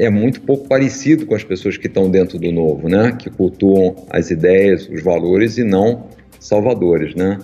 é 0.01 0.09
muito 0.09 0.41
pouco 0.41 0.67
parecido 0.67 1.27
com 1.27 1.35
as 1.35 1.43
pessoas 1.43 1.77
que 1.77 1.85
estão 1.85 2.09
dentro 2.09 2.39
do 2.39 2.51
novo, 2.51 2.89
né? 2.89 3.15
Que 3.17 3.29
cultuam 3.29 3.95
as 4.09 4.31
ideias, 4.31 4.89
os 4.89 5.03
valores 5.03 5.59
e 5.59 5.63
não 5.63 6.07
salvadores, 6.39 7.13
né? 7.13 7.37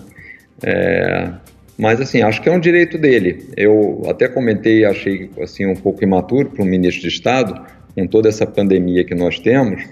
É, 0.64 1.30
mas 1.78 2.00
assim, 2.00 2.20
acho 2.20 2.42
que 2.42 2.48
é 2.48 2.52
um 2.52 2.58
direito 2.58 2.98
dele. 2.98 3.48
Eu 3.56 4.02
até 4.08 4.26
comentei, 4.26 4.84
achei 4.84 5.30
assim 5.40 5.66
um 5.66 5.76
pouco 5.76 6.02
imaturo 6.02 6.50
para 6.50 6.64
um 6.64 6.66
ministro 6.66 7.02
de 7.02 7.08
Estado, 7.08 7.64
com 7.94 8.08
toda 8.08 8.28
essa 8.28 8.44
pandemia 8.44 9.04
que 9.04 9.14
nós 9.14 9.38
temos, 9.38 9.84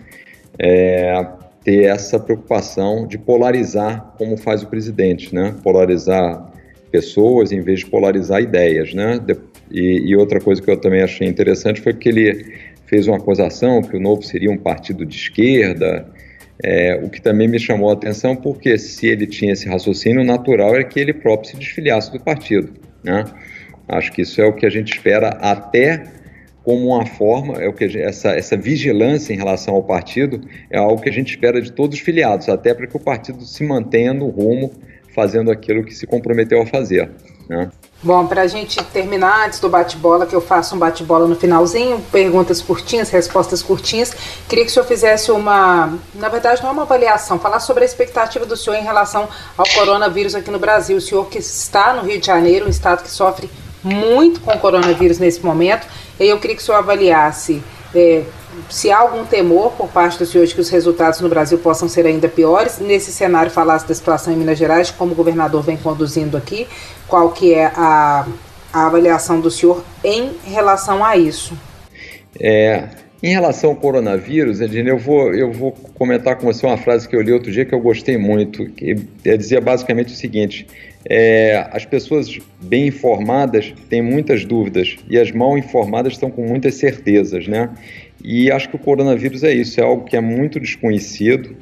é, 0.58 1.24
ter 1.62 1.84
essa 1.84 2.18
preocupação 2.18 3.06
de 3.06 3.16
polarizar 3.16 4.12
como 4.18 4.36
faz 4.36 4.64
o 4.64 4.66
presidente, 4.66 5.32
né? 5.32 5.54
Polarizar 5.62 6.52
pessoas 6.90 7.52
em 7.52 7.60
vez 7.60 7.80
de 7.80 7.86
polarizar 7.86 8.42
ideias, 8.42 8.92
né? 8.92 9.20
E, 9.70 10.10
e 10.10 10.16
outra 10.16 10.40
coisa 10.40 10.62
que 10.62 10.70
eu 10.70 10.76
também 10.76 11.02
achei 11.02 11.26
interessante 11.26 11.80
foi 11.80 11.92
que 11.92 12.08
ele 12.08 12.54
fez 12.86 13.06
uma 13.06 13.16
acusação 13.16 13.82
que 13.82 13.96
o 13.96 14.00
Novo 14.00 14.22
seria 14.22 14.50
um 14.50 14.56
partido 14.56 15.04
de 15.04 15.16
esquerda, 15.16 16.06
é, 16.62 16.98
o 17.02 17.10
que 17.10 17.20
também 17.20 17.48
me 17.48 17.58
chamou 17.58 17.90
a 17.90 17.92
atenção, 17.92 18.34
porque 18.34 18.78
se 18.78 19.06
ele 19.06 19.26
tinha 19.26 19.52
esse 19.52 19.68
raciocínio, 19.68 20.24
natural 20.24 20.74
é 20.76 20.84
que 20.84 20.98
ele 20.98 21.12
próprio 21.12 21.50
se 21.50 21.56
desfiliasse 21.56 22.12
do 22.12 22.20
partido. 22.20 22.72
Né? 23.04 23.24
Acho 23.88 24.12
que 24.12 24.22
isso 24.22 24.40
é 24.40 24.46
o 24.46 24.52
que 24.52 24.64
a 24.64 24.70
gente 24.70 24.94
espera 24.94 25.28
até 25.28 26.04
como 26.64 26.88
uma 26.88 27.06
forma, 27.06 27.62
é 27.62 27.68
o 27.68 27.72
que 27.72 27.84
essa, 27.84 28.30
essa 28.30 28.56
vigilância 28.56 29.32
em 29.32 29.36
relação 29.36 29.74
ao 29.74 29.84
partido 29.84 30.40
é 30.68 30.76
algo 30.76 31.00
que 31.00 31.08
a 31.08 31.12
gente 31.12 31.30
espera 31.30 31.60
de 31.60 31.70
todos 31.70 31.96
os 31.96 32.04
filiados, 32.04 32.48
até 32.48 32.74
para 32.74 32.88
que 32.88 32.96
o 32.96 33.00
partido 33.00 33.44
se 33.44 33.62
mantenha 33.62 34.12
no 34.12 34.26
rumo, 34.28 34.72
fazendo 35.14 35.52
aquilo 35.52 35.84
que 35.84 35.94
se 35.94 36.08
comprometeu 36.08 36.60
a 36.60 36.66
fazer. 36.66 37.08
Né? 37.48 37.70
Bom, 38.02 38.26
para 38.26 38.42
a 38.42 38.46
gente 38.46 38.82
terminar, 38.84 39.46
antes 39.46 39.58
do 39.58 39.68
bate-bola, 39.68 40.26
que 40.26 40.34
eu 40.34 40.40
faço 40.40 40.74
um 40.74 40.78
bate-bola 40.78 41.26
no 41.26 41.34
finalzinho, 41.34 42.00
perguntas 42.12 42.60
curtinhas, 42.60 43.08
respostas 43.08 43.62
curtinhas, 43.62 44.14
queria 44.48 44.64
que 44.64 44.70
o 44.70 44.74
senhor 44.74 44.84
fizesse 44.84 45.30
uma, 45.30 45.98
na 46.14 46.28
verdade 46.28 46.62
não 46.62 46.70
é 46.70 46.72
uma 46.72 46.82
avaliação, 46.82 47.38
falar 47.38 47.60
sobre 47.60 47.84
a 47.84 47.86
expectativa 47.86 48.44
do 48.44 48.56
senhor 48.56 48.76
em 48.76 48.82
relação 48.82 49.28
ao 49.56 49.66
coronavírus 49.74 50.34
aqui 50.34 50.50
no 50.50 50.58
Brasil. 50.58 50.96
O 50.98 51.00
senhor 51.00 51.26
que 51.26 51.38
está 51.38 51.94
no 51.94 52.02
Rio 52.02 52.20
de 52.20 52.26
Janeiro, 52.26 52.66
um 52.66 52.70
estado 52.70 53.02
que 53.02 53.10
sofre 53.10 53.50
muito 53.82 54.40
com 54.40 54.52
o 54.52 54.58
coronavírus 54.58 55.18
nesse 55.18 55.44
momento, 55.44 55.86
e 56.18 56.26
eu 56.26 56.38
queria 56.38 56.56
que 56.56 56.62
o 56.62 56.64
senhor 56.64 56.78
avaliasse 56.78 57.62
é, 57.94 58.24
se 58.68 58.90
há 58.90 58.98
algum 58.98 59.24
temor 59.24 59.72
por 59.72 59.88
parte 59.88 60.18
do 60.18 60.26
senhor 60.26 60.46
de 60.46 60.54
que 60.54 60.60
os 60.60 60.68
resultados 60.68 61.20
no 61.20 61.28
Brasil 61.28 61.58
possam 61.58 61.88
ser 61.88 62.06
ainda 62.06 62.28
piores, 62.28 62.78
nesse 62.78 63.12
cenário 63.12 63.50
falasse 63.50 63.86
da 63.86 63.94
situação 63.94 64.32
em 64.32 64.36
Minas 64.36 64.58
Gerais, 64.58 64.90
como 64.90 65.12
o 65.12 65.14
governador 65.14 65.62
vem 65.62 65.76
conduzindo 65.76 66.36
aqui, 66.36 66.66
qual 67.06 67.30
que 67.30 67.54
é 67.54 67.66
a, 67.66 68.26
a 68.72 68.86
avaliação 68.86 69.40
do 69.40 69.50
senhor 69.50 69.84
em 70.02 70.32
relação 70.44 71.04
a 71.04 71.16
isso? 71.16 71.56
É, 72.38 72.88
em 73.22 73.30
relação 73.30 73.70
ao 73.70 73.76
coronavírus, 73.76 74.60
Edine, 74.60 74.90
eu 74.90 74.98
vou, 74.98 75.34
eu 75.34 75.50
vou 75.50 75.72
comentar 75.72 76.36
com 76.36 76.46
você 76.46 76.66
uma 76.66 76.76
frase 76.76 77.08
que 77.08 77.16
eu 77.16 77.22
li 77.22 77.32
outro 77.32 77.50
dia 77.50 77.64
que 77.64 77.74
eu 77.74 77.80
gostei 77.80 78.18
muito, 78.18 78.66
que 78.66 78.94
dizia 79.24 79.60
basicamente 79.60 80.12
o 80.12 80.16
seguinte, 80.16 80.66
é, 81.08 81.66
as 81.72 81.84
pessoas 81.84 82.38
bem 82.60 82.88
informadas 82.88 83.72
têm 83.88 84.02
muitas 84.02 84.44
dúvidas 84.44 84.96
e 85.08 85.18
as 85.18 85.30
mal 85.30 85.56
informadas 85.56 86.12
estão 86.12 86.30
com 86.30 86.46
muitas 86.46 86.74
certezas, 86.74 87.46
né? 87.46 87.70
E 88.26 88.50
acho 88.50 88.68
que 88.68 88.74
o 88.74 88.78
coronavírus 88.78 89.44
é 89.44 89.54
isso, 89.54 89.80
é 89.80 89.84
algo 89.84 90.04
que 90.04 90.16
é 90.16 90.20
muito 90.20 90.58
desconhecido, 90.58 91.56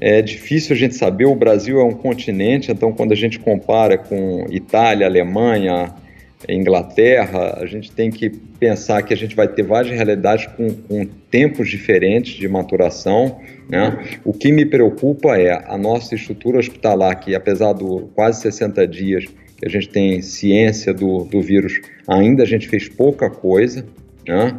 é 0.00 0.22
difícil 0.22 0.76
a 0.76 0.78
gente 0.78 0.94
saber. 0.94 1.24
O 1.24 1.34
Brasil 1.34 1.80
é 1.80 1.82
um 1.82 1.92
continente, 1.92 2.70
então 2.70 2.92
quando 2.92 3.10
a 3.10 3.16
gente 3.16 3.40
compara 3.40 3.98
com 3.98 4.46
Itália, 4.48 5.08
Alemanha, 5.08 5.92
Inglaterra, 6.48 7.58
a 7.60 7.66
gente 7.66 7.90
tem 7.90 8.12
que 8.12 8.30
pensar 8.30 9.02
que 9.02 9.12
a 9.12 9.16
gente 9.16 9.34
vai 9.34 9.48
ter 9.48 9.64
várias 9.64 9.92
realidades 9.92 10.46
com, 10.46 10.72
com 10.72 11.04
tempos 11.28 11.68
diferentes 11.68 12.34
de 12.34 12.46
maturação. 12.46 13.40
Né? 13.68 14.20
O 14.24 14.32
que 14.32 14.52
me 14.52 14.64
preocupa 14.64 15.36
é 15.36 15.64
a 15.66 15.76
nossa 15.76 16.14
estrutura 16.14 16.60
hospitalar, 16.60 17.18
que 17.18 17.34
apesar 17.34 17.72
do 17.72 18.08
quase 18.14 18.40
60 18.42 18.86
dias 18.86 19.24
que 19.24 19.66
a 19.66 19.68
gente 19.68 19.88
tem 19.88 20.22
ciência 20.22 20.94
do, 20.94 21.24
do 21.24 21.42
vírus, 21.42 21.80
ainda 22.06 22.44
a 22.44 22.46
gente 22.46 22.68
fez 22.68 22.88
pouca 22.88 23.28
coisa. 23.28 23.84
Né? 24.24 24.56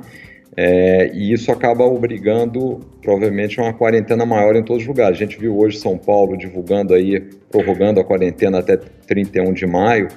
É, 0.57 1.11
e 1.13 1.31
isso 1.31 1.51
acaba 1.51 1.85
obrigando, 1.85 2.79
provavelmente, 3.01 3.59
a 3.59 3.63
uma 3.63 3.73
quarentena 3.73 4.25
maior 4.25 4.55
em 4.55 4.63
todos 4.63 4.81
os 4.83 4.87
lugares. 4.87 5.17
A 5.17 5.19
gente 5.19 5.39
viu 5.39 5.57
hoje 5.57 5.77
São 5.77 5.97
Paulo 5.97 6.37
divulgando 6.37 6.93
aí, 6.93 7.21
prorrogando 7.49 7.99
a 7.99 8.03
quarentena 8.03 8.59
até 8.59 8.77
31 8.77 9.53
de 9.53 9.65
maio. 9.65 10.07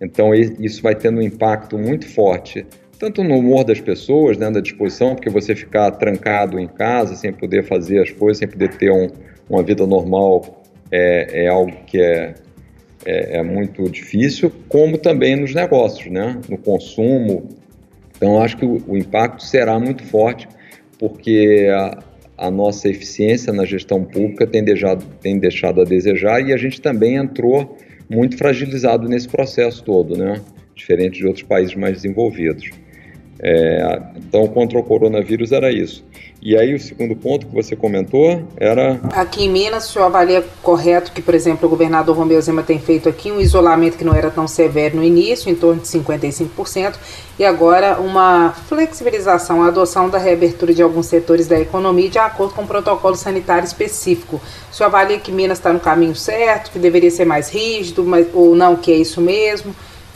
Então, 0.00 0.34
isso 0.34 0.82
vai 0.82 0.94
tendo 0.94 1.18
um 1.18 1.22
impacto 1.22 1.76
muito 1.76 2.08
forte, 2.08 2.64
tanto 2.98 3.22
no 3.22 3.36
humor 3.36 3.64
das 3.64 3.80
pessoas, 3.80 4.36
né, 4.36 4.50
da 4.50 4.60
disposição, 4.60 5.14
porque 5.14 5.30
você 5.30 5.54
ficar 5.54 5.90
trancado 5.92 6.58
em 6.58 6.66
casa, 6.66 7.14
sem 7.14 7.32
poder 7.32 7.64
fazer 7.64 8.00
as 8.02 8.10
coisas, 8.10 8.38
sem 8.38 8.48
poder 8.48 8.74
ter 8.76 8.90
um, 8.90 9.08
uma 9.48 9.62
vida 9.62 9.86
normal, 9.86 10.62
é, 10.90 11.44
é 11.44 11.48
algo 11.48 11.72
que 11.86 12.00
é, 12.00 12.34
é, 13.04 13.38
é, 13.38 13.42
muito 13.42 13.88
difícil, 13.88 14.52
como 14.68 14.98
também 14.98 15.36
nos 15.36 15.54
negócios, 15.54 16.10
né, 16.10 16.40
no 16.48 16.58
consumo, 16.58 17.48
então, 18.18 18.42
acho 18.42 18.56
que 18.56 18.64
o, 18.64 18.82
o 18.88 18.98
impacto 18.98 19.44
será 19.44 19.78
muito 19.78 20.02
forte, 20.02 20.48
porque 20.98 21.68
a, 21.72 22.02
a, 22.46 22.50
nossa 22.50 22.88
eficiência 22.88 23.52
na 23.52 23.64
gestão 23.64 24.04
pública 24.04 24.44
tem 24.44 24.62
deixado, 24.62 25.04
tem 25.20 25.38
deixado 25.38 25.80
a 25.80 25.84
desejar 25.84 26.40
e 26.40 26.52
a 26.52 26.56
gente 26.56 26.80
também 26.80 27.14
entrou 27.14 27.78
muito 28.10 28.36
fragilizado 28.36 29.08
nesse 29.08 29.28
processo 29.28 29.84
todo, 29.84 30.16
né? 30.16 30.40
diferente 30.74 31.18
de 31.18 31.26
outros 31.26 31.44
países 31.44 31.76
mais 31.76 31.94
desenvolvidos. 31.94 32.70
É, 33.40 34.00
então, 34.16 34.46
contra 34.48 34.78
o 34.78 34.82
coronavírus 34.82 35.52
era 35.52 35.70
isso. 35.70 36.04
E 36.40 36.56
aí 36.56 36.72
o 36.74 36.78
segundo 36.78 37.16
ponto 37.16 37.46
que 37.46 37.54
você 37.54 37.74
comentou 37.74 38.44
era... 38.56 39.00
Aqui 39.12 39.44
em 39.44 39.50
Minas, 39.50 39.88
o 39.88 39.92
senhor 39.92 40.06
avalia 40.06 40.44
correto 40.62 41.10
que, 41.12 41.20
por 41.20 41.34
exemplo, 41.34 41.66
o 41.66 41.68
governador 41.68 42.16
Romeu 42.16 42.40
Zema 42.40 42.62
tem 42.62 42.78
feito 42.78 43.08
aqui 43.08 43.32
um 43.32 43.40
isolamento 43.40 43.96
que 43.96 44.04
não 44.04 44.14
era 44.14 44.30
tão 44.30 44.46
severo 44.46 44.96
no 44.96 45.02
início, 45.02 45.50
em 45.50 45.54
torno 45.54 45.80
de 45.80 45.88
55%, 45.88 46.94
e 47.38 47.44
agora 47.44 48.00
uma 48.00 48.52
flexibilização, 48.68 49.62
a 49.62 49.68
adoção 49.68 50.08
da 50.08 50.18
reabertura 50.18 50.72
de 50.72 50.80
alguns 50.80 51.06
setores 51.06 51.48
da 51.48 51.58
economia 51.58 52.08
de 52.08 52.18
acordo 52.18 52.54
com 52.54 52.62
um 52.62 52.66
protocolo 52.66 53.16
sanitário 53.16 53.64
específico. 53.64 54.40
O 54.70 54.74
senhor 54.74 54.88
avalia 54.88 55.18
que 55.18 55.32
Minas 55.32 55.58
está 55.58 55.72
no 55.72 55.80
caminho 55.80 56.14
certo, 56.14 56.70
que 56.70 56.78
deveria 56.78 57.10
ser 57.10 57.24
mais 57.24 57.50
rígido, 57.50 58.04
mas, 58.04 58.28
ou 58.32 58.54
não, 58.54 58.76
que 58.76 58.92
é 58.92 58.96
isso 58.96 59.20
mesmo? 59.20 59.74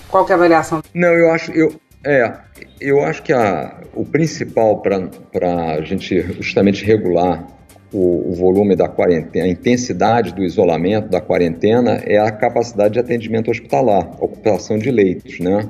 Qual 0.09 0.25
que 0.25 0.31
é 0.31 0.35
a 0.35 0.39
avaliação? 0.39 0.83
Não, 0.95 1.09
eu 1.09 1.33
acho... 1.33 1.51
Eu, 1.51 1.73
é, 2.05 2.33
eu 2.81 3.01
acho 3.05 3.23
que 3.23 3.33
a, 3.33 3.81
o 3.95 4.05
principal 4.05 4.81
para 4.81 5.75
a 5.75 5.81
gente 5.83 6.21
justamente 6.41 6.85
regular 6.85 7.47
o, 7.93 8.31
o, 8.31 8.33
volume 8.35 8.75
da 8.75 8.89
quarentena, 8.89 9.45
a 9.45 9.49
intensidade 9.49 10.35
do 10.35 10.43
isolamento, 10.43 11.09
da 11.09 11.21
quarentena, 11.21 12.03
é 12.05 12.19
a 12.19 12.31
capacidade 12.31 12.95
de 12.95 13.01
atendimento 13.01 13.51
hospitalar, 13.51 14.17
ocupação 14.23 14.79
de 14.79 14.91
leitos, 14.91 15.39
né? 15.39 15.69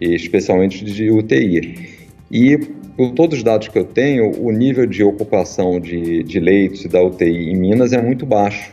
E 0.00 0.14
especialmente 0.14 0.84
de 0.84 1.10
UTI. 1.10 1.96
E 2.30 2.58
por 2.96 3.12
todos 3.12 3.38
os 3.38 3.44
dados 3.44 3.68
que 3.68 3.78
eu 3.78 3.84
tenho, 3.84 4.32
o 4.42 4.50
nível 4.50 4.86
de 4.86 5.02
ocupação 5.02 5.80
de, 5.80 6.22
de 6.24 6.40
leitos 6.40 6.84
e 6.84 6.88
da 6.88 7.02
UTI 7.02 7.50
em 7.50 7.56
Minas 7.56 7.92
é 7.92 8.02
muito 8.02 8.26
baixo. 8.26 8.72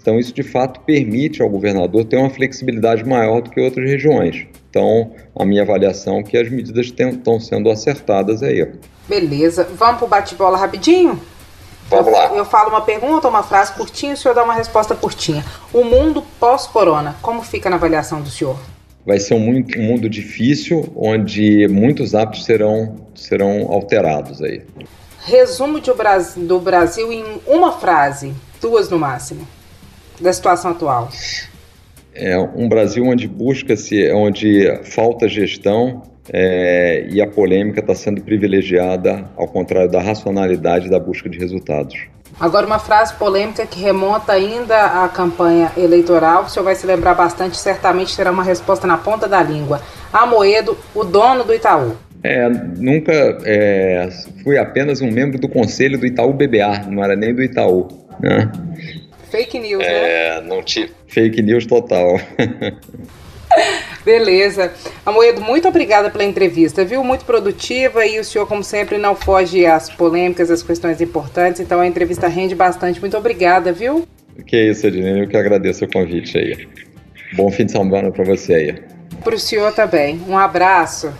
Então, 0.00 0.18
isso 0.18 0.32
de 0.32 0.42
fato 0.42 0.80
permite 0.80 1.42
ao 1.42 1.50
governador 1.50 2.04
ter 2.04 2.16
uma 2.16 2.30
flexibilidade 2.30 3.04
maior 3.04 3.42
do 3.42 3.50
que 3.50 3.60
outras 3.60 3.88
regiões. 3.90 4.46
Então, 4.78 5.10
a 5.34 5.44
minha 5.44 5.62
avaliação 5.62 6.18
é 6.18 6.22
que 6.22 6.36
as 6.36 6.48
medidas 6.48 6.86
estão 6.86 7.40
sendo 7.40 7.68
acertadas 7.68 8.44
aí. 8.44 8.64
Beleza. 9.08 9.66
Vamos 9.74 9.96
para 9.96 10.04
o 10.04 10.08
bate-bola 10.08 10.56
rapidinho? 10.56 11.20
Vamos 11.88 12.12
lá. 12.12 12.26
Eu 12.32 12.44
falo 12.44 12.68
uma 12.68 12.82
pergunta, 12.82 13.26
uma 13.26 13.42
frase 13.42 13.72
curtinha, 13.72 14.14
o 14.14 14.16
senhor 14.16 14.34
dá 14.34 14.44
uma 14.44 14.54
resposta 14.54 14.94
curtinha. 14.94 15.44
O 15.72 15.82
mundo 15.82 16.22
pós-corona, 16.38 17.16
como 17.20 17.42
fica 17.42 17.68
na 17.68 17.74
avaliação 17.74 18.20
do 18.20 18.30
senhor? 18.30 18.56
Vai 19.04 19.18
ser 19.18 19.34
um, 19.34 19.40
muito, 19.40 19.76
um 19.76 19.82
mundo 19.82 20.08
difícil, 20.08 20.92
onde 20.94 21.66
muitos 21.66 22.14
hábitos 22.14 22.44
serão, 22.44 23.00
serão 23.16 23.72
alterados 23.72 24.40
aí. 24.40 24.62
Resumo 25.24 25.80
do 26.36 26.60
Brasil 26.60 27.12
em 27.12 27.40
uma 27.48 27.72
frase, 27.72 28.32
duas 28.60 28.88
no 28.88 28.98
máximo, 28.98 29.44
da 30.20 30.32
situação 30.32 30.70
atual. 30.70 31.08
É 32.14 32.38
um 32.38 32.68
Brasil 32.68 33.04
onde 33.04 33.28
busca-se, 33.28 34.10
onde 34.12 34.80
falta 34.84 35.28
gestão, 35.28 36.02
é, 36.32 37.06
e 37.10 37.22
a 37.22 37.26
polêmica 37.26 37.80
está 37.80 37.94
sendo 37.94 38.20
privilegiada, 38.20 39.24
ao 39.36 39.48
contrário 39.48 39.90
da 39.90 40.00
racionalidade 40.00 40.90
da 40.90 40.98
busca 40.98 41.28
de 41.28 41.38
resultados. 41.38 41.96
Agora, 42.38 42.66
uma 42.66 42.78
frase 42.78 43.14
polêmica 43.14 43.66
que 43.66 43.80
remonta 43.80 44.32
ainda 44.32 45.04
à 45.04 45.08
campanha 45.08 45.72
eleitoral, 45.76 46.44
o 46.44 46.48
senhor 46.48 46.64
vai 46.64 46.74
se 46.74 46.86
lembrar 46.86 47.14
bastante, 47.14 47.56
certamente 47.56 48.16
terá 48.16 48.30
uma 48.30 48.44
resposta 48.44 48.86
na 48.86 48.96
ponta 48.96 49.26
da 49.26 49.42
língua. 49.42 49.80
Amoedo, 50.12 50.76
o 50.94 51.02
dono 51.02 51.42
do 51.42 51.52
Itaú. 51.52 51.96
É, 52.22 52.48
nunca 52.48 53.12
é, 53.44 54.08
fui 54.42 54.58
apenas 54.58 55.00
um 55.00 55.10
membro 55.10 55.38
do 55.38 55.48
conselho 55.48 55.98
do 55.98 56.06
Itaú 56.06 56.32
BBA, 56.32 56.86
não 56.88 57.02
era 57.02 57.16
nem 57.16 57.34
do 57.34 57.42
Itaú. 57.42 57.88
Né? 58.20 58.50
Fake 59.30 59.58
news, 59.58 59.84
é, 59.84 60.40
né? 60.40 60.46
Não 60.46 60.62
tive. 60.62 60.92
Fake 61.06 61.42
news 61.42 61.66
total. 61.66 62.18
Beleza. 64.04 64.72
Amoedo, 65.04 65.40
muito 65.40 65.68
obrigada 65.68 66.10
pela 66.10 66.24
entrevista, 66.24 66.84
viu? 66.84 67.02
Muito 67.04 67.24
produtiva 67.24 68.06
e 68.06 68.18
o 68.18 68.24
senhor, 68.24 68.46
como 68.46 68.64
sempre, 68.64 68.96
não 68.96 69.14
foge 69.14 69.66
às 69.66 69.90
polêmicas, 69.90 70.50
às 70.50 70.62
questões 70.62 71.00
importantes, 71.00 71.60
então 71.60 71.80
a 71.80 71.86
entrevista 71.86 72.28
rende 72.28 72.54
bastante. 72.54 73.00
Muito 73.00 73.16
obrigada, 73.16 73.72
viu? 73.72 74.06
Que 74.46 74.56
é 74.56 74.70
isso, 74.70 74.86
Edilene, 74.86 75.20
eu 75.20 75.28
que 75.28 75.36
agradeço 75.36 75.84
o 75.84 75.92
convite 75.92 76.38
aí. 76.38 76.68
Bom 77.34 77.50
fim 77.50 77.66
de 77.66 77.72
semana 77.72 78.10
para 78.10 78.24
você 78.24 78.54
aí. 78.54 78.82
Para 79.22 79.34
o 79.34 79.38
senhor 79.38 79.72
também. 79.74 80.20
Um 80.26 80.38
abraço. 80.38 81.12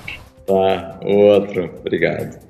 Tá, 0.46 1.00
outro. 1.04 1.70
Obrigado. 1.80 2.47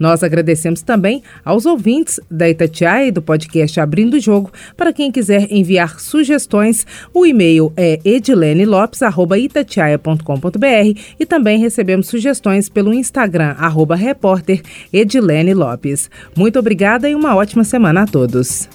Nós 0.00 0.24
agradecemos 0.24 0.80
também 0.80 1.22
aos 1.44 1.66
ouvintes 1.66 2.18
da 2.30 2.48
Itatiaia 2.48 3.08
e 3.08 3.12
do 3.12 3.20
podcast 3.20 3.78
Abrindo 3.78 4.14
o 4.14 4.20
Jogo. 4.20 4.50
Para 4.76 4.94
quem 4.94 5.12
quiser 5.12 5.52
enviar 5.52 6.00
sugestões, 6.00 6.86
o 7.12 7.26
e-mail 7.26 7.70
é 7.76 8.00
edilenelopes.itatiaia.com.br 8.02 11.00
e 11.18 11.26
também 11.26 11.58
recebemos 11.58 12.06
sugestões 12.06 12.70
pelo 12.70 12.94
Instagram, 12.94 13.54
arroba 13.58 13.94
repórter 13.94 14.62
Edilene 14.90 15.52
Lopes. 15.52 16.08
Muito 16.34 16.58
obrigada 16.58 17.06
e 17.08 17.14
uma 17.14 17.36
ótima 17.36 17.62
semana 17.62 18.04
a 18.04 18.06
todos. 18.06 18.70